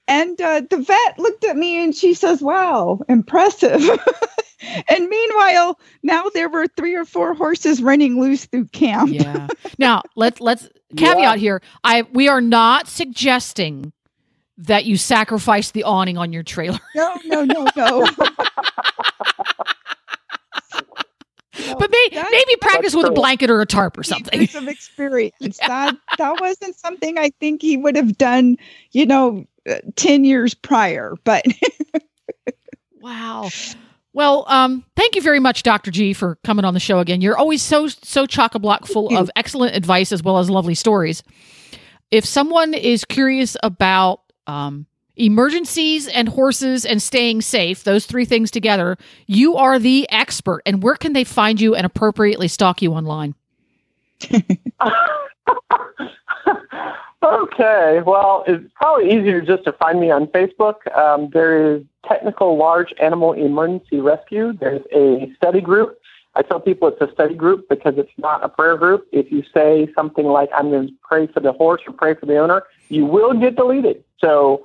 and 0.08 0.40
uh, 0.40 0.62
the 0.68 0.78
vet 0.78 1.18
looked 1.18 1.44
at 1.44 1.56
me 1.56 1.82
and 1.82 1.94
she 1.94 2.12
says, 2.14 2.42
"Wow, 2.42 3.00
impressive." 3.08 3.80
and 4.88 5.08
meanwhile, 5.08 5.78
now 6.02 6.24
there 6.34 6.48
were 6.48 6.66
three 6.76 6.94
or 6.94 7.04
four 7.04 7.34
horses 7.34 7.80
running 7.82 8.20
loose 8.20 8.46
through 8.46 8.66
camp. 8.66 9.10
yeah. 9.12 9.46
Now 9.78 10.02
let's 10.16 10.40
let's 10.40 10.68
caveat 10.96 11.18
Yeah. 11.20 11.36
here. 11.36 11.62
I 11.84 12.02
we 12.12 12.26
are 12.28 12.40
not 12.40 12.88
suggesting 12.88 13.92
that 14.58 14.84
you 14.84 14.96
sacrifice 14.96 15.70
the 15.72 15.84
awning 15.84 16.16
on 16.18 16.32
your 16.32 16.42
trailer. 16.42 16.78
No, 16.94 17.16
no, 17.24 17.44
no, 17.44 17.66
no. 17.76 18.06
But 21.78 21.90
may, 21.90 22.08
That's- 22.10 22.30
maybe 22.32 22.56
practice 22.60 22.94
with 22.94 23.06
a 23.06 23.12
blanket 23.12 23.48
or 23.48 23.60
a 23.60 23.66
tarp 23.66 23.96
or 23.96 24.02
something. 24.02 24.42
Of 24.54 24.68
experience. 24.68 25.58
That 25.66 25.96
that 26.18 26.40
wasn't 26.40 26.76
something 26.76 27.16
I 27.18 27.30
think 27.40 27.62
he 27.62 27.76
would 27.76 27.96
have 27.96 28.18
done. 28.18 28.56
You 28.90 29.06
know, 29.06 29.44
uh, 29.68 29.76
ten 29.96 30.24
years 30.24 30.52
prior. 30.54 31.14
But 31.24 31.44
Wow. 33.00 33.50
Well, 34.12 34.44
um, 34.48 34.84
thank 34.96 35.14
you 35.16 35.22
very 35.22 35.40
much, 35.40 35.62
Dr. 35.62 35.90
G, 35.90 36.12
for 36.12 36.36
coming 36.44 36.64
on 36.64 36.74
the 36.74 36.80
show 36.80 36.98
again. 36.98 37.20
You're 37.20 37.36
always 37.36 37.62
so 37.62 37.86
so 37.88 38.26
chock 38.26 38.54
a 38.54 38.58
block 38.58 38.86
full 38.86 39.16
of 39.16 39.30
excellent 39.36 39.76
advice 39.76 40.10
as 40.12 40.22
well 40.22 40.38
as 40.38 40.50
lovely 40.50 40.74
stories. 40.74 41.22
If 42.10 42.24
someone 42.24 42.74
is 42.74 43.04
curious 43.04 43.56
about 43.62 44.20
um, 44.46 44.86
emergencies 45.16 46.08
and 46.08 46.28
horses 46.28 46.84
and 46.84 47.00
staying 47.00 47.40
safe, 47.42 47.84
those 47.84 48.06
three 48.06 48.24
things 48.24 48.50
together, 48.50 48.96
you 49.26 49.56
are 49.56 49.78
the 49.78 50.08
expert. 50.10 50.62
And 50.66 50.82
where 50.82 50.96
can 50.96 51.12
they 51.12 51.24
find 51.24 51.60
you 51.60 51.74
and 51.74 51.86
appropriately 51.86 52.48
stalk 52.48 52.82
you 52.82 52.92
online? 52.92 53.34
okay. 57.22 58.00
Well, 58.04 58.44
it's 58.46 58.64
probably 58.74 59.12
easier 59.12 59.40
just 59.40 59.64
to 59.64 59.72
find 59.72 60.00
me 60.00 60.10
on 60.10 60.26
Facebook. 60.28 60.94
Um, 60.96 61.30
there 61.32 61.76
is 61.76 61.82
Technical 62.08 62.56
Large 62.56 62.92
Animal 63.00 63.32
Emergency 63.32 64.00
Rescue. 64.00 64.52
There's 64.52 64.82
a 64.92 65.32
study 65.36 65.60
group. 65.60 65.98
I 66.36 66.42
tell 66.42 66.60
people 66.60 66.88
it's 66.88 67.00
a 67.00 67.12
study 67.12 67.34
group 67.34 67.68
because 67.68 67.94
it's 67.96 68.10
not 68.18 68.44
a 68.44 68.48
prayer 68.48 68.76
group. 68.76 69.06
If 69.12 69.30
you 69.30 69.42
say 69.54 69.88
something 69.94 70.26
like, 70.26 70.50
I'm 70.54 70.70
going 70.70 70.88
to 70.88 70.94
pray 71.02 71.26
for 71.28 71.40
the 71.40 71.52
horse 71.52 71.82
or 71.86 71.92
pray 71.92 72.14
for 72.14 72.26
the 72.26 72.38
owner, 72.38 72.64
you 72.88 73.06
will 73.06 73.34
get 73.34 73.56
deleted. 73.56 74.02
So 74.18 74.64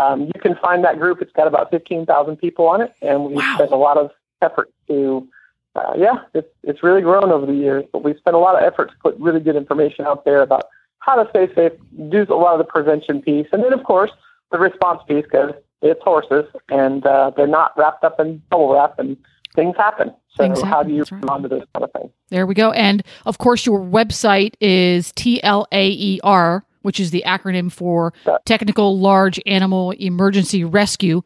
um, 0.00 0.22
you 0.22 0.40
can 0.40 0.56
find 0.56 0.84
that 0.84 0.98
group. 0.98 1.20
It's 1.20 1.32
got 1.32 1.46
about 1.46 1.70
15,000 1.70 2.36
people 2.36 2.66
on 2.66 2.80
it, 2.80 2.94
and 3.02 3.24
we 3.26 3.34
Wow. 3.36 3.54
spent 3.56 3.72
a 3.72 3.76
lot 3.76 3.98
of 3.98 4.10
effort 4.40 4.70
to, 4.88 5.28
uh, 5.74 5.92
yeah, 5.96 6.20
it's, 6.32 6.48
it's 6.62 6.82
really 6.82 7.02
grown 7.02 7.30
over 7.30 7.44
the 7.44 7.54
years, 7.54 7.84
but 7.92 8.02
we 8.02 8.14
spent 8.16 8.34
a 8.34 8.38
lot 8.38 8.54
of 8.56 8.62
effort 8.62 8.90
to 8.90 8.96
put 9.02 9.18
really 9.18 9.40
good 9.40 9.56
information 9.56 10.06
out 10.06 10.24
there 10.24 10.40
about 10.42 10.64
how 11.00 11.22
to 11.22 11.28
stay 11.30 11.52
safe, 11.54 11.72
do 12.10 12.26
a 12.30 12.34
lot 12.34 12.52
of 12.52 12.58
the 12.58 12.64
prevention 12.64 13.20
piece, 13.20 13.46
and 13.52 13.62
then, 13.62 13.72
of 13.72 13.84
course, 13.84 14.10
the 14.52 14.58
response 14.58 15.00
piece 15.06 15.24
because 15.24 15.52
it's 15.82 16.02
horses 16.02 16.44
and 16.68 17.06
uh, 17.06 17.30
they're 17.36 17.46
not 17.46 17.72
wrapped 17.76 18.04
up 18.04 18.20
in 18.20 18.42
bubble 18.50 18.74
wrap 18.74 18.98
and 18.98 19.16
things 19.54 19.76
happen. 19.76 20.14
So 20.30 20.44
Things 20.44 20.60
how 20.60 20.68
happen, 20.68 20.88
do 20.88 20.92
you 20.94 21.00
that's 21.00 21.12
right. 21.12 21.20
respond 21.22 21.42
to 21.44 21.48
those 21.48 21.64
kind 21.74 21.84
of 21.84 21.92
things? 21.92 22.10
There 22.28 22.46
we 22.46 22.54
go. 22.54 22.70
And 22.72 23.02
of 23.26 23.38
course, 23.38 23.66
your 23.66 23.80
website 23.80 24.54
is 24.60 25.12
TLAER, 25.12 26.62
which 26.82 27.00
is 27.00 27.10
the 27.10 27.24
acronym 27.26 27.70
for 27.72 28.12
Technical 28.44 28.98
Large 28.98 29.40
Animal 29.46 29.90
Emergency 29.92 30.64
Rescue 30.64 31.22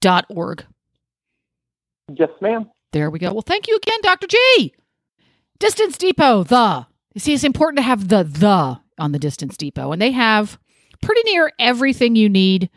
dot 0.00 0.26
org. 0.28 0.64
Yes, 2.14 2.30
ma'am. 2.40 2.70
There 2.92 3.10
we 3.10 3.18
go. 3.18 3.32
Well, 3.32 3.42
thank 3.42 3.68
you 3.68 3.76
again, 3.76 3.98
Dr. 4.02 4.26
G. 4.26 4.72
Distance 5.58 5.98
Depot, 5.98 6.42
the. 6.44 6.86
You 7.14 7.20
see, 7.20 7.34
it's 7.34 7.44
important 7.44 7.78
to 7.78 7.82
have 7.82 8.08
the 8.08 8.22
the 8.22 8.80
on 8.98 9.12
the 9.12 9.18
Distance 9.18 9.56
Depot, 9.56 9.92
and 9.92 10.00
they 10.00 10.12
have 10.12 10.58
pretty 11.00 11.22
near 11.30 11.52
everything 11.58 12.16
you 12.16 12.28
need 12.28 12.70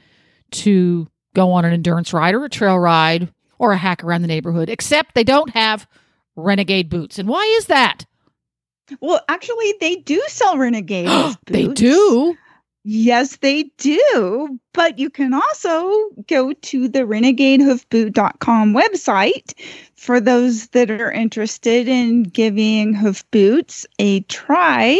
to 0.51 1.07
go 1.33 1.51
on 1.53 1.63
an 1.65 1.73
endurance 1.73 2.11
ride 2.13 2.35
or 2.35 2.43
a 2.45 2.49
trail 2.49 2.77
ride 2.77 3.31
or 3.61 3.73
a 3.73 3.77
hack 3.77 4.03
around 4.03 4.23
the 4.23 4.27
neighborhood, 4.27 4.69
except 4.69 5.13
they 5.13 5.23
don't 5.23 5.51
have 5.51 5.87
renegade 6.35 6.89
boots. 6.89 7.19
And 7.19 7.29
why 7.29 7.43
is 7.59 7.67
that? 7.67 8.05
well, 8.99 9.21
actually, 9.29 9.75
they 9.79 9.97
do 9.97 10.21
sell 10.27 10.57
Renegade. 10.57 11.05
Boots. 11.07 11.37
They 11.45 11.67
do. 11.67 12.35
Yes, 12.83 13.37
they 13.37 13.71
do. 13.77 14.59
But 14.73 14.97
you 14.97 15.11
can 15.11 15.35
also 15.35 16.09
go 16.27 16.51
to 16.51 16.87
the 16.87 17.01
renegadehoofboot.com 17.01 18.73
website 18.73 19.53
for 19.95 20.19
those 20.19 20.67
that 20.69 20.89
are 20.89 21.11
interested 21.11 21.87
in 21.87 22.23
giving 22.23 22.95
hoof 22.95 23.23
boots 23.29 23.85
a 23.99 24.21
try 24.21 24.99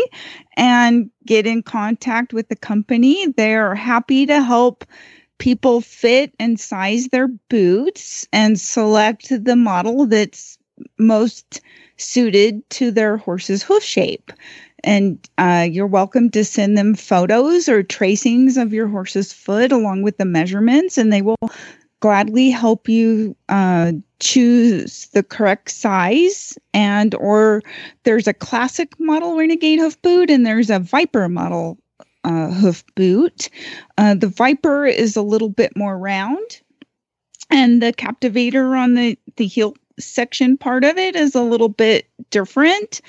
and 0.56 1.10
get 1.26 1.48
in 1.48 1.64
contact 1.64 2.34
with 2.34 2.50
the 2.50 2.56
company. 2.56 3.28
They're 3.36 3.74
happy 3.74 4.28
to 4.28 4.44
help 4.44 4.86
people 5.42 5.82
fit 5.82 6.32
and 6.40 6.60
size 6.60 7.08
their 7.08 7.28
boots 7.28 8.28
and 8.32 8.60
select 8.60 9.44
the 9.44 9.56
model 9.56 10.06
that's 10.06 10.60
most 11.00 11.62
suited 11.98 12.70
to 12.70 12.92
their 12.92 13.18
horse's 13.18 13.64
hoof 13.64 13.84
shape. 13.84 14.32
And 14.84 15.18
uh, 15.40 15.68
you're 15.70 15.88
welcome 15.88 16.30
to 16.32 16.46
send 16.46 16.78
them 16.78 16.94
photos 16.94 17.68
or 17.68 17.82
tracings 17.82 18.56
of 18.56 18.72
your 18.72 18.88
horse's 18.88 19.34
foot 19.34 19.72
along 19.72 20.04
with 20.04 20.18
the 20.18 20.26
measurements 20.26 21.00
and 21.00 21.12
they 21.12 21.24
will 21.24 21.50
gladly 22.02 22.52
help 22.52 22.88
you 22.88 23.36
uh, 23.50 23.94
choose 24.20 25.08
the 25.08 25.24
correct 25.24 25.72
size 25.72 26.56
and 26.74 27.16
or 27.16 27.64
there's 28.04 28.28
a 28.28 28.34
classic 28.34 29.00
model 29.00 29.38
renegade 29.38 29.80
hoof 29.80 30.00
boot 30.04 30.30
and 30.30 30.46
there's 30.46 30.70
a 30.70 30.80
viper 30.80 31.28
model 31.28 31.80
uh, 32.24 32.52
hoof 32.52 32.84
boot 32.96 33.50
uh, 33.98 34.14
the 34.14 34.28
viper 34.28 34.86
is 34.86 35.16
a 35.16 35.22
little 35.22 35.50
bit 35.50 35.76
more 35.76 35.98
round 35.98 36.62
and 37.50 37.82
the 37.82 37.94
captivator 37.94 38.76
on 38.76 38.94
the 38.94 39.18
the 39.38 39.48
heel 39.48 39.76
section 40.00 40.58
part 40.58 40.84
of 40.84 40.98
it 40.98 41.16
is 41.16 41.36
a 41.36 41.44
little 41.44 41.70
bit 41.70 42.08
different 42.30 43.02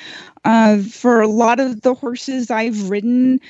uh, 0.45 0.79
for 0.79 1.21
a 1.21 1.29
lot 1.29 1.61
of 1.61 1.83
the 1.83 1.95
horses 1.95 2.51
I've 2.51 2.91
ridden, 2.91 3.41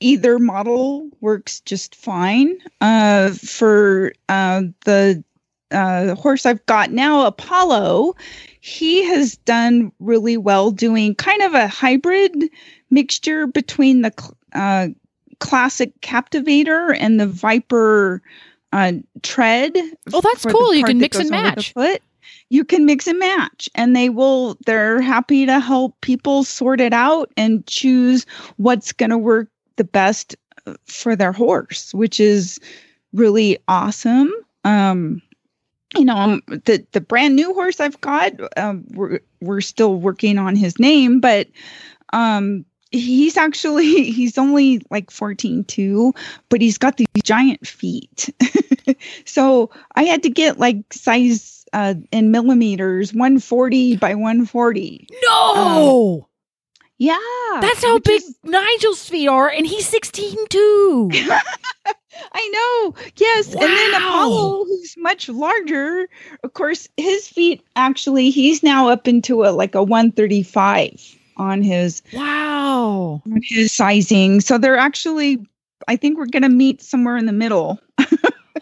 either 0.00 0.38
model 0.38 1.08
works 1.20 1.60
just 1.60 1.94
fine. 1.94 2.58
Uh, 2.80 3.30
for 3.30 4.12
uh, 4.28 4.62
the 4.84 5.22
uh, 5.70 6.14
horse 6.14 6.46
I've 6.46 6.64
got 6.66 6.90
now, 6.90 7.26
Apollo, 7.26 8.14
he 8.60 9.04
has 9.04 9.36
done 9.38 9.92
really 10.00 10.36
well 10.36 10.70
doing 10.70 11.14
kind 11.14 11.42
of 11.42 11.54
a 11.54 11.68
hybrid 11.68 12.50
mixture 12.90 13.46
between 13.46 14.02
the 14.02 14.10
uh, 14.56 14.88
classic 15.38 15.92
Captivator 16.00 16.92
and 16.92 17.20
the 17.20 17.26
Viper 17.26 18.22
uh, 18.72 18.92
tread. 19.22 19.76
Oh, 20.12 20.20
that's 20.20 20.44
cool. 20.44 20.74
You 20.74 20.84
can 20.84 20.98
mix 20.98 21.18
and 21.18 21.30
goes 21.30 21.38
over 21.38 21.50
the 21.50 21.56
match. 21.56 21.72
foot. 21.72 22.02
You 22.48 22.64
can 22.64 22.86
mix 22.86 23.06
and 23.06 23.18
match, 23.18 23.68
and 23.74 23.94
they 23.94 24.08
will. 24.08 24.56
They're 24.66 25.00
happy 25.00 25.46
to 25.46 25.60
help 25.60 26.00
people 26.00 26.44
sort 26.44 26.80
it 26.80 26.92
out 26.92 27.32
and 27.36 27.66
choose 27.66 28.24
what's 28.56 28.92
going 28.92 29.10
to 29.10 29.18
work 29.18 29.48
the 29.76 29.84
best 29.84 30.36
for 30.84 31.16
their 31.16 31.32
horse, 31.32 31.92
which 31.94 32.20
is 32.20 32.60
really 33.12 33.58
awesome. 33.68 34.32
Um, 34.64 35.22
you 35.96 36.04
know, 36.04 36.16
um, 36.16 36.42
the 36.46 36.84
the 36.92 37.00
brand 37.00 37.36
new 37.36 37.54
horse 37.54 37.80
I've 37.80 38.00
got, 38.00 38.32
um, 38.56 38.84
we're 38.90 39.20
we're 39.40 39.60
still 39.60 39.96
working 39.96 40.38
on 40.38 40.56
his 40.56 40.78
name, 40.78 41.20
but 41.20 41.48
um, 42.12 42.64
he's 42.90 43.36
actually 43.36 44.10
he's 44.12 44.38
only 44.38 44.82
like 44.90 45.10
14 45.10 45.64
too, 45.64 46.12
but 46.48 46.60
he's 46.60 46.78
got 46.78 46.96
these 46.96 47.06
giant 47.22 47.66
feet. 47.66 48.34
so 49.24 49.70
I 49.94 50.04
had 50.04 50.22
to 50.24 50.30
get 50.30 50.58
like 50.58 50.92
size 50.92 51.64
uh, 51.72 51.94
in 52.12 52.30
millimeters, 52.30 53.12
140 53.12 53.96
by 53.96 54.14
140. 54.14 55.08
No. 55.24 56.28
Yeah. 56.98 57.18
That's 57.60 57.84
how 57.84 57.98
big 57.98 58.22
is- 58.22 58.38
Nigel's 58.42 59.06
feet 59.08 59.28
are, 59.28 59.48
and 59.48 59.66
he's 59.66 59.86
16 59.86 60.48
too. 60.48 61.10
I 62.32 62.48
know. 62.48 63.02
Yes. 63.16 63.52
And 63.52 63.62
then 63.62 63.94
Apollo, 63.94 64.64
who's 64.64 64.94
much 64.96 65.28
larger, 65.28 66.08
of 66.42 66.54
course, 66.54 66.88
his 66.96 67.28
feet 67.28 67.62
actually, 67.76 68.30
he's 68.30 68.62
now 68.62 68.88
up 68.88 69.06
into 69.06 69.44
a 69.44 69.50
like 69.52 69.74
a 69.74 69.82
135 69.82 71.16
on 71.36 71.62
his 71.62 72.02
wow. 72.12 73.22
on 73.24 73.40
his 73.42 73.72
sizing. 73.72 74.40
So 74.40 74.58
they're 74.58 74.78
actually 74.78 75.38
I 75.88 75.96
think 75.96 76.18
we're 76.18 76.26
gonna 76.26 76.48
meet 76.48 76.82
somewhere 76.82 77.16
in 77.16 77.26
the 77.26 77.32
middle. 77.32 77.80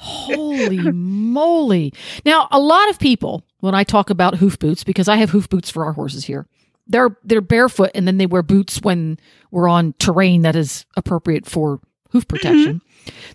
Holy 0.00 0.78
moly. 0.92 1.92
Now, 2.24 2.48
a 2.50 2.58
lot 2.58 2.90
of 2.90 2.98
people, 2.98 3.44
when 3.60 3.74
I 3.74 3.84
talk 3.84 4.10
about 4.10 4.36
hoof 4.36 4.58
boots, 4.58 4.84
because 4.84 5.08
I 5.08 5.16
have 5.16 5.30
hoof 5.30 5.48
boots 5.48 5.70
for 5.70 5.84
our 5.84 5.92
horses 5.92 6.24
here, 6.24 6.46
they're 6.86 7.16
they're 7.24 7.40
barefoot 7.40 7.90
and 7.94 8.06
then 8.06 8.18
they 8.18 8.26
wear 8.26 8.42
boots 8.42 8.80
when 8.82 9.18
we're 9.50 9.68
on 9.68 9.94
terrain 9.98 10.42
that 10.42 10.56
is 10.56 10.84
appropriate 10.96 11.46
for 11.46 11.80
hoof 12.10 12.26
mm-hmm. 12.26 12.36
protection. 12.36 12.82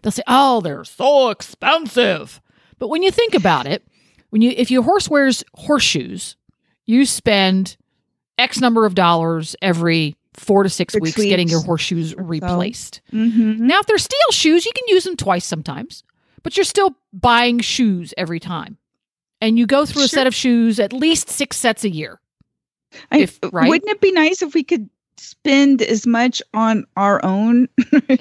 They'll 0.02 0.12
say, 0.12 0.24
"Oh, 0.28 0.62
they're 0.62 0.84
so 0.84 1.30
expensive." 1.30 2.42
But 2.78 2.90
when 2.90 3.04
you 3.04 3.12
think 3.12 3.34
about 3.34 3.66
it, 3.66 3.84
when 4.30 4.42
you 4.42 4.54
if 4.56 4.70
your 4.70 4.84
horse 4.84 5.10
wears 5.10 5.44
horseshoes, 5.56 6.36
you 6.86 7.06
spend 7.06 7.78
X 8.40 8.60
number 8.60 8.86
of 8.86 8.96
dollars 8.96 9.56
every 9.62 10.16
four 10.34 10.64
to 10.64 10.70
six, 10.70 10.94
Six 10.94 11.04
weeks, 11.04 11.18
getting 11.22 11.50
your 11.50 11.62
horseshoes 11.62 12.14
or 12.14 12.18
so. 12.22 12.24
replaced. 12.24 13.02
Mm-hmm. 13.14 13.68
Now, 13.68 13.80
if 13.80 13.86
they're 13.88 13.98
steel 13.98 14.18
shoes, 14.32 14.66
you 14.66 14.72
can 14.76 14.86
use 14.88 15.04
them 15.04 15.18
twice 15.18 15.46
sometimes, 15.46 16.04
but 16.44 16.56
you're 16.56 16.64
still 16.64 16.96
buying 17.14 17.60
shoes 17.60 18.14
every 18.18 18.40
time. 18.40 18.78
And 19.42 19.58
you 19.60 19.66
go 19.68 19.86
through 19.86 20.04
a 20.04 20.08
set 20.08 20.28
of 20.28 20.36
shoes 20.36 20.80
at 20.80 20.92
least 20.94 21.30
six 21.30 21.58
sets 21.58 21.84
a 21.84 21.90
year. 21.90 22.20
I, 23.12 23.20
If- 23.20 23.40
right? 23.52 23.68
Wouldn't 23.70 23.90
it 23.92 24.02
be 24.02 24.12
nice 24.12 24.42
if 24.42 24.54
we 24.54 24.64
could 24.64 24.90
spend 25.18 25.82
as 25.82 26.08
much 26.08 26.42
on 26.54 26.86
our 26.96 27.24
own 27.26 27.68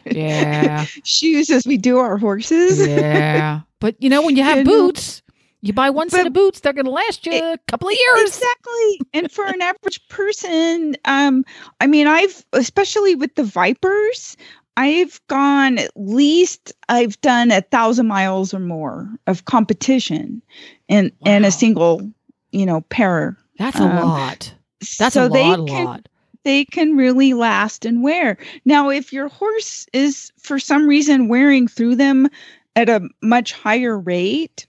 Yeah. 0.04 0.84
shoes 1.04 1.50
as 1.50 1.66
we 1.66 1.76
do 1.76 1.98
our 1.98 2.18
horses? 2.18 2.84
yeah. 2.86 3.60
But 3.80 3.94
you 4.02 4.08
know, 4.10 4.22
when 4.22 4.36
you 4.36 4.42
have 4.42 4.58
know, 4.66 4.70
boots, 4.88 5.22
you 5.60 5.72
buy 5.72 5.90
one 5.90 6.08
set 6.10 6.18
but- 6.18 6.26
of 6.28 6.32
boots, 6.32 6.60
they're 6.60 6.72
going 6.72 6.84
to 6.84 6.90
last 6.90 7.26
you 7.26 7.32
a 7.32 7.58
couple 7.66 7.88
of 7.88 7.94
years. 7.98 8.28
Exactly. 8.28 9.00
And 9.14 9.30
for 9.32 9.44
an 9.44 9.60
average 9.60 10.06
person, 10.08 10.96
um, 11.04 11.44
I 11.80 11.86
mean, 11.86 12.06
I've 12.06 12.44
especially 12.52 13.14
with 13.14 13.34
the 13.34 13.44
Vipers, 13.44 14.36
I've 14.76 15.20
gone 15.26 15.78
at 15.78 15.90
least 15.96 16.72
I've 16.88 17.20
done 17.20 17.50
a 17.50 17.62
thousand 17.62 18.06
miles 18.06 18.54
or 18.54 18.60
more 18.60 19.08
of 19.26 19.44
competition 19.46 20.40
in 20.86 21.10
in 21.26 21.44
a 21.44 21.50
single, 21.50 22.08
you 22.52 22.64
know, 22.64 22.82
pair. 22.82 23.36
That's 23.58 23.80
a 23.80 23.82
Um, 23.82 23.96
lot. 23.96 24.54
That's 25.00 25.14
so 25.14 25.26
a 25.26 25.28
lot, 25.28 25.58
a 25.58 25.64
can, 25.64 25.84
lot. 25.84 26.08
They 26.44 26.64
can 26.64 26.96
really 26.96 27.34
last 27.34 27.84
and 27.84 28.04
wear. 28.04 28.38
Now, 28.64 28.88
if 28.90 29.12
your 29.12 29.26
horse 29.26 29.86
is 29.92 30.32
for 30.38 30.60
some 30.60 30.86
reason 30.86 31.26
wearing 31.26 31.66
through 31.66 31.96
them 31.96 32.28
at 32.76 32.88
a 32.88 33.00
much 33.20 33.52
higher 33.52 33.98
rate, 33.98 34.67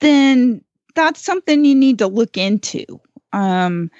then 0.00 0.62
that's 0.94 1.20
something 1.20 1.64
you 1.64 1.74
need 1.74 1.98
to 1.98 2.06
look 2.06 2.36
into. 2.36 2.84
Um, 3.32 3.90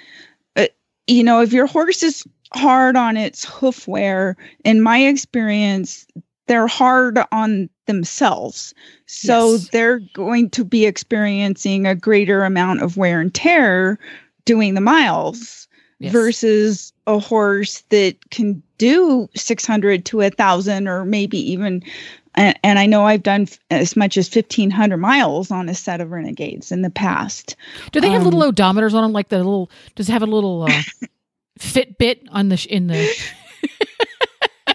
uh, 0.55 0.67
you 1.07 1.23
know, 1.23 1.41
if 1.41 1.53
your 1.53 1.67
horse 1.67 2.03
is 2.03 2.25
hard 2.53 2.95
on 2.95 3.15
its 3.17 3.45
hoof 3.45 3.87
wear, 3.87 4.35
in 4.63 4.81
my 4.81 4.99
experience, 4.99 6.05
they're 6.47 6.67
hard 6.67 7.19
on 7.31 7.69
themselves. 7.85 8.73
So 9.05 9.53
Yes. 9.53 9.69
they're 9.69 9.99
going 9.99 10.49
to 10.51 10.63
be 10.63 10.85
experiencing 10.85 11.85
a 11.85 11.95
greater 11.95 12.43
amount 12.43 12.81
of 12.81 12.97
wear 12.97 13.21
and 13.21 13.33
tear 13.33 13.99
doing 14.45 14.73
the 14.73 14.81
miles 14.81 15.67
Yes. 15.99 16.13
versus 16.13 16.93
a 17.07 17.19
horse 17.19 17.81
that 17.89 18.15
can 18.31 18.63
do 18.77 19.29
600 19.35 20.05
to 20.05 20.21
a 20.21 20.29
thousand 20.29 20.87
or 20.87 21.03
maybe 21.03 21.37
even 21.51 21.83
and, 22.35 22.57
and 22.63 22.79
i 22.79 22.85
know 22.85 23.05
i've 23.05 23.23
done 23.23 23.43
f- 23.43 23.59
as 23.71 23.95
much 23.95 24.17
as 24.17 24.33
1500 24.33 24.97
miles 24.97 25.51
on 25.51 25.69
a 25.69 25.75
set 25.75 26.01
of 26.01 26.11
renegades 26.11 26.71
in 26.71 26.81
the 26.81 26.89
past 26.89 27.55
Do 27.91 28.01
they 28.01 28.09
have 28.09 28.21
um, 28.25 28.29
little 28.29 28.51
odometers 28.51 28.93
on 28.93 29.03
them, 29.03 29.13
like 29.13 29.29
the 29.29 29.37
little? 29.37 29.69
Does 29.95 30.09
it 30.09 30.11
have 30.13 30.21
a 30.21 30.27
little 30.27 30.63
uh, 30.63 30.81
Fitbit 31.59 32.27
on 32.31 32.49
the 32.49 32.57
sh- 32.57 32.67
in 32.67 32.87
the? 32.87 33.15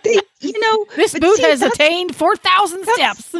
they, 0.03 0.19
you 0.41 0.61
know 0.61 0.87
This 0.97 1.19
boot 1.19 1.37
see, 1.37 1.43
has 1.43 1.63
attained 1.63 2.15
four 2.15 2.37
thousand 2.37 2.85
steps. 2.85 3.35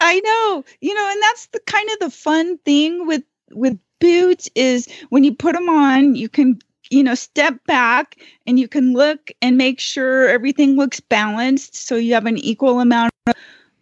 I 0.00 0.20
know, 0.20 0.64
you 0.80 0.94
know, 0.94 1.08
and 1.10 1.22
that's 1.22 1.46
the 1.46 1.60
kind 1.60 1.88
of 1.90 1.98
the 2.00 2.10
fun 2.10 2.58
thing 2.58 3.06
with 3.06 3.22
with 3.52 3.78
boots 4.00 4.50
is 4.54 4.88
when 5.10 5.24
you 5.24 5.34
put 5.34 5.54
them 5.54 5.68
on, 5.68 6.14
you 6.16 6.28
can 6.28 6.58
you 6.90 7.02
know 7.02 7.14
step 7.14 7.54
back 7.66 8.16
and 8.46 8.58
you 8.58 8.68
can 8.68 8.92
look 8.92 9.30
and 9.40 9.56
make 9.56 9.80
sure 9.80 10.28
everything 10.28 10.76
looks 10.76 11.00
balanced, 11.00 11.76
so 11.76 11.96
you 11.96 12.14
have 12.14 12.26
an 12.26 12.38
equal 12.38 12.80
amount 12.80 13.11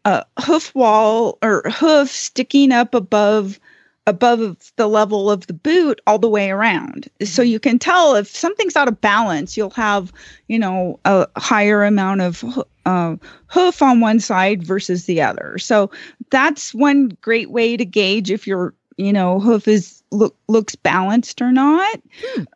uh, 0.04 0.24
hoof 0.40 0.74
wall 0.74 1.38
or 1.42 1.62
hoof 1.66 2.10
sticking 2.10 2.72
up 2.72 2.94
above 2.94 3.60
above 4.06 4.72
the 4.76 4.88
level 4.88 5.30
of 5.30 5.46
the 5.46 5.52
boot 5.52 6.00
all 6.06 6.18
the 6.18 6.28
way 6.28 6.50
around. 6.50 7.08
So 7.22 7.42
you 7.42 7.60
can 7.60 7.78
tell 7.78 8.16
if 8.16 8.28
something's 8.28 8.74
out 8.74 8.88
of 8.88 9.00
balance, 9.00 9.56
you'll 9.56 9.70
have, 9.70 10.12
you 10.48 10.58
know, 10.58 10.98
a 11.04 11.28
higher 11.36 11.84
amount 11.84 12.22
of 12.22 12.64
uh, 12.86 13.16
hoof 13.46 13.82
on 13.82 14.00
one 14.00 14.18
side 14.18 14.64
versus 14.64 15.04
the 15.04 15.22
other. 15.22 15.58
So 15.58 15.90
that's 16.30 16.74
one 16.74 17.16
great 17.20 17.50
way 17.50 17.76
to 17.76 17.84
gauge 17.84 18.30
if 18.30 18.46
your, 18.46 18.74
you 18.96 19.12
know, 19.12 19.38
hoof 19.38 19.68
is 19.68 20.02
look 20.10 20.36
looks 20.48 20.74
balanced 20.74 21.40
or 21.40 21.52
not. 21.52 22.00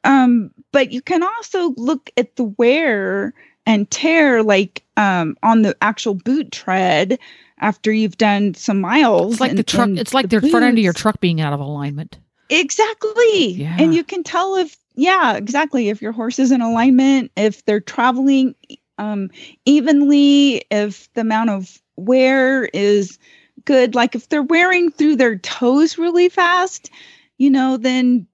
Um, 0.02 0.50
but 0.72 0.90
you 0.90 1.02
can 1.02 1.22
also 1.22 1.70
look 1.76 2.10
at 2.16 2.34
the 2.36 2.44
wear 2.44 3.32
and 3.66 3.90
tear, 3.90 4.42
like 4.42 4.82
um, 4.96 5.36
on 5.42 5.62
the 5.62 5.76
actual 5.80 6.14
boot 6.14 6.52
tread 6.52 7.18
after 7.58 7.92
you've 7.92 8.18
done 8.18 8.54
some 8.54 8.80
miles. 8.80 9.32
It's 9.32 9.40
like 9.40 9.50
in- 9.50 9.56
the 9.56 9.62
truck. 9.62 9.90
It's 9.90 10.14
like 10.14 10.28
the 10.28 10.40
the 10.40 10.50
front 10.50 10.64
end 10.64 10.78
of 10.78 10.84
your 10.84 10.92
truck 10.92 11.20
being 11.20 11.40
out 11.40 11.52
of 11.52 11.60
alignment. 11.60 12.18
Exactly. 12.50 13.52
Yeah. 13.52 13.76
And 13.78 13.94
you 13.94 14.04
can 14.04 14.22
tell 14.22 14.56
if, 14.56 14.76
yeah, 14.94 15.36
exactly. 15.36 15.88
If 15.88 16.02
your 16.02 16.12
horse 16.12 16.38
is 16.38 16.52
in 16.52 16.60
alignment, 16.60 17.32
if 17.36 17.64
they're 17.64 17.80
traveling 17.80 18.54
um, 18.98 19.30
evenly, 19.64 20.62
if 20.70 21.12
the 21.14 21.22
amount 21.22 21.50
of 21.50 21.80
wear 21.96 22.66
is 22.66 23.18
good. 23.64 23.94
Like 23.94 24.14
if 24.14 24.28
they're 24.28 24.42
wearing 24.42 24.90
through 24.90 25.16
their 25.16 25.38
toes 25.38 25.98
really 25.98 26.28
fast, 26.28 26.90
you 27.38 27.50
know, 27.50 27.76
then 27.76 28.26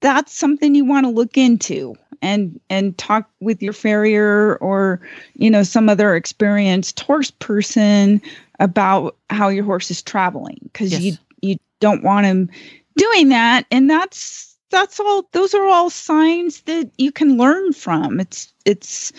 that's 0.00 0.32
something 0.32 0.74
you 0.74 0.84
want 0.84 1.04
to 1.06 1.10
look 1.10 1.36
into 1.36 1.94
and 2.22 2.58
and 2.68 2.96
talk 2.98 3.28
with 3.40 3.62
your 3.62 3.72
farrier 3.72 4.56
or 4.56 5.00
you 5.34 5.50
know 5.50 5.62
some 5.62 5.88
other 5.88 6.14
experienced 6.16 6.98
horse 7.00 7.30
person 7.30 8.20
about 8.60 9.16
how 9.30 9.48
your 9.48 9.64
horse 9.64 9.90
is 9.90 10.02
traveling 10.02 10.58
because 10.64 10.92
Yes. 10.92 11.02
you 11.02 11.12
you 11.40 11.56
don't 11.80 12.02
want 12.02 12.26
him 12.26 12.50
doing 12.96 13.28
that 13.28 13.66
and 13.70 13.88
that's 13.88 14.56
that's 14.70 14.98
all 14.98 15.28
those 15.32 15.54
are 15.54 15.64
all 15.66 15.90
signs 15.90 16.62
that 16.62 16.90
you 16.98 17.12
can 17.12 17.36
learn 17.38 17.72
from 17.72 18.18
it's 18.18 18.52
it's 18.64 19.12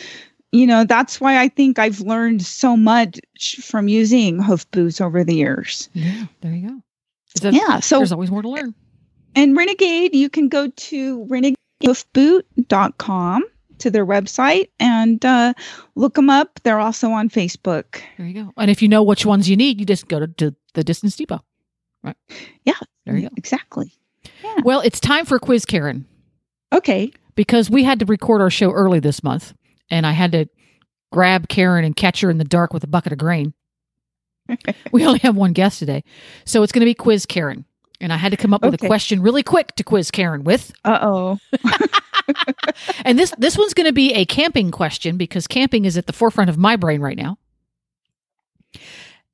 you 0.52 0.68
know 0.68 0.84
that's 0.84 1.22
why 1.22 1.40
i 1.40 1.48
think 1.48 1.80
i've 1.80 2.02
learned 2.02 2.42
so 2.42 2.76
much 2.76 3.20
from 3.62 3.88
using 3.88 4.42
hoof 4.42 4.70
boots 4.72 5.00
over 5.00 5.24
the 5.24 5.36
years 5.36 5.88
Yeah, 5.94 6.26
there 6.42 6.52
you 6.54 6.68
go. 6.70 6.82
That- 7.42 7.54
yeah 7.54 7.80
so 7.80 8.00
there's 8.00 8.12
always 8.12 8.30
more 8.32 8.42
to 8.42 8.50
learn. 8.50 8.76
And 9.40 9.58
renegade 9.58 10.14
you 10.14 10.30
can 10.30 10.48
go 10.50 10.68
to 10.76 11.26
renegadehoofboot.com 11.26 13.44
to 13.78 13.90
their 13.90 14.06
website 14.06 14.70
and 14.80 15.26
uh, 15.26 15.54
look 15.96 16.14
them 16.16 16.30
up 16.30 16.60
they're 16.64 16.80
also 16.80 17.12
on 17.12 17.30
facebook 17.30 18.02
There 18.18 18.28
you 18.28 18.44
go. 18.44 18.52
And 18.58 18.70
if 18.70 18.82
you 18.82 18.90
know 18.90 19.04
which 19.04 19.26
ones 19.26 19.50
you 19.50 19.56
need, 19.56 19.80
you 19.80 19.86
just 19.86 20.10
go 20.10 20.20
to, 20.20 20.28
to 20.28 20.54
the 20.74 20.84
distance 20.84 21.16
depot. 21.16 21.40
Right. 22.04 22.18
Yeah. 22.66 22.74
There 23.06 23.16
you 23.16 23.30
go. 23.30 23.36
exactly 23.38 23.94
Yeah. 24.44 24.58
Well, 24.64 24.82
it's 24.82 25.00
time 25.00 25.26
for 25.26 25.40
quiz, 25.40 25.64
Karen, 25.66 26.06
okay 26.74 27.14
because 27.40 27.70
we 27.70 27.86
had 27.86 28.00
to 28.00 28.06
record 28.06 28.42
our 28.42 28.50
show 28.50 28.74
early 28.74 29.00
this 29.00 29.24
month, 29.24 29.54
and 29.90 30.06
I 30.06 30.12
had 30.12 30.34
to 30.34 30.48
grab 31.10 31.48
Karen 31.48 31.86
and 31.86 31.96
catch 31.96 32.20
her 32.20 32.30
in 32.30 32.38
the 32.38 32.44
dark 32.44 32.74
with 32.74 32.84
a 32.84 32.88
bucket 32.88 33.14
of 33.14 33.18
grain. 33.18 33.54
we 34.92 35.06
only 35.06 35.20
have 35.20 35.38
one 35.38 35.54
guest 35.54 35.80
today, 35.80 36.04
so 36.44 36.64
it's 36.64 36.74
going 36.74 36.82
to 36.82 36.86
be 36.86 36.94
quiz, 36.94 37.26
Karen. 37.26 37.64
And 38.02 38.14
I 38.14 38.18
had 38.18 38.32
to 38.32 38.38
come 38.38 38.54
up 38.54 38.62
with 38.62 38.74
a 38.76 38.88
question 38.88 39.22
really 39.22 39.44
quick 39.44 39.76
to 39.76 39.84
quiz 39.84 40.10
Karen 40.10 40.44
with. 40.44 40.72
uh-oh 40.86 41.38
And 43.06 43.18
this 43.18 43.34
this 43.38 43.58
one's 43.58 43.74
going 43.74 43.88
to 43.88 43.94
be 43.94 44.14
a 44.14 44.26
camping 44.26 44.72
question 44.72 45.18
because 45.18 45.48
camping 45.48 45.86
is 45.86 45.98
at 45.98 46.08
the 46.08 46.14
forefront 46.14 46.50
of 46.50 46.58
my 46.58 46.76
brain 46.76 47.02
right 47.02 47.18
now. 47.18 47.38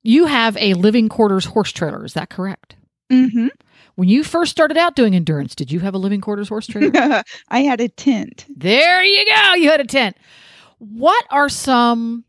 You 0.02 0.26
have 0.26 0.56
a 0.56 0.74
living 0.74 1.08
quarters 1.08 1.44
horse 1.44 1.72
trailer, 1.72 2.04
is 2.04 2.14
that 2.14 2.30
correct? 2.30 2.76
Mm-hmm. 3.10 3.48
When 3.96 4.08
you 4.08 4.24
first 4.24 4.50
started 4.50 4.76
out 4.76 4.94
doing 4.94 5.14
endurance, 5.14 5.54
did 5.54 5.72
you 5.72 5.80
have 5.80 5.94
a 5.94 5.98
living 5.98 6.20
quarters 6.20 6.48
horse 6.48 6.66
trailer? 6.66 7.22
i 7.48 7.60
had 7.60 7.80
a 7.80 7.88
tent 7.88 8.46
there 8.56 9.02
you 9.04 9.24
go. 9.26 9.54
You 9.54 9.70
had 9.70 9.80
a 9.80 9.86
tent. 9.86 10.16
What 10.78 11.24
are 11.30 11.48
some 11.48 12.24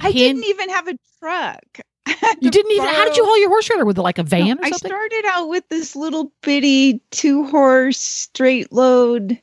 i 0.00 0.12
didn't 0.12 0.44
even 0.44 0.70
have 0.70 0.88
a 0.88 0.94
truck 1.18 1.80
You 2.40 2.50
didn't 2.50 2.72
even 2.72 2.88
how 2.88 3.04
did 3.04 3.16
you 3.16 3.24
haul 3.24 3.38
your 3.40 3.48
horse 3.48 3.66
trailer 3.66 3.84
with 3.84 3.96
like 3.98 4.18
a 4.18 4.22
van 4.22 4.58
or 4.58 4.64
I 4.64 4.70
started 4.72 5.24
out 5.26 5.48
with 5.48 5.68
this 5.68 5.94
little 5.96 6.32
bitty 6.42 7.00
two 7.10 7.44
horse 7.46 7.98
straight 7.98 8.72
load 8.72 9.40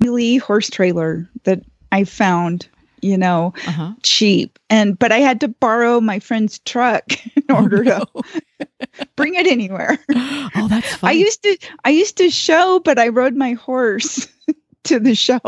Lee 0.00 0.36
horse 0.38 0.70
trailer 0.70 1.28
that 1.44 1.60
I 1.92 2.04
found, 2.04 2.68
you 3.02 3.18
know, 3.18 3.52
Uh-huh. 3.66 3.92
cheap. 4.02 4.58
And 4.70 4.98
but 4.98 5.12
I 5.12 5.18
had 5.18 5.40
to 5.40 5.48
borrow 5.48 6.00
my 6.00 6.20
friend's 6.20 6.58
truck 6.60 7.04
in 7.36 7.44
Oh, 7.50 7.56
order 7.62 7.84
to 7.84 8.06
bring 9.16 9.34
it 9.34 9.46
anywhere. 9.46 9.98
Oh, 10.54 10.68
that's 10.68 11.02
I 11.02 11.12
used 11.12 11.42
to 11.42 11.56
I 11.84 11.90
used 11.90 12.16
to 12.18 12.30
show, 12.30 12.80
but 12.84 12.98
I 12.98 13.08
rode 13.08 13.34
my 13.34 13.52
horse 13.54 14.28
to 14.84 15.00
the 15.00 15.14
show. 15.14 15.40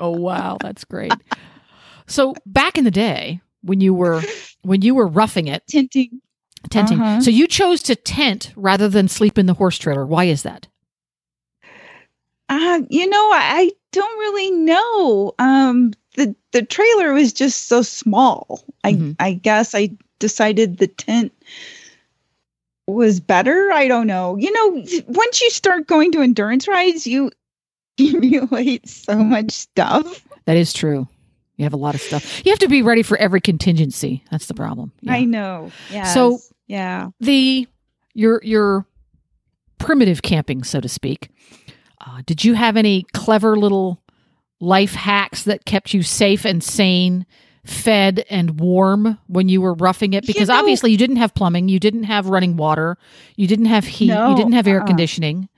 oh, 0.00 0.10
wow, 0.10 0.56
that's 0.60 0.84
great. 0.84 1.12
So 2.06 2.34
back 2.46 2.78
in 2.78 2.84
the 2.84 2.90
day 2.90 3.40
when 3.62 3.80
you 3.80 3.94
were 3.94 4.22
when 4.62 4.82
you 4.82 4.94
were 4.94 5.06
roughing 5.06 5.48
it, 5.48 5.62
Tinting. 5.68 6.20
tenting. 6.70 7.00
Uh-huh. 7.00 7.20
So 7.20 7.30
you 7.30 7.46
chose 7.46 7.82
to 7.84 7.96
tent 7.96 8.52
rather 8.56 8.88
than 8.88 9.08
sleep 9.08 9.38
in 9.38 9.46
the 9.46 9.54
horse 9.54 9.78
trailer. 9.78 10.06
Why 10.06 10.24
is 10.24 10.42
that? 10.42 10.66
Uh, 12.48 12.80
you 12.88 13.08
know, 13.08 13.30
I, 13.32 13.72
don't 13.92 14.18
really 14.18 14.50
know. 14.50 15.32
Um, 15.38 15.92
the 16.16 16.34
the 16.52 16.62
trailer 16.62 17.14
was 17.14 17.32
just 17.32 17.68
so 17.68 17.80
small. 17.82 18.62
I 18.84 18.92
Mhm. 18.92 19.16
I 19.18 19.32
guess 19.32 19.74
I 19.74 19.90
decided 20.18 20.76
the 20.78 20.88
tent 20.88 21.32
was 22.86 23.18
better. 23.20 23.70
I 23.72 23.88
don't 23.88 24.06
know. 24.06 24.36
You 24.36 24.52
know, 24.52 24.84
once 25.08 25.40
you 25.40 25.50
start 25.50 25.86
going 25.86 26.12
to 26.12 26.20
endurance 26.22 26.68
rides, 26.68 27.06
you 27.06 27.30
accumulate 27.98 28.88
so 28.88 29.16
much 29.16 29.50
stuff. 29.52 30.24
That 30.44 30.56
is 30.56 30.72
true. 30.72 31.08
You 31.58 31.64
have 31.64 31.74
a 31.74 31.76
lot 31.76 31.94
of 31.94 32.00
stuff. 32.00 32.46
You 32.46 32.52
have 32.52 32.60
to 32.60 32.68
be 32.68 32.82
ready 32.82 33.02
for 33.02 33.18
every 33.18 33.40
contingency. 33.40 34.24
That's 34.30 34.46
the 34.46 34.54
problem. 34.54 34.92
Yeah. 35.02 35.12
I 35.12 35.24
know. 35.24 35.70
Yeah. 35.90 36.04
So- 36.04 36.38
yeah. 36.66 37.08
the 37.20 37.66
your 38.14 38.40
your 38.42 38.86
primitive 39.78 40.22
camping, 40.22 40.62
so 40.64 40.80
to 40.80 40.88
speak. 40.88 41.28
Uh, 42.00 42.22
did 42.26 42.44
you 42.44 42.54
have 42.54 42.76
any 42.76 43.04
clever 43.12 43.56
little 43.56 44.00
life 44.60 44.94
hacks 44.94 45.42
that 45.44 45.64
kept 45.64 45.92
you 45.94 46.02
safe 46.02 46.44
and 46.44 46.62
sane, 46.62 47.26
fed 47.64 48.24
and 48.30 48.60
warm 48.60 49.18
when 49.26 49.48
you 49.48 49.60
were 49.60 49.74
roughing 49.74 50.12
it? 50.12 50.24
You 50.28 50.34
Because 50.34 50.48
know- 50.48 50.58
obviously 50.58 50.90
you 50.92 50.96
didn't 50.98 51.16
have 51.16 51.34
plumbing, 51.34 51.68
you 51.68 51.80
didn't 51.80 52.04
have 52.04 52.26
running 52.28 52.56
water, 52.56 52.96
you 53.36 53.46
didn't 53.46 53.66
have 53.66 53.84
heat, 53.84 54.12
you 54.12 54.36
didn't 54.36 54.52
have 54.52 54.66
air 54.66 54.80
uh-uh. 54.80 54.86
conditioning. 54.86 55.48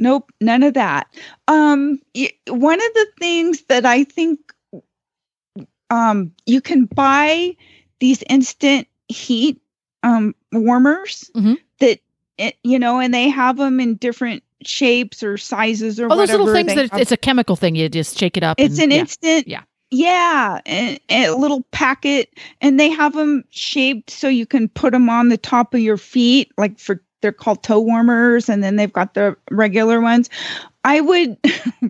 Nope, 0.00 0.32
none 0.40 0.62
of 0.64 0.74
that. 0.74 1.06
Um, 1.46 2.00
y- 2.14 2.32
one 2.48 2.80
of 2.80 2.94
the 2.94 3.06
things 3.20 3.62
that 3.68 3.84
I 3.86 4.02
think 4.04 4.40
um, 5.90 6.32
you 6.46 6.60
can 6.60 6.86
buy 6.86 7.56
these 8.00 8.22
instant 8.28 8.88
heat 9.08 9.60
um, 10.02 10.34
warmers 10.52 11.30
Mhm. 11.36 11.58
that 11.80 12.00
it, 12.38 12.56
you 12.64 12.78
know, 12.78 12.98
and 13.00 13.12
they 13.12 13.28
have 13.28 13.56
them 13.58 13.80
in 13.80 13.96
different 13.96 14.42
shapes 14.62 15.22
or 15.22 15.36
sizes 15.36 16.00
or 16.00 16.06
Oh, 16.10 16.16
those 16.16 16.30
little 16.30 16.52
things 16.52 16.74
that 16.74 16.90
have- 16.90 17.00
it's 17.00 17.12
a 17.12 17.16
chemical 17.16 17.56
thing. 17.56 17.74
You 17.74 17.88
just 17.88 18.18
shake 18.18 18.36
it 18.36 18.42
up. 18.42 18.58
it's 18.58 18.74
and- 18.78 18.84
an 18.84 18.90
yeah. 18.92 18.96
instant. 19.00 19.48
Yeah. 19.48 19.62
Yeah, 19.92 20.60
and, 20.66 21.00
and 21.08 21.24
a 21.32 21.36
little 21.36 21.62
packet, 21.72 22.32
and 22.60 22.78
they 22.78 22.90
have 22.90 23.12
them 23.12 23.42
shaped 23.50 24.08
so 24.10 24.28
you 24.28 24.46
can 24.46 24.68
put 24.68 24.92
them 24.92 25.10
on 25.10 25.30
the 25.30 25.36
top 25.36 25.74
of 25.74 25.80
your 25.80 25.96
feet, 25.96 26.52
like 26.56 26.78
for 26.78 27.02
they're 27.20 27.32
called 27.32 27.62
toe 27.62 27.80
warmers, 27.80 28.48
and 28.48 28.62
then 28.62 28.76
they've 28.76 28.92
got 28.92 29.14
the 29.14 29.36
regular 29.50 30.00
ones. 30.00 30.30
I 30.84 31.00
would 31.00 31.36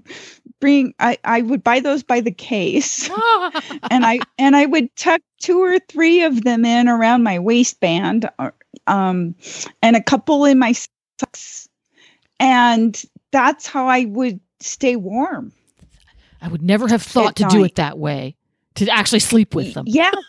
bring, 0.61 0.95
I 0.99 1.19
I 1.25 1.43
would 1.43 1.63
buy 1.63 1.81
those 1.81 2.03
by 2.03 2.21
the 2.21 2.33
case, 2.33 3.09
and 3.91 4.05
I 4.05 4.21
and 4.39 4.57
I 4.57 4.67
would 4.67 4.95
tuck 4.97 5.21
two 5.39 5.63
or 5.63 5.79
three 5.79 6.23
of 6.23 6.45
them 6.45 6.65
in 6.65 6.89
around 6.89 7.23
my 7.23 7.39
waistband, 7.39 8.29
um, 8.87 9.35
and 9.83 9.97
a 9.97 10.03
couple 10.03 10.45
in 10.45 10.59
my 10.59 10.73
socks, 10.73 11.69
and 12.39 13.03
that's 13.31 13.67
how 13.67 13.87
I 13.87 14.07
would 14.07 14.41
stay 14.61 14.97
warm. 14.97 15.53
I 16.43 16.49
would 16.49 16.63
never 16.63 16.89
have 16.89 17.03
thought 17.03 17.37
to 17.37 17.45
At 17.45 17.51
do 17.51 17.65
it 17.65 17.75
that 17.77 17.99
way. 17.99 18.37
To 18.77 18.89
actually 18.89 19.21
sleep 19.21 19.55
with 19.55 19.75
them. 19.75 19.85
Yeah. 19.87 20.11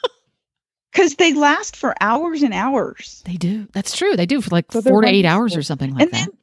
Because 0.91 1.15
they 1.15 1.33
last 1.33 1.75
for 1.75 1.95
hours 2.01 2.43
and 2.43 2.53
hours. 2.53 3.23
They 3.25 3.35
do. 3.35 3.67
That's 3.71 3.95
true. 3.95 4.15
They 4.15 4.25
do 4.25 4.41
for 4.41 4.49
like 4.49 4.71
So 4.71 4.81
four 4.81 5.01
to 5.01 5.07
eight 5.07 5.25
hours 5.25 5.55
or 5.55 5.63
something 5.63 5.93
like 5.93 6.03
and 6.03 6.11
that. 6.11 6.27
then 6.27 6.37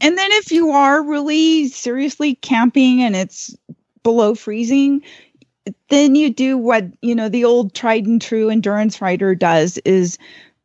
and 0.00 0.16
then 0.16 0.30
if 0.32 0.52
you 0.52 0.70
are 0.70 1.02
really 1.02 1.68
seriously 1.68 2.36
camping 2.36 3.02
and 3.02 3.16
it's 3.16 3.56
below 4.02 4.34
freezing, 4.34 5.02
then 5.88 6.14
you 6.14 6.32
do 6.32 6.56
what, 6.56 6.84
you 7.02 7.14
know, 7.14 7.28
the 7.28 7.44
old 7.44 7.74
tried 7.74 8.06
and 8.06 8.22
true 8.22 8.48
endurance 8.48 9.00
rider 9.00 9.34
does 9.34 9.78
is 9.78 10.18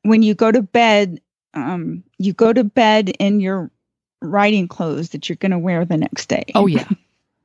when 0.03 0.21
you 0.21 0.36
go 0.36 0.51
to 0.51 0.61
bed, 0.61 1.19
um, 1.55 2.03
you 2.19 2.34
go 2.34 2.53
to 2.53 2.63
bed 2.63 3.09
in 3.19 3.39
your 3.39 3.71
riding 4.21 4.67
clothes 4.67 5.09
that 5.09 5.27
you're 5.27 5.36
going 5.38 5.51
to 5.51 5.59
wear 5.59 5.84
the 5.84 5.97
next 5.97 6.27
day. 6.27 6.45
oh 6.55 6.67
yeah. 6.67 6.88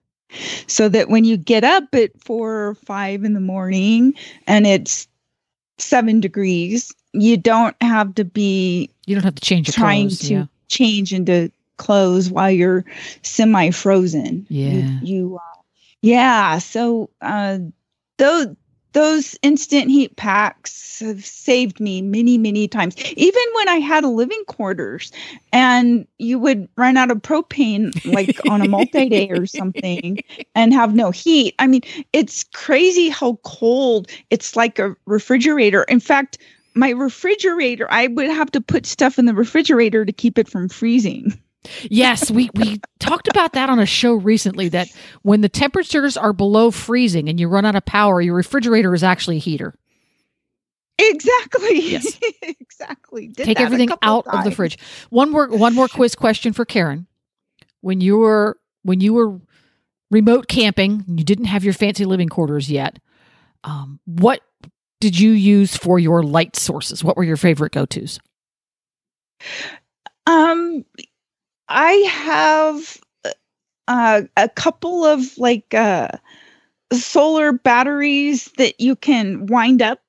so 0.66 0.90
that 0.90 1.08
when 1.08 1.24
you 1.24 1.38
get 1.38 1.64
up 1.64 1.84
at 1.94 2.10
four 2.22 2.68
or 2.68 2.74
five 2.74 3.24
in 3.24 3.32
the 3.32 3.40
morning 3.40 4.12
and 4.46 4.66
it's 4.66 5.08
seven 5.78 6.20
degrees, 6.20 6.92
you 7.12 7.36
don't 7.36 7.76
have 7.80 8.14
to 8.16 8.24
be 8.24 8.90
You 9.06 9.14
don't 9.14 9.24
have 9.24 9.34
to 9.36 9.42
change 9.42 9.68
your 9.68 9.72
trying 9.74 10.08
clothes. 10.08 10.18
to 10.20 10.34
yeah. 10.34 10.44
change 10.68 11.12
into 11.12 11.50
clothes 11.76 12.30
while 12.30 12.50
you're 12.50 12.84
semi 13.22 13.70
frozen. 13.70 14.46
Yeah. 14.48 14.70
You, 14.72 14.98
you 15.02 15.36
uh, 15.36 15.60
yeah. 16.02 16.58
So 16.58 17.10
uh, 17.20 17.58
those 18.18 18.48
those 18.98 19.38
instant 19.42 19.90
heat 19.90 20.16
packs 20.16 20.98
have 20.98 21.24
saved 21.24 21.78
me 21.78 22.02
many 22.02 22.36
many 22.36 22.66
times. 22.66 22.96
Even 23.16 23.42
when 23.54 23.68
I 23.68 23.76
had 23.76 24.02
a 24.02 24.08
living 24.08 24.42
quarters, 24.48 25.12
and 25.52 26.04
you 26.18 26.40
would 26.40 26.68
run 26.76 26.96
out 26.96 27.12
of 27.12 27.18
propane 27.18 27.92
like 28.12 28.40
on 28.50 28.60
a 28.60 28.68
multi 28.68 29.08
day 29.08 29.30
or 29.30 29.46
something, 29.46 30.18
and 30.56 30.72
have 30.72 30.96
no 30.96 31.12
heat. 31.12 31.54
I 31.60 31.68
mean, 31.68 31.82
it's 32.12 32.42
crazy 32.54 33.08
how 33.08 33.38
cold 33.44 34.10
it's 34.30 34.56
like 34.56 34.80
a 34.80 34.96
refrigerator. 35.06 35.84
In 35.84 36.00
fact. 36.00 36.38
My 36.74 36.90
refrigerator, 36.90 37.88
I 37.90 38.06
would 38.06 38.28
have 38.28 38.52
to 38.52 38.60
put 38.60 38.86
stuff 38.86 39.18
in 39.18 39.24
the 39.24 39.34
refrigerator 39.34 40.04
to 40.04 40.12
keep 40.12 40.38
it 40.38 40.48
from 40.48 40.68
freezing. 40.68 41.36
Yes, 41.90 42.30
we 42.30 42.50
we 42.54 42.80
talked 42.98 43.28
about 43.28 43.52
that 43.52 43.68
on 43.68 43.78
a 43.78 43.86
show 43.86 44.14
recently 44.14 44.68
that 44.70 44.88
when 45.22 45.40
the 45.40 45.48
temperatures 45.48 46.16
are 46.16 46.32
below 46.32 46.70
freezing 46.70 47.28
and 47.28 47.38
you 47.38 47.48
run 47.48 47.64
out 47.64 47.74
of 47.74 47.84
power, 47.84 48.20
your 48.20 48.34
refrigerator 48.34 48.94
is 48.94 49.02
actually 49.02 49.36
a 49.36 49.40
heater. 49.40 49.74
Exactly. 50.98 51.80
Yes. 51.80 52.18
exactly. 52.42 53.28
Did 53.28 53.44
Take 53.44 53.60
everything 53.60 53.90
out 54.02 54.26
of 54.26 54.44
the 54.44 54.50
fridge. 54.50 54.78
One 55.10 55.30
more 55.30 55.48
one 55.48 55.74
more 55.74 55.88
quiz 55.88 56.14
question 56.14 56.52
for 56.52 56.64
Karen. 56.64 57.06
When 57.80 58.00
you 58.00 58.18
were 58.18 58.58
when 58.82 59.00
you 59.00 59.14
were 59.14 59.40
remote 60.10 60.48
camping, 60.48 61.04
you 61.06 61.24
didn't 61.24 61.46
have 61.46 61.64
your 61.64 61.74
fancy 61.74 62.04
living 62.04 62.28
quarters 62.28 62.70
yet. 62.70 62.98
Um, 63.64 64.00
what 64.06 64.40
did 65.00 65.18
you 65.18 65.30
use 65.30 65.76
for 65.76 65.98
your 65.98 66.22
light 66.22 66.56
sources? 66.56 67.04
What 67.04 67.16
were 67.16 67.24
your 67.24 67.36
favorite 67.36 67.72
go-tos? 67.72 68.18
Um, 70.26 70.84
I 71.68 71.92
have 71.92 72.98
uh, 73.88 74.22
a 74.36 74.48
couple 74.48 75.04
of 75.04 75.36
like 75.38 75.74
uh, 75.74 76.08
solar 76.92 77.52
batteries 77.52 78.46
that 78.58 78.80
you 78.80 78.96
can 78.96 79.46
wind 79.46 79.82
up. 79.82 80.00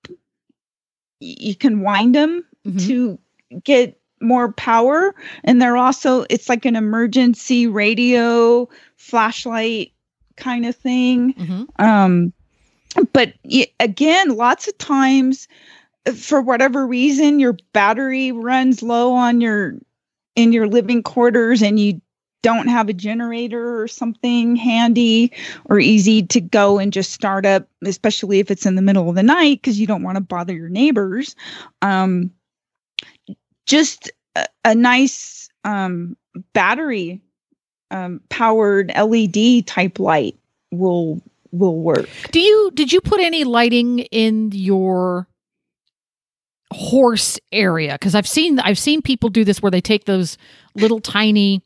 You 1.20 1.56
can 1.56 1.82
wind 1.82 2.16
them 2.16 2.46
Mhm. 2.66 2.88
to 2.88 3.20
get 3.64 4.00
more 4.22 4.52
power, 4.52 5.16
and 5.44 5.62
they're 5.62 5.78
also 5.78 6.26
it's 6.30 6.50
like 6.50 6.66
an 6.66 6.76
emergency 6.76 7.68
radio 7.68 8.68
flashlight 8.98 9.92
kind 10.38 10.66
of 10.66 10.76
thing. 10.76 11.34
Mhm. 11.34 11.68
um 11.80 12.34
but 13.14 13.34
again 13.80 14.36
lots 14.36 14.68
of 14.68 14.78
times 14.78 15.48
for 16.16 16.42
whatever 16.42 16.86
reason 16.88 17.40
your 17.40 17.58
battery 17.74 18.32
runs 18.32 18.82
low 18.82 19.14
on 19.14 19.42
your 19.42 19.76
in 20.42 20.54
your 20.54 20.68
living 20.68 21.04
quarters 21.04 21.62
and 21.62 21.80
you 21.80 22.02
don't 22.42 22.68
have 22.68 22.88
a 22.88 22.94
generator 22.94 23.82
or 23.82 23.88
something 23.88 24.56
handy 24.56 25.32
or 25.66 25.78
easy 25.78 26.24
to 26.24 26.40
go 26.40 26.80
and 26.80 26.94
just 26.94 27.12
start 27.12 27.46
up 27.46 27.68
especially 27.84 28.40
if 28.40 28.50
it's 28.50 28.66
in 28.66 28.76
the 28.76 28.82
middle 28.82 29.10
of 29.10 29.16
the 29.16 29.24
night 29.24 29.62
because 29.62 29.80
you 29.80 29.86
don't 29.86 30.04
want 30.04 30.16
to 30.16 30.22
bother 30.22 30.54
your 30.54 30.70
neighbors 30.70 31.36
um 31.82 32.32
just 33.66 34.10
a, 34.36 34.46
a 34.64 34.74
nice 34.74 35.50
um 35.66 36.16
battery 36.54 37.20
um 37.92 38.22
powered 38.30 38.94
led 38.96 39.66
type 39.66 40.00
light 40.00 40.38
will 40.72 41.22
will 41.52 41.78
work. 41.78 42.10
Do 42.32 42.40
you 42.40 42.72
did 42.74 42.92
you 42.92 43.02
put 43.02 43.20
any 43.20 43.44
lighting 43.44 44.00
in 44.00 44.52
your 44.54 45.28
horse 46.74 47.40
area? 47.52 47.94
Because 47.94 48.16
I've 48.16 48.28
seen 48.28 48.60
I've 48.60 48.80
seen 48.80 49.02
people 49.02 49.30
do 49.30 49.44
this 49.44 49.62
where 49.62 49.72
they 49.72 49.82
take 49.82 50.06
those 50.06 50.38
little 50.76 51.00
tiny 51.00 51.64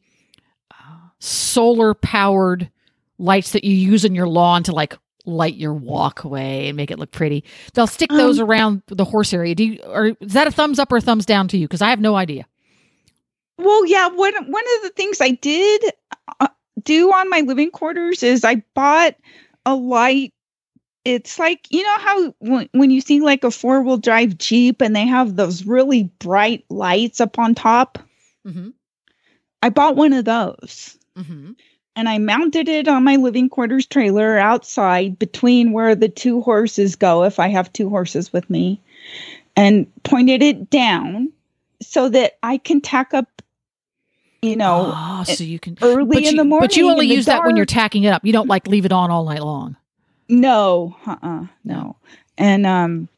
solar 1.19 1.93
powered 1.93 2.69
lights 3.17 3.51
that 3.51 3.63
you 3.63 3.73
use 3.73 4.03
in 4.03 4.13
your 4.15 4.27
lawn 4.27 4.63
to 4.63 4.71
like 4.73 4.97
light 5.25 5.55
your 5.55 5.73
walkway 5.73 6.67
and 6.67 6.75
make 6.75 6.91
it 6.91 6.99
look 6.99 7.11
pretty. 7.11 7.43
They'll 7.73 7.87
stick 7.87 8.09
those 8.09 8.39
Um, 8.39 8.49
around 8.49 8.81
the 8.87 9.05
horse 9.05 9.33
area. 9.33 9.55
Do 9.55 9.63
you 9.63 9.79
or 9.85 10.07
is 10.19 10.33
that 10.33 10.47
a 10.47 10.51
thumbs 10.51 10.79
up 10.79 10.91
or 10.91 10.97
a 10.97 11.01
thumbs 11.01 11.25
down 11.25 11.47
to 11.49 11.57
you? 11.57 11.65
Because 11.67 11.81
I 11.81 11.89
have 11.89 12.01
no 12.01 12.15
idea. 12.15 12.45
Well, 13.57 13.85
yeah. 13.85 14.07
One 14.07 14.33
one 14.33 14.63
of 14.77 14.83
the 14.83 14.91
things 14.95 15.21
I 15.21 15.31
did 15.31 15.83
uh, 16.39 16.47
do 16.83 17.13
on 17.13 17.29
my 17.29 17.41
living 17.41 17.71
quarters 17.71 18.23
is 18.23 18.43
I 18.43 18.63
bought 18.73 19.15
a 19.65 19.75
light. 19.75 20.33
It's 21.05 21.37
like, 21.37 21.67
you 21.69 21.83
know 21.83 21.97
how 21.97 22.35
when, 22.39 22.69
when 22.71 22.89
you 22.91 23.01
see 23.01 23.19
like 23.19 23.43
a 23.43 23.51
four 23.51 23.81
wheel 23.81 23.97
drive 23.97 24.37
Jeep 24.37 24.81
and 24.81 24.95
they 24.95 25.05
have 25.05 25.35
those 25.35 25.65
really 25.65 26.03
bright 26.19 26.63
lights 26.69 27.19
up 27.19 27.37
on 27.37 27.55
top? 27.55 27.99
Mm-hmm. 28.47 28.69
I 29.61 29.69
bought 29.69 29.95
one 29.95 30.13
of 30.13 30.25
those 30.25 30.97
Mm-hmm. 31.17 31.51
and 31.95 32.09
I 32.09 32.17
mounted 32.17 32.67
it 32.67 32.87
on 32.87 33.03
my 33.03 33.17
living 33.17 33.47
quarters 33.47 33.85
trailer 33.85 34.35
outside 34.35 35.19
between 35.19 35.73
where 35.73 35.93
the 35.93 36.09
two 36.09 36.41
horses 36.41 36.95
go 36.95 37.23
if 37.23 37.37
I 37.37 37.49
have 37.49 37.71
two 37.71 37.87
horses 37.87 38.33
with 38.33 38.49
me 38.49 38.81
and 39.55 39.85
pointed 40.01 40.41
it 40.41 40.71
down 40.71 41.31
so 41.83 42.09
that 42.09 42.39
I 42.41 42.57
can 42.57 42.81
tack 42.81 43.13
up 43.13 43.43
you 44.41 44.55
know 44.55 44.91
oh, 44.95 45.23
so 45.23 45.43
you 45.43 45.59
can 45.59 45.77
early 45.83 46.25
in 46.25 46.31
you, 46.31 46.37
the 46.37 46.45
morning 46.45 46.67
But 46.67 46.75
you 46.75 46.89
only 46.89 47.05
use 47.05 47.27
that 47.27 47.45
when 47.45 47.55
you're 47.55 47.67
tacking 47.67 48.03
it 48.05 48.09
up. 48.09 48.25
You 48.25 48.33
don't 48.33 48.47
like 48.47 48.67
leave 48.67 48.85
it 48.85 48.91
on 48.91 49.11
all 49.11 49.25
night 49.25 49.43
long. 49.43 49.77
No, 50.29 50.95
uh-uh, 51.05 51.45
no. 51.63 51.95
And 52.37 52.65
um 52.65 53.09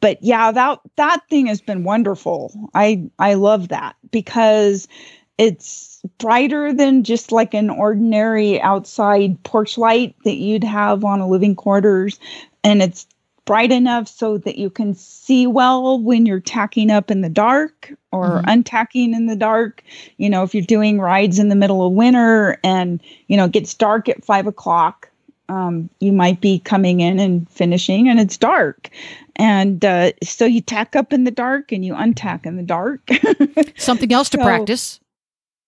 but 0.00 0.22
yeah, 0.22 0.50
that 0.50 0.78
that 0.96 1.20
thing 1.28 1.46
has 1.46 1.60
been 1.60 1.84
wonderful. 1.84 2.70
I 2.74 3.10
I 3.18 3.34
love 3.34 3.68
that 3.68 3.96
because 4.10 4.88
it's 5.36 6.00
brighter 6.18 6.72
than 6.72 7.02
just 7.02 7.32
like 7.32 7.54
an 7.54 7.68
ordinary 7.70 8.60
outside 8.62 9.42
porch 9.42 9.76
light 9.76 10.14
that 10.24 10.36
you'd 10.36 10.64
have 10.64 11.04
on 11.04 11.20
a 11.20 11.28
living 11.28 11.56
quarters 11.56 12.20
and 12.62 12.80
it's 12.80 13.06
bright 13.44 13.72
enough 13.72 14.08
so 14.08 14.38
that 14.38 14.56
you 14.56 14.70
can 14.70 14.94
see 14.94 15.46
well 15.46 15.98
when 16.00 16.24
you're 16.24 16.40
tacking 16.40 16.90
up 16.90 17.10
in 17.10 17.20
the 17.20 17.28
dark 17.28 17.92
or 18.10 18.40
Mhm. 18.40 18.44
untacking 18.46 19.12
in 19.12 19.26
the 19.26 19.36
dark. 19.36 19.82
You 20.16 20.30
know, 20.30 20.44
if 20.44 20.54
you're 20.54 20.64
doing 20.64 20.98
rides 20.98 21.38
in 21.38 21.48
the 21.50 21.56
middle 21.56 21.86
of 21.86 21.92
winter 21.92 22.58
and 22.64 23.02
you 23.26 23.36
know 23.36 23.44
it 23.44 23.52
gets 23.52 23.74
dark 23.74 24.08
at 24.08 24.24
five 24.24 24.46
o'clock, 24.46 25.10
um, 25.48 25.90
you 26.00 26.12
might 26.12 26.40
be 26.40 26.58
coming 26.60 27.00
in 27.00 27.18
and 27.18 27.48
finishing 27.50 28.08
and 28.08 28.18
it's 28.20 28.36
dark 28.36 28.88
and 29.36 29.84
uh, 29.84 30.12
so 30.22 30.44
you 30.46 30.60
tack 30.60 30.94
up 30.96 31.12
in 31.12 31.24
the 31.24 31.30
dark 31.30 31.72
and 31.72 31.84
you 31.84 31.94
untack 31.94 32.46
in 32.46 32.56
the 32.56 32.62
dark 32.62 33.00
Something 33.76 34.12
else 34.12 34.30
to 34.30 34.38
So- 34.38 34.44
practice 34.44 35.00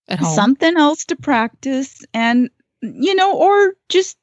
at 0.09 0.19
home. 0.19 0.33
something 0.35 0.77
else 0.77 1.03
to 1.05 1.15
practice 1.17 2.05
and 2.13 2.49
you 2.81 3.13
know 3.13 3.35
or 3.37 3.73
just 3.89 4.17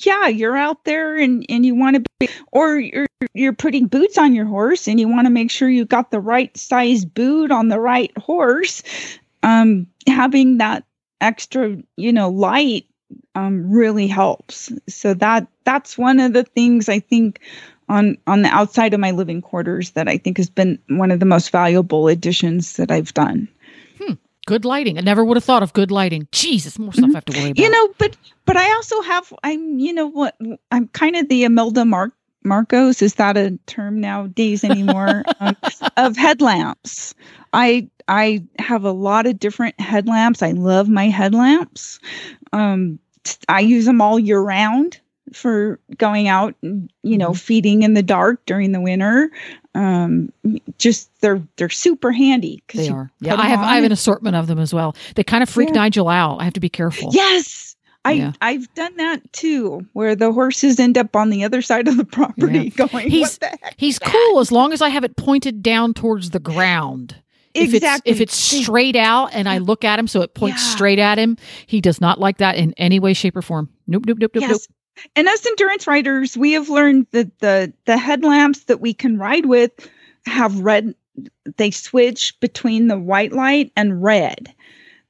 yeah 0.00 0.26
you're 0.28 0.56
out 0.56 0.84
there 0.84 1.16
and 1.16 1.44
and 1.48 1.64
you 1.64 1.74
want 1.74 1.96
to 1.96 2.02
be 2.20 2.28
or 2.52 2.78
you're 2.78 3.06
you're 3.32 3.52
putting 3.54 3.86
boots 3.86 4.18
on 4.18 4.34
your 4.34 4.44
horse 4.46 4.86
and 4.86 5.00
you 5.00 5.08
want 5.08 5.26
to 5.26 5.30
make 5.30 5.50
sure 5.50 5.68
you 5.70 5.84
got 5.86 6.10
the 6.10 6.20
right 6.20 6.54
size 6.56 7.04
boot 7.06 7.50
on 7.50 7.68
the 7.68 7.80
right 7.80 8.16
horse 8.18 8.82
um 9.42 9.86
having 10.06 10.58
that 10.58 10.84
extra 11.22 11.76
you 11.96 12.12
know 12.12 12.28
light 12.28 12.84
um 13.34 13.70
really 13.70 14.06
helps 14.06 14.72
so 14.88 15.14
that 15.14 15.46
that's 15.64 15.96
one 15.96 16.20
of 16.20 16.32
the 16.32 16.44
things 16.44 16.88
i 16.88 16.98
think 16.98 17.40
on 17.88 18.16
on 18.26 18.42
the 18.42 18.48
outside 18.48 18.94
of 18.94 19.00
my 19.00 19.10
living 19.10 19.40
quarters 19.40 19.92
that 19.92 20.08
i 20.08 20.16
think 20.16 20.36
has 20.36 20.50
been 20.50 20.78
one 20.88 21.10
of 21.10 21.20
the 21.20 21.26
most 21.26 21.50
valuable 21.50 22.08
additions 22.08 22.76
that 22.76 22.90
i've 22.90 23.14
done 23.14 23.48
good 24.46 24.64
lighting. 24.64 24.96
I 24.96 25.02
never 25.02 25.24
would 25.24 25.36
have 25.36 25.44
thought 25.44 25.62
of 25.62 25.72
good 25.72 25.90
lighting. 25.90 26.26
Jesus, 26.32 26.78
more 26.78 26.92
stuff 26.92 27.10
I 27.10 27.14
have 27.14 27.24
to 27.26 27.32
worry 27.32 27.50
about. 27.50 27.56
Mm-hmm. 27.56 27.62
you 27.62 27.70
know 27.70 27.94
but 27.98 28.16
but 28.46 28.56
i 28.56 28.72
also 28.72 29.00
have 29.02 29.32
i'm 29.42 29.78
you 29.78 29.92
know 29.92 30.06
what 30.06 30.36
i'm 30.70 30.88
kind 30.88 31.16
of 31.16 31.28
the 31.28 31.44
imelda 31.44 31.84
Mar- 31.84 32.12
marcos 32.44 33.02
is 33.02 33.14
that 33.14 33.36
a 33.36 33.58
term 33.66 34.00
nowadays 34.00 34.64
anymore 34.64 35.24
um, 35.40 35.56
of 35.96 36.16
headlamps 36.16 37.14
i 37.52 37.88
i 38.08 38.42
have 38.58 38.84
a 38.84 38.90
lot 38.92 39.26
of 39.26 39.38
different 39.38 39.78
headlamps 39.80 40.42
i 40.42 40.50
love 40.52 40.88
my 40.88 41.08
headlamps 41.08 41.98
um 42.52 42.98
i 43.48 43.60
use 43.60 43.84
them 43.84 44.00
all 44.00 44.18
year 44.18 44.40
round 44.40 45.00
for 45.32 45.80
going 45.98 46.28
out 46.28 46.54
and 46.62 46.90
you 47.02 47.18
know 47.18 47.30
Mhm. 47.30 47.38
feeding 47.40 47.82
in 47.82 47.94
the 47.94 48.02
dark 48.02 48.44
during 48.46 48.70
the 48.72 48.80
winter 48.80 49.30
um 49.74 50.32
just 50.78 51.10
they're 51.20 51.42
they're 51.56 51.68
super 51.68 52.12
handy 52.12 52.62
they 52.72 52.88
are. 52.88 53.10
Yeah, 53.20 53.34
I 53.34 53.48
have 53.48 53.60
I 53.60 53.74
have 53.74 53.84
an 53.84 53.92
assortment 53.92 54.36
of 54.36 54.46
them 54.46 54.58
as 54.58 54.72
well. 54.72 54.94
They 55.16 55.24
kind 55.24 55.42
of 55.42 55.48
freak 55.50 55.68
Yeah. 55.70 55.74
Nigel 55.74 56.08
out. 56.08 56.40
I 56.40 56.44
have 56.44 56.52
to 56.54 56.60
be 56.60 56.68
careful. 56.70 57.10
Yes. 57.12 57.76
I 58.04 58.12
Yeah. 58.12 58.32
I've 58.40 58.72
done 58.74 58.96
that 58.98 59.32
too, 59.32 59.84
where 59.92 60.14
the 60.14 60.32
horses 60.32 60.78
end 60.78 60.96
up 60.96 61.14
on 61.16 61.28
the 61.30 61.42
other 61.44 61.60
side 61.60 61.88
of 61.88 61.96
the 61.96 62.04
property 62.18 62.70
going, 62.70 63.10
He's- 63.10 63.38
what 63.42 63.50
the 63.50 63.58
heck? 63.66 63.74
He's 63.76 63.98
cool 63.98 64.38
as 64.40 64.50
long 64.52 64.72
as 64.72 64.80
I 64.80 64.88
have 64.90 65.02
it 65.04 65.16
pointed 65.16 65.62
down 65.62 65.92
towards 65.92 66.30
the 66.30 66.38
ground. 66.40 67.16
Exactly. 67.56 68.10
If 68.10 68.20
it's, 68.20 68.32
if 68.36 68.54
it's 68.54 68.64
straight 68.64 68.96
out 68.96 69.30
and 69.32 69.48
I 69.48 69.58
look 69.58 69.84
at 69.84 69.98
him 69.98 70.06
so 70.06 70.22
it 70.22 70.34
points 70.34 70.62
Yeah. 70.64 70.74
straight 70.74 70.98
at 70.98 71.18
him, 71.18 71.36
he 71.66 71.80
does 71.80 72.00
not 72.00 72.20
like 72.20 72.38
that 72.38 72.56
in 72.56 72.72
any 72.76 72.98
way, 73.00 73.14
shape, 73.14 73.36
or 73.36 73.42
form. 73.42 73.68
Nope, 73.86 74.04
nope, 74.06 74.18
nope, 74.18 74.30
nope, 74.34 74.42
nope. 74.42 74.50
yes. 74.50 74.68
And 75.14 75.28
as 75.28 75.44
endurance 75.44 75.86
riders, 75.86 76.36
we 76.36 76.52
have 76.52 76.68
learned 76.70 77.06
that 77.10 77.38
the 77.40 77.72
the 77.84 77.98
headlamps 77.98 78.64
that 78.64 78.80
we 78.80 78.94
can 78.94 79.18
ride 79.18 79.46
with 79.46 79.72
have 80.24 80.58
red. 80.60 80.94
They 81.56 81.70
switch 81.70 82.38
between 82.40 82.88
the 82.88 82.98
white 82.98 83.32
light 83.32 83.72
and 83.76 84.02
red, 84.02 84.52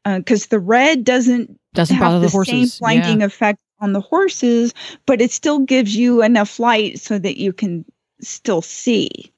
uh, 0.05 0.19
because 0.19 0.47
the 0.47 0.59
red 0.61 1.05
doesn't 1.05 1.59
Doesn't 1.75 1.99
bother 1.99 2.21
have 2.21 2.33
the, 2.33 2.39
the, 2.39 2.45
same 2.45 2.69
blinding 2.81 3.21
yeah. 3.21 3.27
effect 3.27 3.59
on 3.81 3.93
the 3.93 4.01
horses, 4.01 4.73
but 5.05 5.21
it 5.21 5.31
still 5.31 5.61
gives 5.61 5.95
you 5.95 6.23
enough 6.23 6.59
light 6.59 6.99
so 6.99 7.19
that 7.19 7.39
you 7.39 7.53
can 7.53 7.85
still 8.21 8.63
see. 8.63 9.33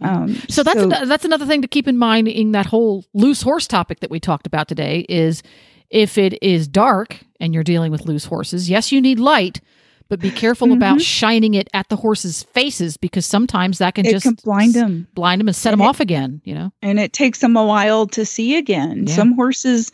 Um, 0.00 0.36
So 0.48 0.62
that's 0.62 0.80
an- 0.80 1.08
that's 1.08 1.24
another 1.24 1.46
thing 1.46 1.62
to 1.62 1.68
keep 1.68 1.88
in 1.88 1.96
mind 1.98 2.28
in 2.28 2.52
that 2.52 2.66
whole 2.66 3.04
loose 3.14 3.42
horse 3.42 3.66
topic 3.66 4.00
that 4.00 4.10
we 4.10 4.20
talked 4.20 4.46
about 4.46 4.68
today 4.68 5.04
is 5.08 5.42
if 5.90 6.18
it 6.18 6.40
is 6.42 6.68
dark 6.68 7.18
and 7.40 7.52
you're 7.54 7.64
dealing 7.64 7.90
with 7.90 8.06
loose 8.06 8.24
horses, 8.26 8.68
yes, 8.70 8.92
you 8.92 9.00
need 9.00 9.18
light, 9.18 9.60
but 10.08 10.20
be 10.20 10.30
careful 10.30 10.72
about 10.72 11.00
shining 11.00 11.54
it 11.54 11.68
at 11.74 11.88
the 11.88 11.96
horses' 11.96 12.42
faces 12.44 12.96
because 12.96 13.26
sometimes 13.26 13.78
that 13.78 13.94
can 13.94 14.04
Mm-hmm. 14.04 14.10
it 14.10 14.12
just 14.14 14.24
can 14.24 14.36
blind 14.44 14.68
s- 14.70 14.74
them. 14.82 15.06
blind 15.14 15.40
them 15.40 15.48
and 15.48 15.56
set 15.56 15.72
And 15.72 15.80
them 15.80 15.86
it- 15.86 15.88
off 15.90 16.00
again. 16.00 16.40
You 16.44 16.54
know, 16.54 16.72
and 16.82 16.98
it 17.00 17.12
takes 17.12 17.40
them 17.40 17.56
a 17.56 17.64
while 17.66 18.06
to 18.08 18.24
see 18.24 18.56
again. 18.56 19.04
Yeah. 19.06 19.14
Some 19.14 19.32
horses 19.34 19.90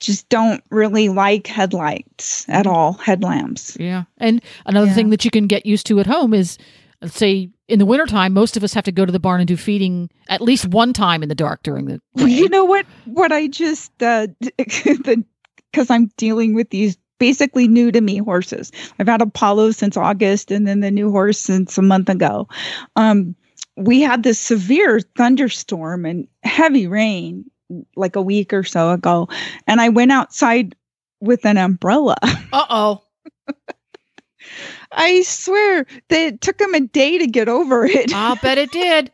just 0.00 0.28
don't 0.30 0.62
really 0.70 1.08
like 1.10 1.46
headlights 1.46 2.46
at 2.48 2.66
all, 2.66 2.94
headlamps. 2.94 3.76
yeah. 3.78 4.04
And 4.18 4.40
another 4.64 4.86
Yeah. 4.86 4.94
thing 4.94 5.10
that 5.10 5.24
you 5.26 5.30
can 5.30 5.46
get 5.46 5.66
used 5.66 5.86
to 5.86 6.00
at 6.00 6.06
home 6.06 6.32
is, 6.32 6.56
let's 7.02 7.16
say 7.16 7.50
in 7.68 7.78
the 7.78 7.86
wintertime, 7.86 8.32
most 8.32 8.56
of 8.56 8.64
us 8.64 8.74
have 8.74 8.84
to 8.84 8.92
go 8.92 9.06
to 9.06 9.12
the 9.12 9.20
barn 9.20 9.40
and 9.40 9.48
do 9.48 9.56
feeding 9.56 10.10
at 10.28 10.40
least 10.40 10.66
one 10.66 10.92
time 10.92 11.22
in 11.22 11.28
the 11.28 11.34
dark 11.34 11.62
during 11.62 11.86
the. 11.86 12.00
Day. 12.16 12.24
you 12.26 12.48
know 12.48 12.64
what? 12.64 12.86
What 13.06 13.32
I 13.32 13.46
just 13.46 13.90
uh, 14.02 14.26
because 14.58 15.90
I'm 15.90 16.10
dealing 16.16 16.54
with 16.54 16.70
these 16.70 16.98
basically 17.18 17.68
new 17.68 17.92
to 17.92 18.00
me 18.00 18.18
horses. 18.18 18.72
I've 18.98 19.06
had 19.06 19.22
Apollo 19.22 19.72
since 19.72 19.96
August, 19.96 20.50
and 20.50 20.66
then 20.66 20.80
the 20.80 20.90
new 20.90 21.10
horse 21.10 21.38
since 21.38 21.78
a 21.78 21.82
month 21.82 22.08
ago. 22.08 22.48
Um, 22.96 23.36
we 23.76 24.00
had 24.00 24.22
this 24.22 24.38
severe 24.38 25.00
thunderstorm 25.16 26.04
and 26.04 26.26
heavy 26.42 26.86
rain 26.86 27.44
like 27.94 28.16
a 28.16 28.22
week 28.22 28.52
or 28.52 28.64
so 28.64 28.90
ago, 28.90 29.28
and 29.66 29.80
I 29.80 29.88
went 29.90 30.12
outside 30.12 30.74
with 31.20 31.44
an 31.46 31.56
umbrella. 31.56 32.16
Uh 32.52 32.66
oh. 32.68 33.02
I 34.92 35.22
swear 35.22 35.86
that 36.08 36.20
it 36.20 36.40
took 36.40 36.58
them 36.58 36.74
a 36.74 36.80
day 36.80 37.18
to 37.18 37.26
get 37.26 37.48
over 37.48 37.84
it. 37.84 38.12
I'll 38.14 38.36
bet 38.36 38.58
it 38.58 38.70
did. 38.72 39.10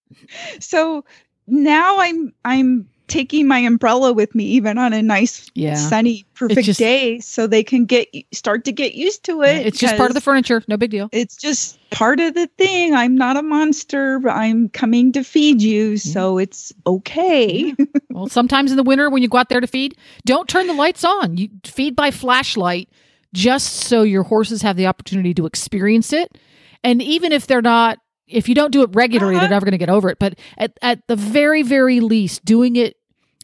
so 0.60 1.04
now 1.46 1.98
I'm 2.00 2.32
I'm 2.44 2.88
taking 3.06 3.48
my 3.48 3.56
umbrella 3.58 4.12
with 4.12 4.34
me 4.34 4.44
even 4.44 4.76
on 4.76 4.92
a 4.92 5.00
nice 5.00 5.50
Yeah. 5.54 5.76
sunny 5.76 6.26
perfect 6.34 6.66
just- 6.66 6.78
day 6.78 7.18
so 7.20 7.46
they 7.46 7.64
can 7.64 7.86
get 7.86 8.06
start 8.32 8.66
to 8.66 8.72
get 8.72 8.94
used 8.94 9.24
to 9.24 9.40
it. 9.42 9.66
It's 9.66 9.78
just 9.78 9.96
part 9.96 10.10
of 10.10 10.14
the 10.14 10.20
furniture. 10.20 10.62
No 10.68 10.76
big 10.76 10.90
deal. 10.90 11.08
it's 11.10 11.34
just 11.34 11.78
part 11.90 12.20
of 12.20 12.34
the 12.34 12.46
thing. 12.58 12.92
I'm 12.94 13.16
not 13.16 13.38
a 13.38 13.42
monster, 13.42 14.18
but 14.18 14.32
I'm 14.32 14.68
coming 14.68 15.12
to 15.12 15.24
feed 15.24 15.62
you, 15.62 15.96
so 15.96 16.36
it's 16.38 16.72
okay. 16.86 17.74
Well, 18.10 18.26
sometimes 18.28 18.72
in 18.72 18.76
the 18.76 18.82
winter 18.82 19.08
when 19.10 19.22
you 19.22 19.28
go 19.28 19.38
out 19.38 19.48
there 19.48 19.60
to 19.60 19.66
feed, 19.68 19.96
don't 20.26 20.48
turn 20.48 20.66
the 20.66 20.72
lights 20.72 21.04
on. 21.04 21.36
You 21.36 21.50
feed 21.64 21.94
by 21.94 22.10
flashlight 22.10 22.88
just 23.34 23.74
so 23.74 24.02
your 24.02 24.22
horses 24.22 24.62
have 24.62 24.76
the 24.76 24.86
opportunity 24.86 25.34
to 25.34 25.46
experience 25.46 26.12
it. 26.12 26.38
And 26.84 27.02
even 27.02 27.32
if 27.32 27.46
they're 27.46 27.62
not 27.62 27.98
if 28.26 28.46
you 28.46 28.54
don't 28.54 28.70
do 28.72 28.82
it 28.82 28.90
regularly, 28.92 29.36
Uh-huh. 29.36 29.44
they're 29.44 29.50
never 29.56 29.64
going 29.64 29.72
to 29.72 29.78
get 29.78 29.88
over 29.88 30.10
it, 30.10 30.18
but 30.18 30.38
at 30.58 30.72
at 30.82 31.06
the 31.08 31.16
very 31.16 31.62
very 31.62 32.00
least 32.00 32.44
doing 32.44 32.76
it 32.76 32.96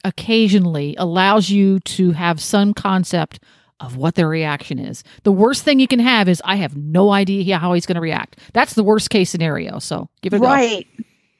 occasionally 0.04 0.94
allows 0.98 1.50
you 1.50 1.80
to 1.80 2.12
have 2.12 2.40
some 2.40 2.74
concept 2.74 3.40
of 3.80 3.96
what 3.96 4.14
their 4.14 4.28
reaction 4.28 4.78
is. 4.78 5.02
The 5.24 5.32
worst 5.32 5.64
thing 5.64 5.80
you 5.80 5.88
can 5.88 5.98
have 5.98 6.28
is 6.28 6.40
I 6.44 6.56
have 6.56 6.76
no 6.76 7.10
idea 7.10 7.58
how 7.58 7.72
he's 7.72 7.86
going 7.86 7.96
to 7.96 8.00
react. 8.00 8.38
That's 8.52 8.74
the 8.74 8.84
worst 8.84 9.10
case 9.10 9.30
scenario. 9.30 9.78
So, 9.78 10.08
give 10.22 10.32
it 10.34 10.40
go. 10.40 10.46
right. 10.46 10.86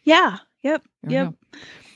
Yeah. 0.05 0.39
Yep. 0.63 0.83
There 1.05 1.13
Yep. 1.13 1.35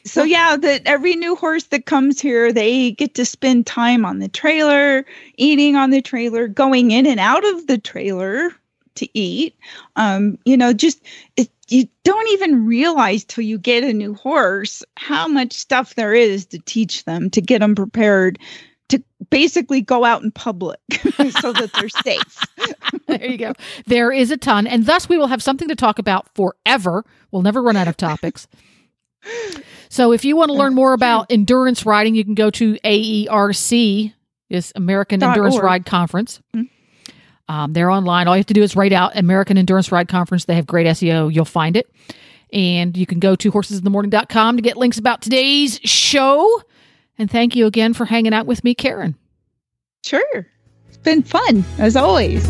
So 0.08 0.22
yeah, 0.22 0.56
that 0.56 0.82
every 0.86 1.14
new 1.14 1.36
horse 1.36 1.64
that 1.64 1.86
comes 1.86 2.20
here, 2.20 2.52
they 2.52 2.92
get 2.92 3.14
to 3.14 3.24
spend 3.24 3.66
time 3.66 4.04
on 4.04 4.18
the 4.18 4.28
trailer, 4.28 5.04
eating 5.36 5.76
on 5.76 5.90
the 5.90 6.02
trailer, 6.02 6.48
going 6.48 6.90
in 6.90 7.06
and 7.06 7.20
out 7.20 7.46
of 7.46 7.66
the 7.66 7.78
trailer 7.78 8.50
to 8.96 9.08
eat. 9.18 9.54
Um, 9.96 10.38
you 10.44 10.56
know, 10.56 10.72
just 10.72 11.02
it, 11.36 11.50
you 11.68 11.88
don't 12.04 12.28
even 12.30 12.66
realize 12.66 13.24
till 13.24 13.44
you 13.44 13.58
get 13.58 13.84
a 13.84 13.92
new 13.92 14.14
horse 14.14 14.82
how 14.96 15.28
much 15.28 15.52
stuff 15.52 15.94
there 15.94 16.14
is 16.14 16.46
to 16.46 16.58
teach 16.60 17.04
them 17.04 17.30
to 17.30 17.40
get 17.40 17.60
them 17.60 17.74
prepared 17.74 18.38
to 18.88 19.02
basically 19.30 19.82
go 19.82 20.04
out 20.04 20.22
in 20.22 20.30
public 20.30 20.80
so 21.40 21.52
that 21.52 21.70
they're 21.74 21.88
safe. 21.90 22.38
there 23.06 23.26
you 23.26 23.36
go. 23.36 23.52
There 23.86 24.10
is 24.10 24.30
a 24.30 24.36
ton. 24.38 24.66
And 24.66 24.86
thus, 24.86 25.08
we 25.08 25.18
will 25.18 25.26
have 25.26 25.42
something 25.42 25.68
to 25.68 25.76
talk 25.76 25.98
about 25.98 26.34
forever. 26.34 27.04
We'll 27.30 27.42
never 27.42 27.62
run 27.62 27.76
out 27.76 27.88
of 27.88 27.96
topics. 27.96 28.48
So, 29.88 30.12
if 30.12 30.24
you 30.24 30.36
want 30.36 30.50
to 30.50 30.54
learn 30.54 30.74
more 30.74 30.92
about 30.92 31.26
endurance 31.30 31.86
riding, 31.86 32.14
you 32.14 32.24
can 32.24 32.34
go 32.34 32.50
to 32.50 32.74
AERC, 32.84 34.12
this 34.50 34.72
American 34.76 35.20
Dot 35.20 35.30
Endurance 35.30 35.54
org. 35.56 35.64
Ride 35.64 35.86
Conference. 35.86 36.40
Mhm. 36.54 36.68
Um, 37.48 37.72
they're 37.72 37.90
online. 37.90 38.28
All 38.28 38.36
you 38.36 38.40
have 38.40 38.46
to 38.46 38.54
do 38.54 38.62
is 38.62 38.76
write 38.76 38.92
out 38.92 39.16
American 39.16 39.56
Endurance 39.56 39.90
Ride 39.90 40.08
Conference. 40.08 40.44
They 40.44 40.54
have 40.54 40.66
great 40.66 40.86
SEO. 40.86 41.28
You'll 41.34 41.44
find 41.46 41.76
it. 41.76 41.90
And 42.52 42.96
you 42.96 43.06
can 43.06 43.18
go 43.20 43.34
to 43.36 43.50
horsesinthemorning.com 43.52 44.56
to 44.56 44.62
get 44.62 44.76
links 44.76 44.98
about 44.98 45.22
today's 45.22 45.80
show. 45.84 46.62
And 47.18 47.30
thank 47.30 47.56
you 47.56 47.66
again 47.66 47.94
for 47.94 48.04
hanging 48.04 48.32
out 48.34 48.46
with 48.46 48.64
me, 48.64 48.74
Karen. 48.74 49.14
Sure. 50.04 50.46
It's 50.88 50.98
been 50.98 51.22
fun, 51.22 51.64
as 51.78 51.96
always. 51.96 52.46